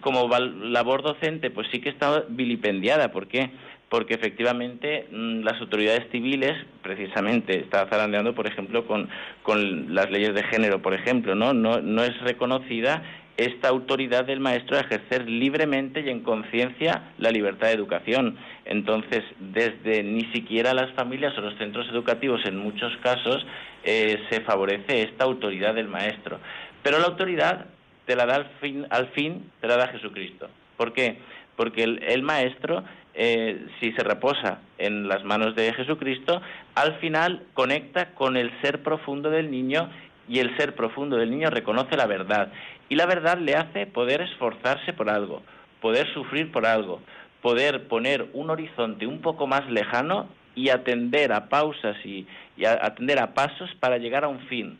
como 0.00 0.28
labor 0.28 1.02
docente, 1.02 1.50
pues 1.50 1.68
sí 1.72 1.80
que 1.80 1.88
está 1.88 2.24
vilipendiada. 2.28 3.10
¿Por 3.10 3.26
qué? 3.26 3.50
Porque 3.88 4.14
efectivamente 4.14 5.06
mm, 5.10 5.40
las 5.40 5.60
autoridades 5.60 6.10
civiles, 6.10 6.52
precisamente, 6.82 7.58
está 7.58 7.86
zarandeando, 7.86 8.34
por 8.34 8.46
ejemplo, 8.46 8.86
con, 8.86 9.08
con 9.42 9.94
las 9.94 10.10
leyes 10.10 10.34
de 10.34 10.44
género, 10.44 10.80
por 10.80 10.94
ejemplo, 10.94 11.34
¿no? 11.34 11.52
No, 11.52 11.80
no 11.80 12.02
es 12.02 12.18
reconocida 12.20 13.02
esta 13.36 13.68
autoridad 13.68 14.24
del 14.24 14.40
maestro 14.40 14.76
a 14.76 14.80
ejercer 14.80 15.28
libremente 15.28 16.00
y 16.00 16.10
en 16.10 16.20
conciencia 16.20 17.12
la 17.18 17.30
libertad 17.30 17.68
de 17.68 17.74
educación. 17.74 18.36
Entonces, 18.64 19.22
desde 19.38 20.02
ni 20.02 20.24
siquiera 20.32 20.74
las 20.74 20.92
familias 20.92 21.36
o 21.38 21.40
los 21.40 21.56
centros 21.58 21.88
educativos, 21.88 22.44
en 22.44 22.58
muchos 22.58 22.96
casos, 22.98 23.44
eh, 23.84 24.22
se 24.30 24.40
favorece 24.42 25.02
esta 25.02 25.24
autoridad 25.24 25.74
del 25.74 25.88
maestro. 25.88 26.38
Pero 26.82 26.98
la 26.98 27.06
autoridad 27.06 27.66
te 28.06 28.16
la 28.16 28.26
da 28.26 28.36
al 28.36 28.50
fin, 28.60 28.86
al 28.90 29.08
fin 29.08 29.50
te 29.60 29.68
la 29.68 29.76
da 29.76 29.88
Jesucristo. 29.88 30.48
¿Por 30.76 30.92
qué? 30.92 31.18
Porque 31.56 31.84
el, 31.84 32.22
maestro, 32.22 32.82
eh, 33.14 33.66
si 33.80 33.92
se 33.92 34.02
reposa 34.02 34.60
en 34.78 35.08
las 35.08 35.22
manos 35.24 35.54
de 35.54 35.72
Jesucristo, 35.74 36.40
al 36.74 36.98
final 36.98 37.44
conecta 37.54 38.14
con 38.14 38.36
el 38.36 38.50
ser 38.62 38.82
profundo 38.82 39.30
del 39.30 39.50
niño 39.50 39.90
y 40.32 40.38
el 40.38 40.56
ser 40.56 40.74
profundo 40.74 41.18
del 41.18 41.30
niño 41.30 41.50
reconoce 41.50 41.94
la 41.94 42.06
verdad. 42.06 42.50
Y 42.88 42.94
la 42.94 43.04
verdad 43.04 43.36
le 43.36 43.54
hace 43.54 43.86
poder 43.86 44.22
esforzarse 44.22 44.94
por 44.94 45.10
algo, 45.10 45.42
poder 45.82 46.10
sufrir 46.14 46.50
por 46.50 46.64
algo, 46.64 47.02
poder 47.42 47.86
poner 47.86 48.30
un 48.32 48.48
horizonte 48.48 49.06
un 49.06 49.20
poco 49.20 49.46
más 49.46 49.70
lejano 49.70 50.28
y 50.54 50.70
atender 50.70 51.34
a 51.34 51.50
pausas 51.50 51.96
y, 52.06 52.26
atender 52.64 53.18
a 53.18 53.34
pasos 53.34 53.68
para 53.78 53.98
llegar 53.98 54.24
a 54.24 54.28
un 54.28 54.40
fin. 54.46 54.78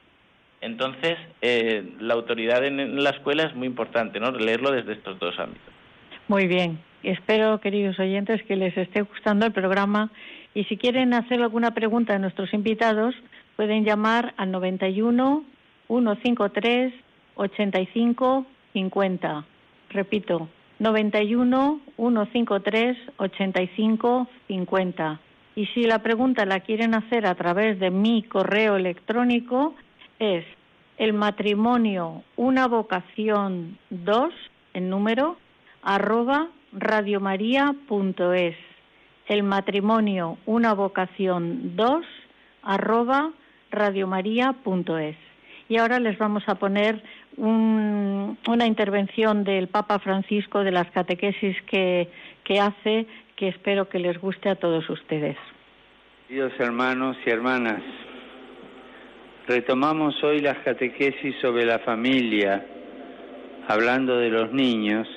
Entonces, 0.62 1.18
eh, 1.42 1.84
la 2.00 2.14
autoridad 2.14 2.64
en, 2.64 3.02
la 3.02 3.10
escuela 3.10 3.42
es 3.42 3.54
muy 3.54 3.66
importante, 3.66 4.20
¿no? 4.20 4.30
Leerlo 4.30 4.70
desde 4.70 4.94
estos 4.94 5.18
dos 5.18 5.38
ámbitos. 5.38 5.74
Muy 6.28 6.46
bien. 6.46 6.78
Espero, 7.02 7.60
queridos 7.60 7.98
oyentes, 7.98 8.42
que 8.44 8.56
les 8.56 8.74
esté 8.78 9.02
gustando 9.02 9.44
el 9.44 9.52
programa 9.52 10.10
y 10.54 10.64
si 10.64 10.78
quieren 10.78 11.12
hacer 11.12 11.42
alguna 11.42 11.72
pregunta 11.72 12.14
a 12.14 12.18
nuestros 12.18 12.54
invitados, 12.54 13.14
pueden 13.62 13.84
llamar 13.84 14.34
al 14.38 14.50
91 14.50 15.44
153 15.86 16.92
85 17.36 18.44
50. 18.72 19.44
Repito, 19.90 20.48
91 20.80 21.80
153 21.96 22.98
85 23.18 24.28
50. 24.48 25.20
Y 25.54 25.66
si 25.66 25.84
la 25.84 26.00
pregunta 26.00 26.44
la 26.44 26.58
quieren 26.58 26.94
hacer 26.94 27.24
a 27.24 27.36
través 27.36 27.78
de 27.78 27.92
mi 27.92 28.24
correo 28.24 28.74
electrónico, 28.74 29.76
es 30.18 30.44
el 30.98 31.12
matrimonio 31.12 32.24
una 32.34 32.66
vocación 32.66 33.78
2 33.90 34.34
en 34.74 34.90
número 34.90 35.36
arroba 35.84 36.48
radiomaria.es. 36.72 38.56
El 39.28 39.44
matrimonio 39.44 40.36
una 40.46 40.74
vocación 40.74 41.76
2 41.76 42.04
arroba 42.64 43.30
radiomaria.es. 43.72 45.16
Y 45.68 45.78
ahora 45.78 45.98
les 45.98 46.18
vamos 46.18 46.42
a 46.46 46.56
poner 46.56 47.02
una 47.36 48.66
intervención 48.66 49.42
del 49.42 49.68
Papa 49.68 49.98
Francisco 49.98 50.62
de 50.62 50.70
las 50.70 50.90
catequesis 50.90 51.56
que, 51.62 52.08
que 52.44 52.60
hace, 52.60 53.06
que 53.36 53.48
espero 53.48 53.88
que 53.88 53.98
les 53.98 54.18
guste 54.20 54.50
a 54.50 54.56
todos 54.56 54.88
ustedes. 54.90 55.36
Queridos 56.28 56.52
hermanos 56.58 57.16
y 57.24 57.30
hermanas, 57.30 57.82
retomamos 59.46 60.22
hoy 60.22 60.40
las 60.40 60.58
catequesis 60.58 61.36
sobre 61.40 61.64
la 61.64 61.78
familia, 61.80 62.66
hablando 63.68 64.18
de 64.18 64.30
los 64.30 64.52
niños, 64.52 65.08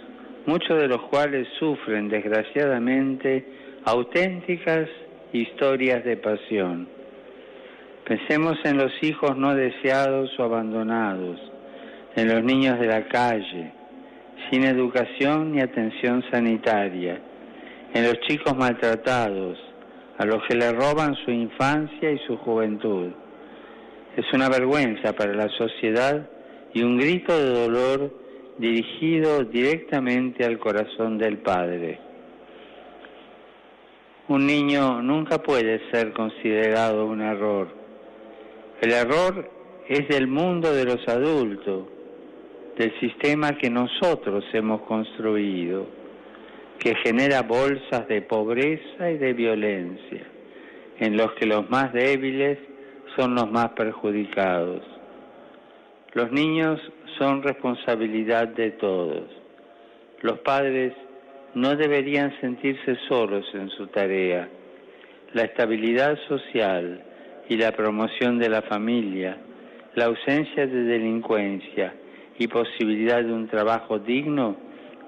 muchos 0.45 0.79
de 0.79 0.87
los 0.87 1.01
cuales 1.03 1.47
sufren 1.59 2.07
desgraciadamente 2.09 3.45
auténticas 3.85 4.87
historias 5.33 6.03
de 6.03 6.17
pasión. 6.17 6.94
Pensemos 8.05 8.55
en 8.65 8.77
los 8.77 8.91
hijos 9.01 9.35
no 9.35 9.55
deseados 9.55 10.29
o 10.37 10.43
abandonados, 10.43 11.39
en 12.15 12.27
los 12.27 12.43
niños 12.43 12.79
de 12.79 12.85
la 12.85 13.07
calle, 13.07 13.73
sin 14.51 14.63
educación 14.63 15.53
ni 15.53 15.59
atención 15.59 16.23
sanitaria, 16.29 17.19
en 17.95 18.03
los 18.03 18.19
chicos 18.27 18.55
maltratados, 18.55 19.57
a 20.19 20.25
los 20.25 20.43
que 20.47 20.53
le 20.53 20.71
roban 20.71 21.15
su 21.25 21.31
infancia 21.31 22.11
y 22.11 22.19
su 22.27 22.37
juventud. 22.37 23.11
Es 24.15 24.31
una 24.33 24.49
vergüenza 24.49 25.13
para 25.13 25.33
la 25.33 25.49
sociedad 25.49 26.29
y 26.75 26.83
un 26.83 26.99
grito 26.99 27.35
de 27.35 27.49
dolor 27.49 28.13
dirigido 28.59 29.43
directamente 29.45 30.45
al 30.45 30.59
corazón 30.59 31.17
del 31.17 31.39
Padre. 31.39 31.99
Un 34.27 34.45
niño 34.45 35.01
nunca 35.01 35.39
puede 35.39 35.89
ser 35.89 36.13
considerado 36.13 37.07
un 37.07 37.21
error 37.21 37.84
el 38.85 38.91
error 38.91 39.49
es 39.89 40.07
del 40.09 40.27
mundo 40.27 40.71
de 40.71 40.85
los 40.85 41.07
adultos, 41.07 41.87
del 42.77 42.93
sistema 42.99 43.57
que 43.57 43.67
nosotros 43.67 44.45
hemos 44.53 44.81
construido, 44.81 45.87
que 46.77 46.93
genera 47.03 47.41
bolsas 47.41 48.07
de 48.07 48.21
pobreza 48.21 49.09
y 49.09 49.17
de 49.17 49.33
violencia, 49.33 50.21
en 50.99 51.17
los 51.17 51.33
que 51.33 51.47
los 51.47 51.67
más 51.67 51.93
débiles 51.93 52.59
son 53.17 53.33
los 53.33 53.49
más 53.49 53.69
perjudicados. 53.69 54.83
Los 56.13 56.31
niños 56.31 56.79
son 57.17 57.41
responsabilidad 57.41 58.49
de 58.49 58.69
todos. 58.69 59.25
Los 60.21 60.37
padres 60.41 60.93
no 61.55 61.75
deberían 61.75 62.39
sentirse 62.39 62.97
solos 63.07 63.47
en 63.55 63.67
su 63.71 63.87
tarea. 63.87 64.47
La 65.33 65.41
estabilidad 65.41 66.19
social, 66.27 67.03
y 67.49 67.57
la 67.57 67.71
promoción 67.71 68.39
de 68.39 68.49
la 68.49 68.61
familia, 68.63 69.37
la 69.95 70.05
ausencia 70.05 70.67
de 70.67 70.83
delincuencia 70.83 71.93
y 72.37 72.47
posibilidad 72.47 73.23
de 73.23 73.31
un 73.31 73.47
trabajo 73.47 73.99
digno 73.99 74.57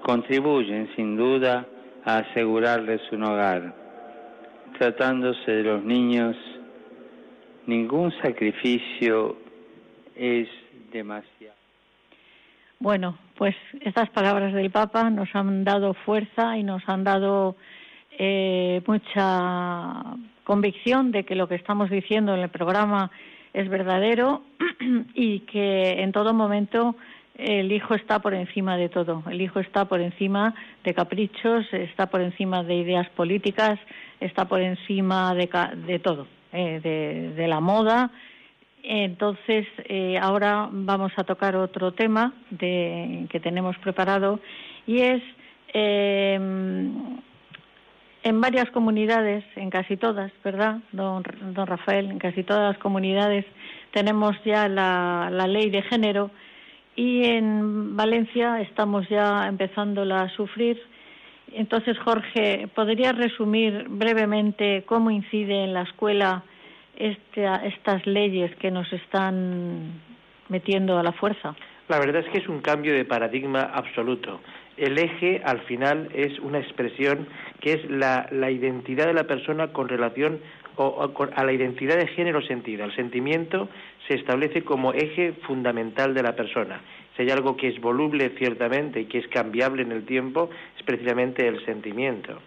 contribuyen 0.02 0.88
sin 0.96 1.16
duda 1.16 1.66
a 2.04 2.18
asegurarles 2.18 3.00
un 3.12 3.24
hogar. 3.24 3.74
Tratándose 4.78 5.50
de 5.50 5.62
los 5.64 5.84
niños, 5.84 6.36
ningún 7.66 8.12
sacrificio 8.22 9.36
es 10.16 10.48
demasiado. 10.92 11.54
Bueno, 12.80 13.18
pues 13.36 13.56
estas 13.80 14.08
palabras 14.10 14.54
del 14.54 14.70
Papa 14.70 15.10
nos 15.10 15.28
han 15.34 15.64
dado 15.64 15.94
fuerza 15.94 16.56
y 16.56 16.62
nos 16.62 16.88
han 16.88 17.02
dado 17.02 17.56
eh, 18.16 18.80
mucha 18.86 20.16
convicción 20.48 21.12
de 21.12 21.24
que 21.24 21.34
lo 21.34 21.46
que 21.46 21.56
estamos 21.56 21.90
diciendo 21.90 22.34
en 22.34 22.40
el 22.40 22.48
programa 22.48 23.10
es 23.52 23.68
verdadero 23.68 24.44
y 25.14 25.40
que 25.40 26.00
en 26.02 26.10
todo 26.10 26.32
momento 26.32 26.96
el 27.36 27.70
hijo 27.70 27.94
está 27.94 28.20
por 28.20 28.32
encima 28.32 28.78
de 28.78 28.88
todo. 28.88 29.22
El 29.30 29.42
hijo 29.42 29.60
está 29.60 29.84
por 29.84 30.00
encima 30.00 30.54
de 30.84 30.94
caprichos, 30.94 31.66
está 31.72 32.06
por 32.06 32.22
encima 32.22 32.64
de 32.64 32.76
ideas 32.76 33.06
políticas, 33.10 33.78
está 34.20 34.46
por 34.46 34.62
encima 34.62 35.34
de, 35.34 35.98
todo, 35.98 36.26
eh, 36.54 37.34
de, 37.36 37.46
la 37.46 37.60
moda. 37.60 38.10
Entonces, 38.82 39.66
eh, 39.84 40.16
ahora 40.18 40.70
vamos 40.72 41.12
a 41.16 41.24
tocar 41.24 41.56
otro 41.56 41.92
tema 41.92 42.32
que 42.58 43.40
tenemos 43.42 43.76
preparado 43.78 44.40
y 44.86 45.02
es 45.02 45.22
eh, 45.74 46.40
en 48.22 48.40
varias 48.40 48.70
comunidades, 48.70 49.44
en 49.56 49.70
casi 49.70 49.96
todas, 49.96 50.32
¿verdad, 50.44 50.78
don, 50.92 51.22
don 51.54 51.66
Rafael? 51.66 52.10
En 52.10 52.18
casi 52.18 52.42
todas 52.42 52.74
las 52.74 52.82
comunidades 52.82 53.44
tenemos 53.92 54.36
ya 54.44 54.68
la, 54.68 55.30
ley 55.48 55.70
de 55.70 55.82
género 55.82 56.30
y 56.96 57.24
en 57.24 57.96
Valencia 57.96 58.60
estamos 58.60 59.08
ya 59.08 59.46
empezándola 59.46 60.22
a 60.22 60.28
sufrir. 60.30 60.80
Entonces, 61.52 61.96
Jorge, 61.98 62.68
¿podrías 62.74 63.16
resumir 63.16 63.86
brevemente 63.88 64.84
cómo 64.86 65.10
incide 65.10 65.64
en 65.64 65.72
la 65.72 65.82
escuela 65.82 66.42
estas 66.96 68.06
leyes 68.06 68.54
que 68.56 68.70
nos 68.70 68.92
están 68.92 70.00
metiendo 70.48 70.98
a 70.98 71.02
la 71.02 71.12
fuerza? 71.12 71.54
La 71.88 71.98
verdad 71.98 72.22
es 72.26 72.30
que 72.30 72.38
es 72.38 72.48
un 72.48 72.60
cambio 72.60 72.92
de 72.92 73.04
paradigma 73.04 73.62
absoluto 73.62 74.40
el 74.78 74.98
eje 74.98 75.40
al 75.44 75.60
final 75.62 76.08
es 76.14 76.38
una 76.40 76.58
expresión 76.58 77.26
que 77.60 77.72
es 77.74 77.90
la, 77.90 78.28
identidad 78.50 79.06
de 79.06 79.14
la 79.14 79.24
persona 79.24 79.72
con 79.72 79.88
relación 79.88 80.40
a 80.78 81.44
la 81.44 81.52
identidad 81.52 81.96
de 81.96 82.06
género 82.06 82.40
sentida. 82.42 82.84
El 82.84 82.94
sentimiento 82.94 83.68
se 84.06 84.14
establece 84.14 84.62
como 84.62 84.92
eje 84.92 85.32
fundamental 85.46 86.14
de 86.14 86.22
la 86.22 86.36
persona. 86.36 86.80
Si 87.16 87.22
hay 87.22 87.30
algo 87.30 87.56
que 87.56 87.68
es 87.68 87.80
voluble 87.80 88.30
ciertamente 88.38 89.00
y 89.00 89.06
que 89.06 89.18
es 89.18 89.28
cambiable 89.28 89.82
en 89.82 89.90
el 89.90 90.06
tiempo, 90.06 90.50
es 90.76 90.84
precisamente 90.84 91.46
el 91.48 91.64
sentimiento. 91.64 92.38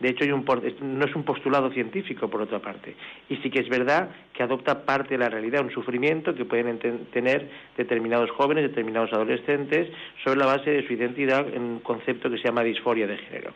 De 0.00 0.08
hecho, 0.08 0.24
no 0.26 1.04
es 1.04 1.14
un 1.14 1.24
postulado 1.24 1.70
científico, 1.70 2.28
por 2.28 2.40
otra 2.40 2.58
parte. 2.58 2.96
Y 3.28 3.36
sí 3.36 3.50
que 3.50 3.60
es 3.60 3.68
verdad 3.68 4.08
que 4.32 4.42
adopta 4.42 4.86
parte 4.86 5.10
de 5.10 5.18
la 5.18 5.28
realidad, 5.28 5.62
un 5.62 5.70
sufrimiento 5.70 6.34
que 6.34 6.46
pueden 6.46 6.78
tener 7.12 7.50
determinados 7.76 8.30
jóvenes, 8.30 8.64
determinados 8.64 9.12
adolescentes, 9.12 9.88
sobre 10.24 10.40
la 10.40 10.46
base 10.46 10.70
de 10.70 10.86
su 10.86 10.94
identidad 10.94 11.46
en 11.52 11.62
un 11.62 11.80
concepto 11.80 12.30
que 12.30 12.38
se 12.38 12.44
llama 12.44 12.62
disforia 12.62 13.06
de 13.06 13.18
género. 13.18 13.52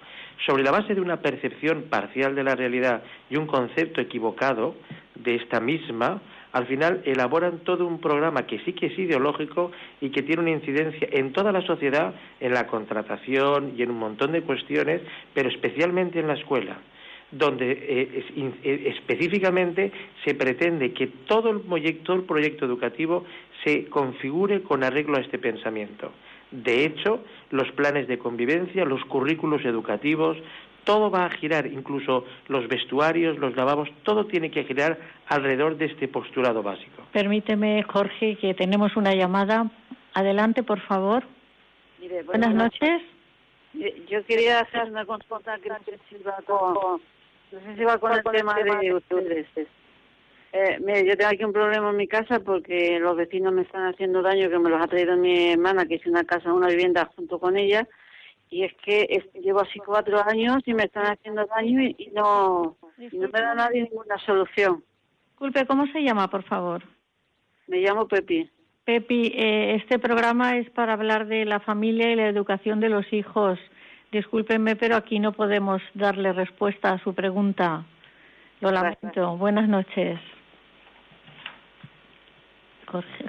Sobre 0.46 0.62
la 0.62 0.70
base 0.70 0.94
de 0.94 1.00
una 1.00 1.20
percepción 1.20 1.84
parcial 1.88 2.34
de 2.34 2.44
la 2.44 2.54
realidad 2.54 3.02
y 3.30 3.36
un 3.36 3.46
concepto 3.46 4.02
equivocado 4.02 4.74
de 5.14 5.36
esta 5.36 5.60
misma, 5.60 6.20
al 6.54 6.66
final 6.66 7.02
elaboran 7.04 7.58
todo 7.64 7.84
un 7.84 8.00
programa 8.00 8.46
que 8.46 8.60
sí 8.60 8.74
que 8.74 8.86
es 8.86 8.96
ideológico 8.96 9.72
y 10.00 10.10
que 10.10 10.22
tiene 10.22 10.40
una 10.40 10.52
incidencia 10.52 11.08
en 11.10 11.32
toda 11.32 11.50
la 11.50 11.62
sociedad, 11.62 12.14
en 12.38 12.54
la 12.54 12.68
contratación 12.68 13.74
y 13.76 13.82
en 13.82 13.90
un 13.90 13.98
montón 13.98 14.30
de 14.30 14.42
cuestiones, 14.42 15.02
pero 15.34 15.48
especialmente 15.48 16.20
en 16.20 16.28
la 16.28 16.34
escuela 16.34 16.78
donde 17.32 17.72
eh, 17.72 18.24
eh, 18.62 18.94
específicamente 18.96 19.90
se 20.24 20.34
pretende 20.34 20.92
que 20.92 21.08
todo 21.26 21.50
el, 21.50 21.60
proyecto, 21.62 22.12
el 22.12 22.22
proyecto 22.22 22.64
educativo 22.64 23.24
se 23.64 23.86
configure 23.86 24.62
con 24.62 24.84
arreglo 24.84 25.16
a 25.16 25.20
este 25.20 25.40
pensamiento. 25.40 26.12
De 26.52 26.84
hecho, 26.84 27.24
los 27.50 27.68
planes 27.72 28.06
de 28.06 28.18
convivencia, 28.18 28.84
los 28.84 29.04
currículos 29.06 29.64
educativos, 29.64 30.36
todo 30.84 31.10
va 31.10 31.26
a 31.26 31.30
girar, 31.30 31.66
incluso 31.66 32.24
los 32.48 32.68
vestuarios, 32.68 33.38
los 33.38 33.56
lavabos, 33.56 33.88
todo 34.02 34.26
tiene 34.26 34.50
que 34.50 34.64
girar 34.64 34.98
alrededor 35.28 35.76
de 35.76 35.86
este 35.86 36.08
postulado 36.08 36.62
básico. 36.62 37.02
Permíteme, 37.12 37.82
Jorge, 37.82 38.36
que 38.36 38.54
tenemos 38.54 38.96
una 38.96 39.14
llamada. 39.14 39.70
Adelante, 40.14 40.62
por 40.62 40.80
favor. 40.80 41.24
buenas, 42.26 42.54
noches. 42.54 43.02
yo 44.08 44.24
quería 44.26 44.60
hacer 44.60 44.90
una 44.90 45.04
consulta 45.04 45.58
que 45.58 45.68
no 45.68 45.76
sé 45.84 45.98
si 47.76 47.84
va 47.84 47.98
con, 47.98 48.12
el 48.12 48.22
tema 48.22 48.54
de 48.54 48.94
ustedes. 48.94 49.46
Eh, 50.52 50.78
mire, 50.80 51.04
yo 51.04 51.16
tengo 51.16 51.30
aquí 51.32 51.44
un 51.44 51.52
problema 51.52 51.90
en 51.90 51.96
mi 51.96 52.06
casa 52.06 52.38
porque 52.38 52.98
los 53.00 53.16
vecinos 53.16 53.52
me 53.52 53.62
están 53.62 53.86
haciendo 53.86 54.22
daño 54.22 54.48
que 54.48 54.58
me 54.58 54.70
los 54.70 54.80
ha 54.80 54.86
traído 54.86 55.16
mi 55.16 55.50
hermana, 55.50 55.84
que 55.84 55.96
es 55.96 56.06
una 56.06 56.22
casa, 56.24 56.52
una 56.52 56.68
vivienda 56.68 57.10
junto 57.16 57.40
con 57.40 57.56
ella 57.56 57.86
y 58.54 58.62
es 58.62 58.72
que 58.84 59.20
llevo 59.42 59.62
así 59.62 59.80
cuatro 59.80 60.22
años 60.24 60.58
y 60.64 60.74
me 60.74 60.84
están 60.84 61.06
haciendo 61.06 61.44
daño 61.44 61.82
y, 61.82 62.12
no, 62.14 62.76
no 62.96 63.28
me 63.32 63.40
da 63.40 63.52
nadie 63.52 63.82
ninguna 63.82 64.16
solución. 64.18 64.84
Disculpe, 65.30 65.66
¿cómo 65.66 65.88
se 65.88 66.04
llama, 66.04 66.30
por 66.30 66.44
favor? 66.44 66.84
Me 67.66 67.78
llamo 67.78 68.06
Pepi. 68.06 68.48
Pepi, 68.84 69.32
eh, 69.34 69.74
este 69.74 69.98
programa 69.98 70.56
es 70.56 70.70
para 70.70 70.92
hablar 70.92 71.26
de 71.26 71.44
la 71.46 71.58
familia 71.58 72.12
y 72.12 72.14
la 72.14 72.28
educación 72.28 72.78
de 72.78 72.90
los 72.90 73.12
hijos. 73.12 73.58
Discúlpenme, 74.12 74.76
pero 74.76 74.94
aquí 74.94 75.18
no 75.18 75.32
podemos 75.32 75.82
darle 75.94 76.32
respuesta 76.32 76.92
a 76.92 77.02
su 77.02 77.12
pregunta. 77.12 77.84
Lo 78.60 78.70
lamento. 78.70 79.36
Buenas 79.36 79.68
noches. 79.68 80.20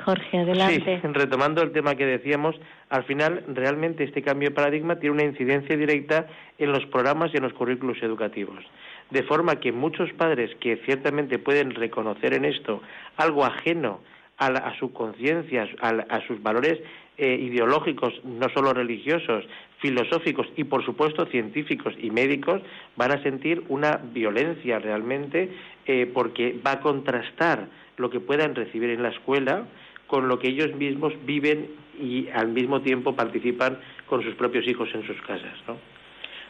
Jorge, 0.03 0.37
adelante. 0.37 0.99
Sí, 1.01 1.07
retomando 1.13 1.61
el 1.61 1.71
tema 1.71 1.95
que 1.95 2.05
decíamos, 2.05 2.55
al 2.89 3.03
final 3.05 3.43
realmente 3.47 4.03
este 4.03 4.21
cambio 4.21 4.49
de 4.49 4.55
paradigma 4.55 4.97
tiene 4.97 5.15
una 5.15 5.23
incidencia 5.23 5.75
directa 5.75 6.27
en 6.57 6.71
los 6.71 6.85
programas 6.87 7.31
y 7.33 7.37
en 7.37 7.43
los 7.43 7.53
currículos 7.53 7.97
educativos. 8.01 8.63
De 9.09 9.23
forma 9.23 9.59
que 9.59 9.71
muchos 9.71 10.11
padres 10.13 10.51
que 10.59 10.77
ciertamente 10.85 11.39
pueden 11.39 11.71
reconocer 11.71 12.33
en 12.33 12.45
esto 12.45 12.81
algo 13.17 13.45
ajeno 13.45 13.99
a, 14.37 14.73
su 14.77 14.91
conciencia, 14.91 15.67
a, 15.81 16.21
sus 16.27 16.41
valores 16.43 16.79
eh, 17.17 17.35
ideológicos, 17.35 18.13
no 18.25 18.49
solo 18.49 18.73
religiosos, 18.73 19.45
filosóficos 19.79 20.47
y 20.55 20.63
por 20.63 20.83
supuesto 20.85 21.25
científicos 21.25 21.93
y 21.99 22.09
médicos, 22.09 22.61
van 22.95 23.11
a 23.11 23.21
sentir 23.21 23.63
una 23.69 23.97
violencia 23.97 24.79
realmente 24.79 25.49
eh, 25.85 26.09
porque 26.13 26.59
va 26.65 26.73
a 26.73 26.79
contrastar 26.79 27.67
lo 27.97 28.09
que 28.09 28.19
puedan 28.19 28.55
recibir 28.55 28.89
en 28.89 29.03
la 29.03 29.09
escuela 29.09 29.65
con 30.07 30.27
lo 30.27 30.39
que 30.39 30.49
ellos 30.49 30.73
mismos 30.75 31.13
viven 31.25 31.69
y 31.99 32.29
al 32.29 32.49
mismo 32.49 32.81
tiempo 32.81 33.15
participan 33.15 33.79
con 34.07 34.23
sus 34.23 34.35
propios 34.35 34.67
hijos 34.67 34.89
en 34.93 35.05
sus 35.05 35.19
casas, 35.21 35.53
¿no? 35.67 35.77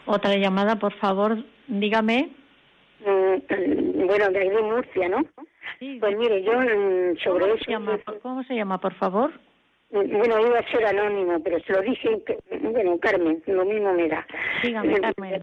Otra 0.06 0.36
llamada, 0.36 0.78
por 0.78 0.94
favor, 0.94 1.38
dígame. 1.68 2.30
Mm, 3.00 4.06
bueno, 4.08 4.30
de 4.30 4.62
Murcia, 4.62 5.10
¿no? 5.10 5.26
Pues 5.80 6.18
mire, 6.18 6.44
yo 6.44 6.54
mm, 6.54 7.18
sobre 7.24 7.42
¿Cómo 7.42 7.56
eso... 7.56 7.66
Se 7.66 7.72
llama, 7.72 8.00
¿Cómo 8.22 8.44
se 8.44 8.56
llama, 8.56 8.80
por 8.80 8.94
favor? 8.96 9.32
Bueno, 9.90 10.40
iba 10.40 10.60
a 10.60 10.72
ser 10.72 10.86
anónimo, 10.86 11.42
pero 11.44 11.60
se 11.60 11.74
lo 11.74 11.82
dije, 11.82 12.22
bueno, 12.62 12.98
Carmen, 13.00 13.42
lo 13.46 13.66
mismo 13.66 13.94
me 13.94 14.10
da. 14.10 14.26
Dígame, 14.64 15.00
Carmen. 15.00 15.42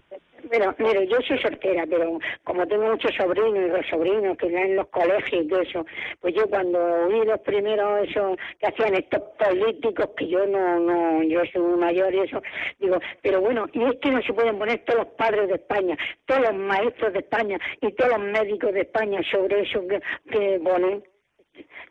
Bueno, 0.49 0.75
mire, 0.77 1.07
yo 1.07 1.17
soy 1.21 1.39
soltera, 1.39 1.85
pero 1.89 2.19
como 2.43 2.67
tengo 2.67 2.91
muchos 2.91 3.15
sobrinos 3.15 3.65
y 3.65 3.69
los 3.69 3.87
sobrinos 3.87 4.37
que 4.37 4.47
están 4.47 4.63
en 4.63 4.75
los 4.75 4.87
colegios 4.87 5.45
y 5.45 5.47
todo 5.47 5.61
eso, 5.61 5.85
pues 6.19 6.35
yo 6.35 6.47
cuando 6.49 6.79
oí 7.07 7.25
los 7.25 7.39
primeros 7.41 8.07
eso 8.07 8.35
que 8.59 8.67
hacían 8.67 8.93
estos 8.95 9.21
políticos, 9.39 10.09
que 10.17 10.27
yo 10.27 10.45
no, 10.45 10.79
no, 10.79 11.23
yo 11.23 11.41
soy 11.51 11.61
muy 11.61 11.79
mayor 11.79 12.13
y 12.13 12.19
eso, 12.19 12.41
digo, 12.79 12.99
pero 13.21 13.39
bueno, 13.39 13.67
y 13.71 13.83
es 13.83 13.95
que 14.01 14.11
no 14.11 14.21
se 14.21 14.33
pueden 14.33 14.59
poner 14.59 14.83
todos 14.85 15.05
los 15.05 15.13
padres 15.15 15.47
de 15.47 15.55
España, 15.55 15.97
todos 16.25 16.41
los 16.41 16.55
maestros 16.55 17.13
de 17.13 17.19
España 17.19 17.57
y 17.81 17.91
todos 17.93 18.11
los 18.11 18.19
médicos 18.19 18.73
de 18.73 18.81
España 18.81 19.21
sobre 19.31 19.61
eso 19.61 19.87
que, 19.87 20.01
que 20.29 20.59
ponen. 20.61 21.03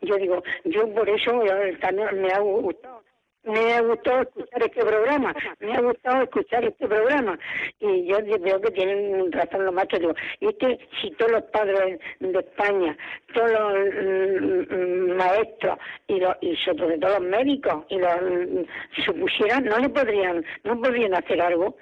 Yo 0.01 0.17
digo, 0.17 0.43
yo 0.65 0.93
por 0.93 1.09
eso 1.09 1.41
también 1.79 2.21
me 2.21 2.31
ha 2.31 2.39
gustado 2.39 3.01
me 3.43 3.73
ha 3.73 3.81
gustado 3.81 4.21
escuchar 4.21 4.63
este 4.63 4.85
programa, 4.85 5.33
me 5.59 5.73
ha 5.75 5.81
gustado 5.81 6.23
escuchar 6.23 6.63
este 6.63 6.87
programa. 6.87 7.37
Y 7.79 8.05
yo 8.05 8.17
veo 8.39 8.61
que 8.61 8.71
tienen 8.71 9.31
razón 9.31 9.65
los 9.65 9.73
machos. 9.73 9.99
Digo, 9.99 10.13
y 10.39 10.47
es 10.47 10.55
que 10.55 10.79
si 11.01 11.11
todos 11.11 11.31
los 11.33 11.43
padres 11.43 11.99
de 12.19 12.39
España, 12.39 12.97
todos 13.33 13.51
los 13.51 13.73
mm, 14.03 14.75
mm, 14.75 15.17
maestros 15.17 15.77
y, 16.07 16.19
los, 16.19 16.35
y 16.41 16.55
sobre 16.57 16.97
todo 16.97 17.19
los 17.19 17.29
médicos, 17.29 17.85
y 17.89 17.97
los 17.97 18.21
mm, 18.21 19.03
se 19.05 19.13
pusieran, 19.13 19.65
no 19.65 19.77
le 19.79 19.89
podrían, 19.89 20.45
no 20.63 20.79
podrían 20.81 21.13
hacer 21.13 21.41
algo. 21.41 21.75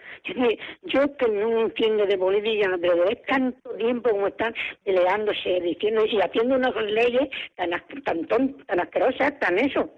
yo 0.83 1.17
que 1.17 1.27
no 1.27 1.61
entiendo 1.61 2.05
de 2.05 2.17
política, 2.17 2.77
pero 2.81 3.05
es 3.05 3.21
tanto 3.23 3.69
tiempo 3.71 4.09
como 4.09 4.27
están 4.27 4.53
peleándose, 4.83 5.59
diciendo 5.61 6.05
y 6.05 6.19
haciendo 6.19 6.55
unas 6.55 6.75
leyes 6.75 7.29
tan, 7.55 7.71
tan, 8.03 8.25
tan 8.65 8.79
asquerosas, 8.79 9.39
tan 9.39 9.59
eso. 9.59 9.89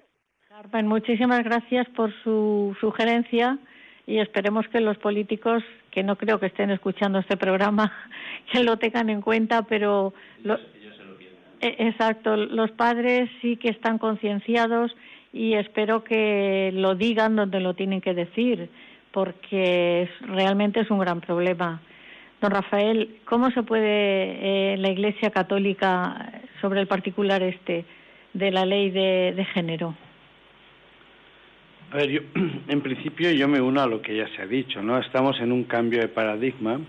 Carmen, 0.56 0.88
muchísimas 0.88 1.44
gracias 1.44 1.90
por 1.96 2.14
su 2.22 2.78
sugerencia 2.80 3.58
y 4.06 4.20
esperemos 4.20 4.68
que 4.68 4.82
los 4.82 5.00
políticos, 5.00 5.64
que 5.90 6.04
no 6.04 6.16
creo 6.16 6.40
que 6.40 6.46
estén 6.46 6.70
escuchando 6.70 7.18
este 7.18 7.38
programa, 7.38 7.92
que 8.52 8.64
lo 8.64 8.78
tengan 8.78 9.10
en 9.10 9.22
cuenta, 9.22 9.64
pero... 9.64 10.14
E, 11.60 11.76
exacto, 11.80 12.36
los 12.36 12.70
padres 12.70 13.32
sí 13.42 13.58
que 13.58 13.70
están 13.70 13.98
concienciados 13.98 14.96
y 15.32 15.56
espero 15.56 16.04
que 16.04 16.70
lo 16.72 16.94
digan 16.94 17.36
donde 17.36 17.60
lo 17.60 17.74
tienen 17.74 18.00
que 18.00 18.14
decir, 18.14 18.70
porque 19.12 20.08
realmente 20.22 20.82
es 20.82 20.92
un 20.92 21.00
gran 21.00 21.20
problema. 21.20 21.82
Don 22.42 22.52
Rafael, 22.52 23.18
¿cómo 23.26 23.50
se 23.50 23.64
puede 23.64 24.74
eh, 24.74 24.78
la 24.78 24.92
Iglesia 24.92 25.32
Católica 25.32 26.32
sobre 26.62 26.80
el 26.80 26.86
particular 26.86 27.42
este 27.42 27.86
de 28.34 28.52
la 28.52 28.68
ley 28.68 28.92
de 28.92 29.48
género? 29.52 29.96
A 31.94 31.98
ver, 31.98 32.10
yo, 32.10 32.22
en 32.68 32.82
principio 32.82 33.30
yo 33.32 33.48
me 33.48 33.62
uno 33.62 33.80
a 33.80 33.86
lo 33.86 34.02
que 34.02 34.16
ya 34.18 34.28
se 34.30 34.42
ha 34.42 34.48
dicho, 34.48 34.82
¿no? 34.82 34.98
Estamos 34.98 35.40
en 35.40 35.52
un 35.52 35.66
cambio 35.66 36.02
de 36.02 36.08
paradigma 36.08 36.80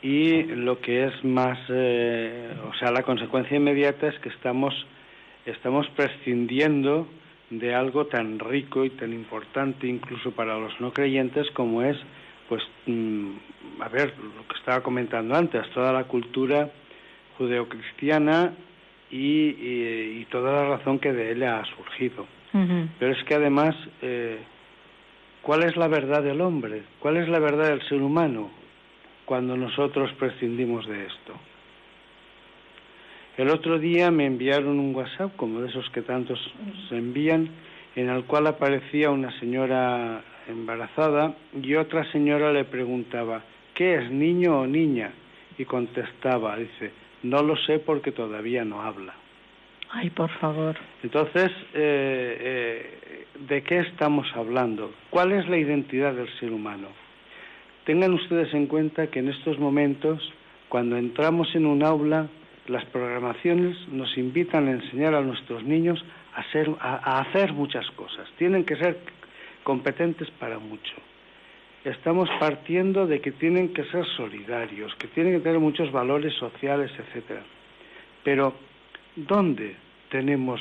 y 0.00 0.44
lo 0.44 0.80
que 0.80 1.06
es 1.06 1.24
más, 1.24 1.58
eh, 1.68 2.52
o 2.70 2.74
sea, 2.74 2.92
la 2.92 3.02
consecuencia 3.02 3.56
inmediata 3.56 4.06
es 4.06 4.16
que 4.20 4.28
estamos, 4.28 4.72
estamos 5.44 5.88
prescindiendo 5.96 7.08
de 7.50 7.74
algo 7.74 8.06
tan 8.06 8.38
rico 8.38 8.84
y 8.84 8.90
tan 8.90 9.12
importante 9.12 9.88
incluso 9.88 10.30
para 10.30 10.56
los 10.56 10.80
no 10.80 10.92
creyentes 10.92 11.50
como 11.50 11.82
es, 11.82 11.96
pues, 12.48 12.62
mm, 12.86 13.30
a 13.80 13.88
ver, 13.88 14.14
lo 14.18 14.46
que 14.46 14.56
estaba 14.56 14.84
comentando 14.84 15.34
antes, 15.34 15.68
toda 15.70 15.92
la 15.92 16.04
cultura 16.04 16.70
judeocristiana 17.38 18.54
y, 19.10 19.48
y, 20.20 20.26
toda 20.30 20.52
la 20.52 20.76
razón 20.76 21.00
que 21.00 21.12
de 21.12 21.32
ella 21.32 21.58
ha 21.58 21.64
surgido. 21.64 22.35
Pero 22.98 23.12
es 23.12 23.22
que 23.24 23.34
además, 23.34 23.74
eh, 24.02 24.38
¿cuál 25.42 25.64
es 25.64 25.76
la 25.76 25.88
verdad 25.88 26.22
del 26.22 26.40
hombre? 26.40 26.82
¿Cuál 26.98 27.16
es 27.16 27.28
la 27.28 27.38
verdad 27.38 27.68
del 27.68 27.86
ser 27.88 28.00
humano 28.00 28.50
cuando 29.24 29.56
nosotros 29.56 30.12
prescindimos 30.18 30.86
de 30.86 31.06
esto? 31.06 31.34
El 33.36 33.50
otro 33.50 33.78
día 33.78 34.10
me 34.10 34.24
enviaron 34.24 34.78
un 34.78 34.94
WhatsApp, 34.94 35.36
como 35.36 35.60
de 35.60 35.68
esos 35.68 35.88
que 35.90 36.00
tantos 36.00 36.40
se 36.88 36.96
envían, 36.96 37.50
en 37.94 38.08
el 38.08 38.24
cual 38.24 38.46
aparecía 38.46 39.10
una 39.10 39.30
señora 39.38 40.22
embarazada 40.48 41.34
y 41.60 41.74
otra 41.74 42.10
señora 42.12 42.52
le 42.52 42.64
preguntaba, 42.64 43.42
¿qué 43.74 43.96
es, 43.96 44.10
niño 44.10 44.60
o 44.60 44.66
niña? 44.66 45.12
Y 45.58 45.64
contestaba, 45.64 46.56
dice, 46.56 46.92
no 47.22 47.42
lo 47.42 47.56
sé 47.56 47.78
porque 47.78 48.12
todavía 48.12 48.64
no 48.64 48.82
habla. 48.82 49.14
Ay, 49.90 50.10
por 50.10 50.30
favor. 50.38 50.76
Entonces, 51.02 51.50
eh, 51.74 52.36
eh, 52.40 53.26
¿de 53.48 53.62
qué 53.62 53.78
estamos 53.80 54.26
hablando? 54.34 54.92
¿Cuál 55.10 55.32
es 55.32 55.48
la 55.48 55.56
identidad 55.56 56.14
del 56.14 56.28
ser 56.38 56.52
humano? 56.52 56.88
Tengan 57.84 58.12
ustedes 58.14 58.52
en 58.52 58.66
cuenta 58.66 59.06
que 59.08 59.20
en 59.20 59.28
estos 59.28 59.58
momentos, 59.58 60.32
cuando 60.68 60.96
entramos 60.96 61.54
en 61.54 61.66
un 61.66 61.84
aula, 61.84 62.26
las 62.66 62.84
programaciones 62.86 63.76
nos 63.88 64.16
invitan 64.18 64.66
a 64.66 64.72
enseñar 64.72 65.14
a 65.14 65.20
nuestros 65.20 65.62
niños 65.62 66.04
a, 66.34 66.42
ser, 66.50 66.68
a 66.80 67.20
hacer 67.20 67.52
muchas 67.52 67.88
cosas. 67.92 68.28
Tienen 68.38 68.64
que 68.64 68.76
ser 68.76 68.98
competentes 69.62 70.30
para 70.32 70.58
mucho. 70.58 70.94
Estamos 71.84 72.28
partiendo 72.40 73.06
de 73.06 73.20
que 73.20 73.30
tienen 73.30 73.72
que 73.72 73.84
ser 73.84 74.04
solidarios, 74.16 74.92
que 74.96 75.06
tienen 75.06 75.34
que 75.34 75.40
tener 75.40 75.60
muchos 75.60 75.92
valores 75.92 76.34
sociales, 76.34 76.90
etcétera. 76.98 77.42
Pero 78.24 78.54
¿dónde 79.16 79.76
tenemos 80.10 80.60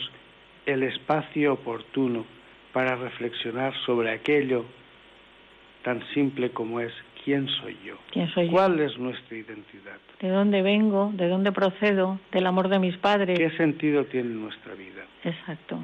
el 0.66 0.84
espacio 0.84 1.53
oportuno 1.53 2.26
para 2.74 2.95
reflexionar 2.95 3.74
sobre 3.86 4.12
aquello 4.12 4.66
tan 5.84 6.01
simple 6.14 6.49
como 6.49 6.80
es 6.80 6.91
quién 7.24 7.47
soy 7.47 7.78
yo? 7.86 7.97
¿Quién 8.12 8.28
soy 8.34 8.47
yo? 8.47 8.51
¿Cuál 8.51 8.80
es 8.80 8.97
nuestra 8.97 9.38
identidad? 9.38 9.97
¿De 10.20 10.30
dónde 10.30 10.62
vengo? 10.62 11.12
¿De 11.14 11.28
dónde 11.28 11.51
procedo? 11.51 12.20
¿Del 12.32 12.47
amor 12.47 12.70
de 12.70 12.80
mis 12.80 12.97
padres? 12.97 13.38
¿Qué 13.38 13.51
sentido 13.58 14.06
tiene 14.06 14.30
nuestra 14.30 14.74
vida? 14.74 15.06
Exacto. 15.24 15.80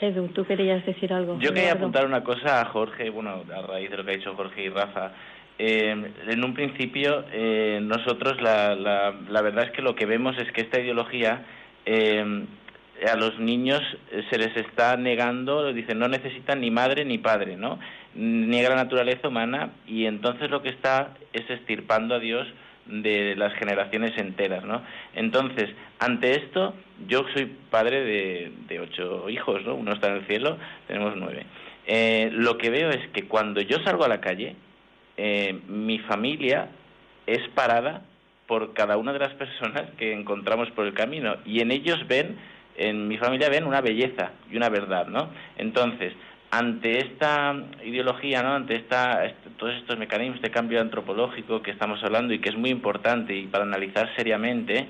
Edu, 0.00 0.28
tú 0.28 0.46
querías 0.46 0.84
decir 0.86 1.12
algo. 1.12 1.38
Yo 1.40 1.52
quería 1.52 1.72
apuntar 1.72 2.06
una 2.06 2.24
cosa 2.24 2.62
a 2.62 2.64
Jorge, 2.66 3.10
bueno, 3.10 3.42
a 3.54 3.62
raíz 3.62 3.90
de 3.90 3.98
lo 3.98 4.04
que 4.04 4.12
ha 4.12 4.16
dicho 4.16 4.34
Jorge 4.34 4.64
y 4.64 4.68
Rafa. 4.70 5.12
Eh, 5.62 5.90
en 6.26 6.44
un 6.44 6.54
principio, 6.54 7.26
eh, 7.32 7.80
nosotros 7.82 8.40
la, 8.40 8.74
la, 8.74 9.14
la 9.28 9.42
verdad 9.42 9.64
es 9.64 9.72
que 9.72 9.82
lo 9.82 9.94
que 9.94 10.06
vemos 10.06 10.38
es 10.38 10.50
que 10.52 10.62
esta 10.62 10.80
ideología 10.80 11.44
eh, 11.84 12.46
a 13.06 13.16
los 13.16 13.38
niños 13.38 13.80
eh, 14.10 14.24
se 14.30 14.38
les 14.38 14.56
está 14.56 14.96
negando, 14.96 15.72
dicen, 15.72 15.98
no 15.98 16.08
necesitan 16.08 16.60
ni 16.60 16.70
madre 16.70 17.04
ni 17.04 17.18
padre, 17.18 17.56
¿no? 17.56 17.78
Niega 18.14 18.70
la 18.70 18.76
naturaleza 18.76 19.28
humana 19.28 19.72
y 19.86 20.06
entonces 20.06 20.50
lo 20.50 20.62
que 20.62 20.70
está 20.70 21.14
es 21.32 21.48
estirpando 21.48 22.14
a 22.14 22.18
Dios 22.18 22.46
de 22.86 23.36
las 23.36 23.54
generaciones 23.54 24.16
enteras, 24.18 24.64
¿no? 24.64 24.82
Entonces, 25.14 25.70
ante 25.98 26.36
esto, 26.36 26.74
yo 27.06 27.24
soy 27.34 27.46
padre 27.70 28.02
de, 28.68 28.80
ocho 28.80 29.28
hijos, 29.28 29.64
¿no? 29.64 29.74
Uno 29.74 29.92
está 29.92 30.08
en 30.08 30.16
el 30.16 30.26
cielo, 30.26 30.56
tenemos 30.86 31.14
nueve. 31.16 31.44
Eh, 31.86 32.30
lo 32.32 32.58
que 32.58 32.70
veo 32.70 32.90
es 32.90 33.08
que 33.08 33.26
cuando 33.26 33.60
yo 33.60 33.78
salgo 33.84 34.04
a 34.04 34.08
la 34.08 34.20
calle, 34.20 34.56
eh, 35.22 35.58
mi 35.68 35.98
familia 35.98 36.68
es 37.26 37.46
parada 37.54 38.02
por 38.46 38.72
cada 38.72 38.96
una 38.96 39.12
de 39.12 39.18
las 39.18 39.34
personas 39.34 39.82
que 39.98 40.12
encontramos 40.14 40.70
por 40.70 40.86
el 40.86 40.94
camino 40.94 41.36
y 41.44 41.60
en 41.60 41.70
ellos 41.70 42.06
ven, 42.08 42.36
en 42.76 43.06
mi 43.06 43.18
familia 43.18 43.50
ven 43.50 43.66
una 43.66 43.82
belleza 43.82 44.30
y 44.50 44.56
una 44.56 44.70
verdad, 44.70 45.06
¿no? 45.08 45.28
Entonces, 45.58 46.14
ante 46.50 46.98
esta 46.98 47.54
ideología, 47.84 48.42
¿no? 48.42 48.54
ante 48.54 48.76
esta, 48.76 49.24
est- 49.26 49.36
todos 49.58 49.74
estos 49.76 49.98
mecanismos 49.98 50.40
de 50.40 50.50
cambio 50.50 50.80
antropológico 50.80 51.60
que 51.62 51.70
estamos 51.70 52.02
hablando 52.02 52.32
y 52.32 52.38
que 52.40 52.48
es 52.48 52.56
muy 52.56 52.70
importante 52.70 53.36
y 53.36 53.46
para 53.46 53.64
analizar 53.64 54.08
seriamente, 54.16 54.86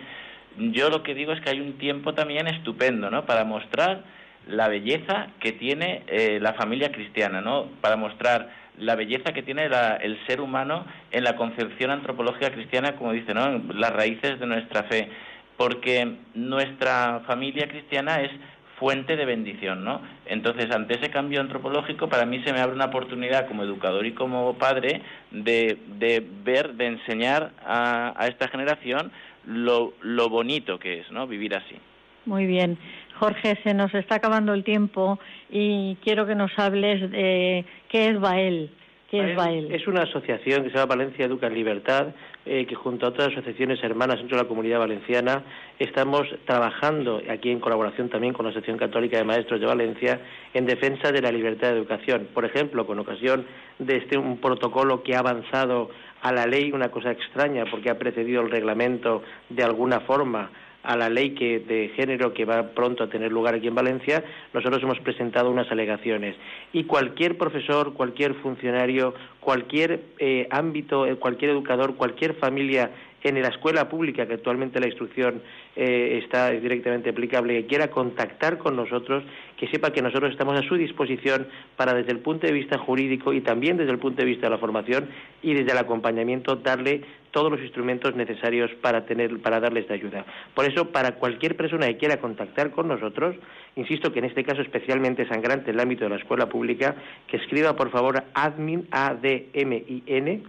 yo 0.56 0.88
lo 0.88 1.02
que 1.02 1.14
digo 1.14 1.32
es 1.32 1.40
que 1.40 1.50
hay 1.50 1.60
un 1.60 1.74
tiempo 1.74 2.14
también 2.14 2.46
estupendo, 2.46 3.10
¿no? 3.10 3.26
Para 3.26 3.44
mostrar 3.44 4.04
la 4.46 4.68
belleza 4.68 5.26
que 5.40 5.52
tiene 5.52 6.02
eh, 6.06 6.38
la 6.40 6.54
familia 6.54 6.92
cristiana, 6.92 7.40
¿no? 7.42 7.66
Para 7.82 7.96
mostrar 7.96 8.48
la 8.80 8.96
belleza 8.96 9.32
que 9.32 9.42
tiene 9.42 9.68
la- 9.68 9.96
el 9.96 10.18
ser 10.26 10.40
humano 10.40 10.84
en 11.10 11.24
la 11.24 11.36
concepción 11.36 11.90
antropológica 11.90 12.50
cristiana, 12.50 12.96
como 12.96 13.12
dice, 13.12 13.34
¿no? 13.34 13.62
Las 13.74 13.92
raíces 13.92 14.40
de 14.40 14.46
nuestra 14.46 14.84
fe, 14.84 15.08
porque 15.56 16.16
nuestra 16.34 17.20
familia 17.26 17.68
cristiana 17.68 18.20
es 18.22 18.30
fuente 18.78 19.14
de 19.14 19.26
bendición, 19.26 19.84
¿no? 19.84 20.00
Entonces, 20.24 20.70
ante 20.74 20.94
ese 20.98 21.10
cambio 21.10 21.42
antropológico, 21.42 22.08
para 22.08 22.24
mí 22.24 22.42
se 22.44 22.52
me 22.54 22.60
abre 22.60 22.74
una 22.74 22.86
oportunidad 22.86 23.46
como 23.46 23.62
educador 23.62 24.06
y 24.06 24.12
como 24.12 24.54
padre 24.54 25.02
de, 25.30 25.76
de 25.98 26.26
ver, 26.44 26.72
de 26.74 26.86
enseñar 26.86 27.50
a, 27.66 28.14
a 28.16 28.26
esta 28.26 28.48
generación 28.48 29.12
lo, 29.46 29.92
lo 30.00 30.30
bonito 30.30 30.78
que 30.78 31.00
es, 31.00 31.10
¿no? 31.10 31.26
Vivir 31.26 31.54
así. 31.54 31.76
Muy 32.24 32.46
bien. 32.46 32.78
Jorge, 33.20 33.58
se 33.62 33.74
nos 33.74 33.92
está 33.94 34.14
acabando 34.14 34.54
el 34.54 34.64
tiempo 34.64 35.18
y 35.50 35.96
quiero 35.96 36.26
que 36.26 36.34
nos 36.34 36.58
hables 36.58 37.10
de 37.10 37.66
qué 37.90 38.08
es 38.08 38.18
Bael. 38.18 38.70
¿Qué 39.10 39.32
es 39.32 39.36
Bael? 39.36 39.70
Es 39.74 39.86
una 39.86 40.04
asociación 40.04 40.62
que 40.62 40.70
se 40.70 40.76
llama 40.76 40.94
Valencia 40.94 41.26
Educa 41.26 41.48
en 41.48 41.54
Libertad, 41.54 42.14
eh, 42.46 42.64
que 42.64 42.74
junto 42.74 43.04
a 43.04 43.08
otras 43.10 43.28
asociaciones 43.28 43.82
hermanas 43.84 44.16
dentro 44.16 44.38
de 44.38 44.44
la 44.44 44.48
comunidad 44.48 44.78
valenciana 44.78 45.42
estamos 45.78 46.22
trabajando 46.46 47.20
aquí 47.28 47.50
en 47.50 47.60
colaboración 47.60 48.08
también 48.08 48.32
con 48.32 48.46
la 48.46 48.52
Asociación 48.52 48.78
Católica 48.78 49.18
de 49.18 49.24
Maestros 49.24 49.60
de 49.60 49.66
Valencia 49.66 50.18
en 50.54 50.64
defensa 50.64 51.12
de 51.12 51.20
la 51.20 51.30
libertad 51.30 51.72
de 51.72 51.76
educación. 51.76 52.28
Por 52.32 52.46
ejemplo, 52.46 52.86
con 52.86 53.00
ocasión 53.00 53.44
de 53.78 53.98
este 53.98 54.16
un 54.16 54.38
protocolo 54.38 55.02
que 55.02 55.14
ha 55.14 55.18
avanzado 55.18 55.90
a 56.22 56.32
la 56.32 56.46
ley, 56.46 56.72
una 56.72 56.90
cosa 56.90 57.10
extraña 57.10 57.66
porque 57.70 57.90
ha 57.90 57.98
precedido 57.98 58.40
el 58.40 58.50
reglamento 58.50 59.22
de 59.50 59.62
alguna 59.62 60.00
forma 60.00 60.50
a 60.82 60.96
la 60.96 61.08
ley 61.08 61.30
que, 61.30 61.60
de 61.60 61.90
género 61.96 62.32
que 62.32 62.44
va 62.44 62.70
pronto 62.70 63.04
a 63.04 63.10
tener 63.10 63.30
lugar 63.30 63.54
aquí 63.54 63.68
en 63.68 63.74
Valencia, 63.74 64.24
nosotros 64.52 64.82
hemos 64.82 64.98
presentado 65.00 65.50
unas 65.50 65.70
alegaciones. 65.70 66.36
Y 66.72 66.84
cualquier 66.84 67.36
profesor, 67.36 67.94
cualquier 67.94 68.34
funcionario, 68.34 69.14
cualquier 69.40 70.00
eh, 70.18 70.46
ámbito, 70.50 71.06
eh, 71.06 71.16
cualquier 71.16 71.50
educador, 71.52 71.96
cualquier 71.96 72.34
familia 72.34 72.90
en 73.22 73.42
la 73.42 73.48
escuela 73.48 73.88
pública, 73.88 74.26
que 74.26 74.34
actualmente 74.34 74.80
la 74.80 74.86
instrucción 74.86 75.42
eh, 75.76 76.20
está 76.24 76.50
directamente 76.50 77.10
aplicable, 77.10 77.62
que 77.62 77.66
quiera 77.66 77.90
contactar 77.90 78.58
con 78.58 78.76
nosotros, 78.76 79.22
que 79.56 79.68
sepa 79.68 79.92
que 79.92 80.02
nosotros 80.02 80.32
estamos 80.32 80.58
a 80.58 80.62
su 80.62 80.74
disposición 80.76 81.46
para 81.76 81.94
desde 81.94 82.12
el 82.12 82.18
punto 82.18 82.46
de 82.46 82.52
vista 82.52 82.78
jurídico 82.78 83.32
y 83.32 83.40
también 83.40 83.76
desde 83.76 83.92
el 83.92 83.98
punto 83.98 84.22
de 84.22 84.26
vista 84.26 84.46
de 84.46 84.50
la 84.50 84.58
formación 84.58 85.08
y 85.42 85.54
desde 85.54 85.72
el 85.72 85.78
acompañamiento 85.78 86.56
darle 86.56 87.02
todos 87.30 87.52
los 87.52 87.60
instrumentos 87.60 88.16
necesarios 88.16 88.70
para 88.80 89.06
tener 89.06 89.38
para 89.40 89.60
darles 89.60 89.86
de 89.86 89.94
ayuda. 89.94 90.24
Por 90.54 90.64
eso, 90.64 90.90
para 90.90 91.12
cualquier 91.12 91.56
persona 91.56 91.86
que 91.86 91.98
quiera 91.98 92.18
contactar 92.18 92.72
con 92.72 92.88
nosotros, 92.88 93.36
insisto 93.76 94.12
que 94.12 94.18
en 94.18 94.24
este 94.24 94.42
caso 94.44 94.62
especialmente 94.62 95.28
sangrante 95.28 95.70
en 95.70 95.76
el 95.76 95.80
ámbito 95.80 96.04
de 96.04 96.10
la 96.10 96.16
escuela 96.16 96.48
pública, 96.48 96.96
que 97.28 97.36
escriba 97.36 97.76
por 97.76 97.90
favor 97.90 98.24
admin 98.34 98.88
a 98.90 99.14
d 99.14 99.50
m 99.52 99.76
i 99.76 100.02
n 100.06 100.42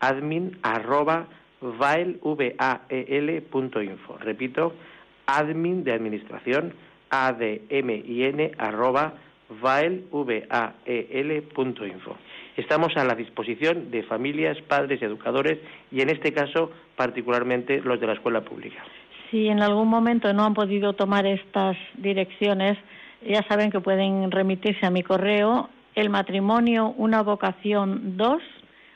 admin 0.00 0.58
arroba 0.62 1.26
vael, 1.62 2.20
e. 2.88 3.42
Repito, 4.20 4.74
admin 5.26 5.84
de 5.84 5.92
administración 5.92 6.74
a 7.10 7.32
d 7.32 7.62
m 7.68 7.94
i 7.94 8.24
n 8.24 8.52
arroba 8.58 9.14
vael, 9.60 10.04
e. 10.84 11.42
Estamos 12.56 12.96
a 12.96 13.04
la 13.04 13.14
disposición 13.14 13.90
de 13.90 14.02
familias, 14.02 14.60
padres 14.62 15.00
y 15.00 15.04
educadores 15.04 15.58
y 15.90 16.02
en 16.02 16.10
este 16.10 16.32
caso 16.32 16.70
particularmente 16.96 17.80
los 17.80 17.98
de 18.00 18.06
la 18.06 18.12
escuela 18.14 18.42
pública. 18.42 18.82
Si 19.30 19.48
en 19.48 19.62
algún 19.62 19.88
momento 19.88 20.32
no 20.34 20.44
han 20.44 20.52
podido 20.52 20.92
tomar 20.92 21.24
estas 21.24 21.76
direcciones, 21.94 22.76
ya 23.26 23.42
saben 23.48 23.70
que 23.70 23.80
pueden 23.80 24.30
remitirse 24.30 24.84
a 24.84 24.90
mi 24.90 25.02
correo 25.02 25.70
el 25.94 26.10
matrimonio 26.10 26.94
una 26.96 27.22
vocación 27.22 28.16
2 28.16 28.42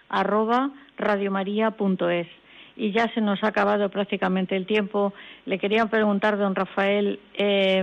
arroba 0.09 0.71
radiomaria.es. 0.99 2.27
Y 2.77 2.93
ya 2.93 3.13
se 3.15 3.21
nos 3.21 3.43
ha 3.43 3.49
acabado 3.49 3.89
prácticamente 3.89 4.55
el 4.55 4.67
tiempo. 4.67 5.15
Le 5.47 5.59
quería 5.59 5.87
preguntar, 5.87 6.37
don 6.37 6.55
Rafael, 6.55 7.19
eh, 7.35 7.83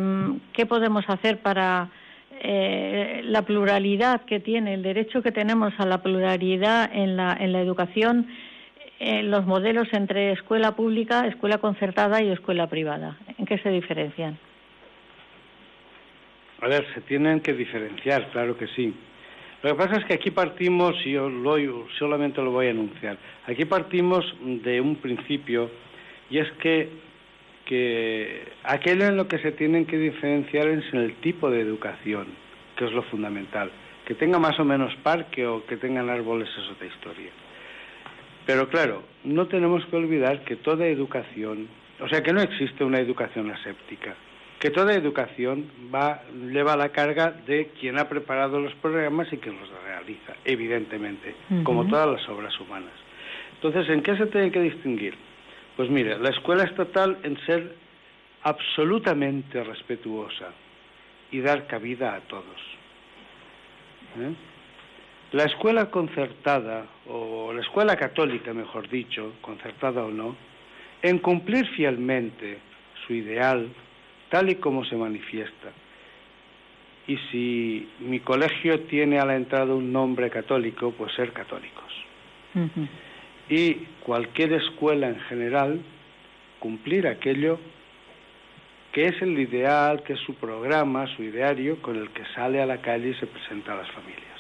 ¿qué 0.54 0.66
podemos 0.66 1.04
hacer 1.08 1.40
para 1.40 1.90
eh, 2.40 3.22
la 3.24 3.42
pluralidad 3.42 4.22
que 4.22 4.40
tiene, 4.40 4.76
el 4.76 4.84
derecho 4.84 5.24
que 5.24 5.32
tenemos 5.32 5.74
a 5.80 5.86
la 5.86 6.04
pluralidad 6.04 6.90
en 6.94 7.18
la, 7.18 7.36
en 7.40 7.54
la 7.54 7.62
educación, 7.62 8.28
en 9.00 9.32
los 9.32 9.46
modelos 9.46 9.88
entre 9.94 10.32
escuela 10.32 10.76
pública, 10.76 11.26
escuela 11.28 11.58
concertada 11.58 12.22
y 12.22 12.30
escuela 12.30 12.68
privada? 12.68 13.18
¿En 13.38 13.46
qué 13.46 13.58
se 13.58 13.70
diferencian? 13.70 14.38
A 16.62 16.68
ver, 16.68 16.86
se 16.94 17.02
tienen 17.02 17.42
que 17.42 17.54
diferenciar, 17.54 18.30
claro 18.30 18.58
que 18.58 18.68
sí. 18.68 18.94
Lo 19.64 19.70
que 19.70 19.76
pasa 19.76 19.96
es 19.96 20.04
que 20.04 20.16
aquí 20.16 20.30
partimos, 20.30 20.94
y 21.06 21.12
yo 21.12 21.30
lo, 21.30 21.88
solamente 21.98 22.42
lo 22.42 22.52
voy 22.52 22.68
a 22.68 22.72
anunciar, 22.72 23.18
aquí 23.48 23.64
partimos 23.64 24.36
de 24.42 24.82
un 24.82 24.98
principio, 24.98 25.72
y 26.30 26.40
es 26.40 26.52
que, 26.62 26.90
que 27.66 28.44
aquello 28.64 29.06
en 29.06 29.16
lo 29.16 29.30
que 29.30 29.40
se 29.40 29.54
tienen 29.54 29.86
que 29.86 29.98
diferenciar 29.98 30.68
es 30.68 30.84
en 30.94 31.00
el 31.00 31.16
tipo 31.16 31.50
de 31.50 31.62
educación, 31.62 32.28
que 32.76 32.84
es 32.84 32.92
lo 32.92 33.04
fundamental. 33.04 33.72
Que 34.06 34.16
tenga 34.16 34.38
más 34.38 34.60
o 34.60 34.66
menos 34.66 34.94
parque 34.98 35.48
o 35.48 35.66
que 35.66 35.78
tengan 35.78 36.10
árboles 36.10 36.50
es 36.50 36.70
otra 36.70 36.86
historia. 36.86 37.32
Pero 38.46 38.68
claro, 38.68 39.04
no 39.24 39.48
tenemos 39.48 39.86
que 39.86 39.96
olvidar 39.96 40.44
que 40.44 40.58
toda 40.58 40.86
educación, 40.88 41.70
o 42.02 42.10
sea, 42.10 42.22
que 42.22 42.34
no 42.34 42.42
existe 42.42 42.84
una 42.84 43.00
educación 43.00 43.50
aséptica 43.50 44.14
que 44.64 44.72
toda 44.72 44.94
educación 44.94 45.70
va, 45.94 46.24
lleva 46.32 46.78
la 46.78 46.88
carga 46.88 47.32
de 47.32 47.72
quien 47.78 48.00
ha 48.00 48.08
preparado 48.08 48.62
los 48.62 48.74
programas 48.76 49.28
y 49.34 49.38
quien 49.38 49.60
los 49.60 49.70
realiza, 49.84 50.36
evidentemente, 50.46 51.36
uh 51.50 51.54
-huh. 51.56 51.64
como 51.64 51.86
todas 51.86 52.08
las 52.08 52.30
obras 52.30 52.58
humanas. 52.62 52.94
Entonces, 53.56 53.90
¿en 53.90 54.02
qué 54.02 54.16
se 54.16 54.26
tiene 54.28 54.52
que 54.52 54.62
distinguir? 54.62 55.16
Pues 55.76 55.90
mire, 55.90 56.18
la 56.18 56.30
escuela 56.30 56.64
estatal 56.64 57.18
en 57.24 57.38
ser 57.46 57.76
absolutamente 58.44 59.62
respetuosa 59.66 60.54
y 61.30 61.42
dar 61.42 61.68
cabida 61.68 62.16
a 62.16 62.22
todos. 62.22 62.62
¿Eh? 64.18 64.34
La 65.34 65.44
escuela 65.44 65.92
concertada, 65.92 66.86
o 67.10 67.52
la 67.52 67.60
escuela 67.60 67.98
católica, 67.98 68.54
mejor 68.54 68.88
dicho, 68.88 69.34
concertada 69.42 70.06
o 70.06 70.10
no, 70.10 70.38
en 71.02 71.20
cumplir 71.20 71.68
fielmente 71.76 72.60
su 73.06 73.14
ideal, 73.14 73.68
tal 74.34 74.50
y 74.50 74.56
como 74.56 74.84
se 74.84 74.96
manifiesta. 74.96 75.70
Y 77.08 77.18
si 77.30 77.88
mi 78.00 78.20
colegio 78.20 78.80
tiene 78.80 79.20
a 79.20 79.26
la 79.26 79.36
entrada 79.36 79.76
un 79.76 79.94
nombre 79.94 80.32
católico, 80.32 80.92
pues 80.98 81.14
ser 81.14 81.32
católicos. 81.34 81.94
Uh 82.56 82.62
-huh. 82.62 82.88
Y 83.48 83.74
cualquier 84.04 84.54
escuela 84.54 85.08
en 85.08 85.20
general, 85.30 85.82
cumplir 86.58 87.06
aquello 87.08 87.60
que 88.92 89.06
es 89.06 89.22
el 89.22 89.38
ideal, 89.38 90.02
que 90.02 90.14
es 90.14 90.20
su 90.22 90.34
programa, 90.34 91.06
su 91.16 91.22
ideario, 91.22 91.80
con 91.84 91.96
el 91.96 92.10
que 92.10 92.26
sale 92.34 92.60
a 92.60 92.66
la 92.66 92.78
calle 92.78 93.10
y 93.10 93.14
se 93.16 93.28
presenta 93.28 93.74
a 93.74 93.78
las 93.78 93.92
familias. 93.92 94.40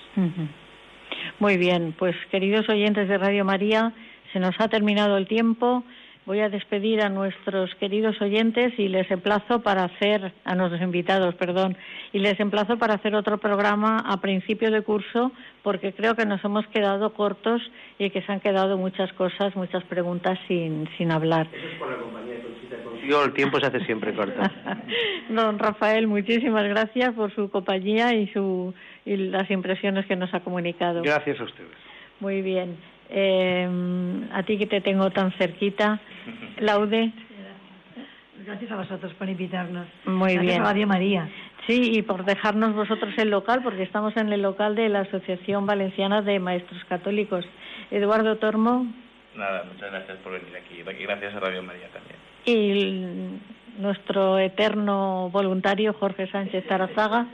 Muy 1.37 1.57
bien, 1.57 1.93
pues 1.99 2.15
queridos 2.31 2.67
oyentes 2.67 3.07
de 3.07 3.17
Radio 3.19 3.45
María, 3.45 3.93
se 4.31 4.39
nos 4.39 4.55
ha 4.59 4.67
terminado 4.69 5.17
el 5.17 5.27
tiempo. 5.27 5.83
Voy 6.25 6.39
a 6.39 6.47
despedir 6.47 7.01
a 7.01 7.09
nuestros 7.09 7.75
queridos 7.75 8.21
oyentes 8.21 8.73
y 8.77 8.87
les 8.87 9.11
emplazo 9.11 9.61
para 9.61 9.83
hacer, 9.83 10.31
a 10.45 10.55
nuestros 10.55 10.81
invitados, 10.81 11.35
perdón, 11.35 11.75
y 12.13 12.19
les 12.19 12.39
emplazo 12.39 12.77
para 12.77 12.93
hacer 12.93 13.13
otro 13.13 13.39
programa 13.39 13.99
a 13.99 14.21
principio 14.21 14.71
de 14.71 14.81
curso 14.83 15.33
porque 15.63 15.91
creo 15.93 16.15
que 16.15 16.25
nos 16.25 16.43
hemos 16.45 16.65
quedado 16.67 17.13
cortos 17.13 17.61
y 17.99 18.09
que 18.09 18.21
se 18.21 18.31
han 18.31 18.39
quedado 18.39 18.77
muchas 18.77 19.11
cosas, 19.13 19.53
muchas 19.55 19.83
preguntas 19.83 20.39
sin, 20.47 20.87
sin 20.97 21.11
hablar. 21.11 21.47
Eso 21.51 21.67
es 21.67 21.75
por 21.75 21.89
la 21.89 21.97
compañía, 21.97 22.35
Consigo 22.83 23.23
el 23.23 23.33
tiempo 23.33 23.59
se 23.59 23.67
hace 23.67 23.85
siempre 23.85 24.13
corto. 24.13 24.41
Don 25.29 25.59
Rafael, 25.59 26.07
muchísimas 26.07 26.67
gracias 26.69 27.13
por 27.13 27.33
su 27.35 27.49
compañía 27.49 28.13
y, 28.13 28.27
su, 28.27 28.73
y 29.05 29.17
las 29.17 29.51
impresiones 29.51 30.05
que 30.05 30.15
nos 30.15 30.33
ha 30.33 30.39
comunicado. 30.39 31.01
Gracias 31.01 31.39
a 31.39 31.43
ustedes. 31.43 31.71
Muy 32.19 32.41
bien. 32.41 32.77
Eh, 33.09 33.67
a 34.31 34.43
ti 34.43 34.57
que 34.57 34.65
te 34.67 34.81
tengo 34.81 35.09
tan 35.11 35.31
cerquita, 35.33 35.99
Laude. 36.59 37.11
Gracias 38.45 38.71
a 38.71 38.75
vosotros 38.75 39.13
por 39.13 39.29
invitarnos. 39.29 39.87
Muy 40.05 40.33
Gracias 40.33 40.41
bien. 40.41 40.61
a 40.61 40.65
Radio 40.65 40.87
María. 40.87 41.29
Sí, 41.67 41.91
y 41.97 42.01
por 42.01 42.25
dejarnos 42.25 42.75
vosotros 42.75 43.13
el 43.17 43.29
local, 43.29 43.61
porque 43.63 43.83
estamos 43.83 44.17
en 44.17 44.33
el 44.33 44.41
local 44.41 44.75
de 44.75 44.89
la 44.89 45.01
Asociación 45.01 45.65
Valenciana 45.65 46.21
de 46.21 46.39
Maestros 46.39 46.83
Católicos. 46.89 47.45
Eduardo 47.91 48.35
Tormo 48.37 48.85
Nada, 49.35 49.63
muchas 49.71 49.89
gracias 49.91 50.17
por 50.17 50.33
venir 50.33 50.55
aquí 50.57 50.75
y 50.81 51.03
gracias 51.05 51.33
a 51.33 51.39
Radio 51.39 51.63
María 51.63 51.87
también. 51.89 52.17
y 52.45 52.71
el- 52.71 53.39
nuestro 53.81 54.37
eterno 54.37 55.29
voluntario 55.31 55.93
Jorge 55.93 56.27
Sánchez 56.27 56.67
Tarazaga. 56.67 57.25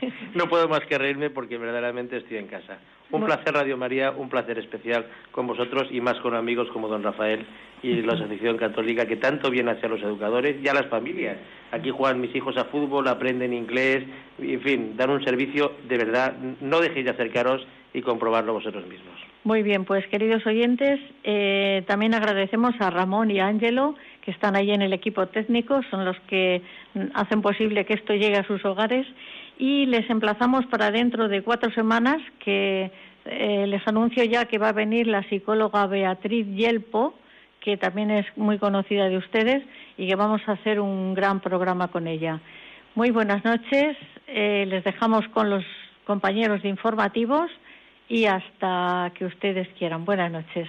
No 0.34 0.48
puedo 0.48 0.68
más 0.68 0.80
que 0.80 0.98
reírme 0.98 1.30
porque 1.30 1.58
verdaderamente 1.58 2.16
estoy 2.16 2.38
en 2.38 2.46
casa. 2.46 2.78
Un 3.10 3.20
Bueno. 3.20 3.26
placer 3.26 3.54
Radio 3.54 3.76
María, 3.76 4.12
un 4.12 4.28
placer 4.28 4.58
especial 4.58 5.04
con 5.32 5.46
vosotros 5.46 5.88
y 5.90 6.00
más 6.00 6.14
con 6.20 6.34
amigos 6.34 6.68
como 6.72 6.86
don 6.88 7.02
Rafael 7.02 7.44
y 7.82 8.02
la 8.02 8.12
Asociación 8.12 8.56
Católica 8.56 9.06
que 9.06 9.16
tanto 9.16 9.50
bien 9.50 9.68
hace 9.68 9.86
a 9.86 9.88
los 9.88 10.00
educadores 10.02 10.56
y 10.62 10.68
a 10.68 10.74
las 10.74 10.86
familias. 10.86 11.36
Aquí 11.72 11.90
juegan 11.90 12.20
mis 12.20 12.34
hijos 12.36 12.56
a 12.56 12.66
fútbol, 12.66 13.08
aprenden 13.08 13.52
inglés, 13.52 14.04
y, 14.38 14.54
en 14.54 14.60
fin, 14.60 14.96
dan 14.96 15.10
un 15.10 15.24
servicio 15.24 15.72
de 15.88 15.96
verdad. 15.96 16.34
No 16.60 16.80
dejéis 16.80 17.06
de 17.06 17.10
acercaros 17.12 17.66
y 17.92 18.02
comprobarlo 18.02 18.52
vosotros 18.52 18.86
mismos. 18.86 19.18
Muy 19.42 19.62
bien, 19.62 19.84
pues 19.84 20.06
queridos 20.08 20.46
oyentes, 20.46 21.00
eh, 21.24 21.82
también 21.86 22.14
agradecemos 22.14 22.74
a 22.78 22.90
Ramón 22.90 23.30
y 23.30 23.40
a 23.40 23.46
Ángelo, 23.46 23.94
que 24.22 24.30
están 24.30 24.54
ahí 24.54 24.70
en 24.70 24.82
el 24.82 24.92
equipo 24.92 25.26
técnico, 25.28 25.80
son 25.90 26.04
los 26.04 26.18
que 26.28 26.62
hacen 27.14 27.40
posible 27.40 27.86
que 27.86 27.94
esto 27.94 28.14
llegue 28.14 28.36
a 28.36 28.44
sus 28.46 28.62
hogares 28.64 29.06
y 29.60 29.84
les 29.84 30.08
emplazamos 30.08 30.64
para 30.66 30.90
dentro 30.90 31.28
de 31.28 31.42
cuatro 31.42 31.70
semanas 31.72 32.16
que 32.42 32.90
eh, 33.26 33.66
les 33.66 33.86
anuncio 33.86 34.24
ya 34.24 34.46
que 34.46 34.56
va 34.56 34.70
a 34.70 34.72
venir 34.72 35.06
la 35.06 35.22
psicóloga 35.28 35.86
Beatriz 35.86 36.46
Yelpo, 36.46 37.14
que 37.60 37.76
también 37.76 38.10
es 38.10 38.24
muy 38.36 38.58
conocida 38.58 39.10
de 39.10 39.18
ustedes 39.18 39.62
y 39.98 40.08
que 40.08 40.16
vamos 40.16 40.40
a 40.46 40.52
hacer 40.52 40.80
un 40.80 41.12
gran 41.12 41.40
programa 41.40 41.88
con 41.88 42.06
ella. 42.06 42.40
Muy 42.94 43.10
buenas 43.10 43.44
noches, 43.44 43.98
eh, 44.26 44.64
les 44.66 44.82
dejamos 44.82 45.28
con 45.28 45.50
los 45.50 45.64
compañeros 46.06 46.62
de 46.62 46.70
informativos 46.70 47.50
y 48.08 48.24
hasta 48.24 49.12
que 49.14 49.26
ustedes 49.26 49.68
quieran. 49.78 50.06
Buenas 50.06 50.32
noches. 50.32 50.68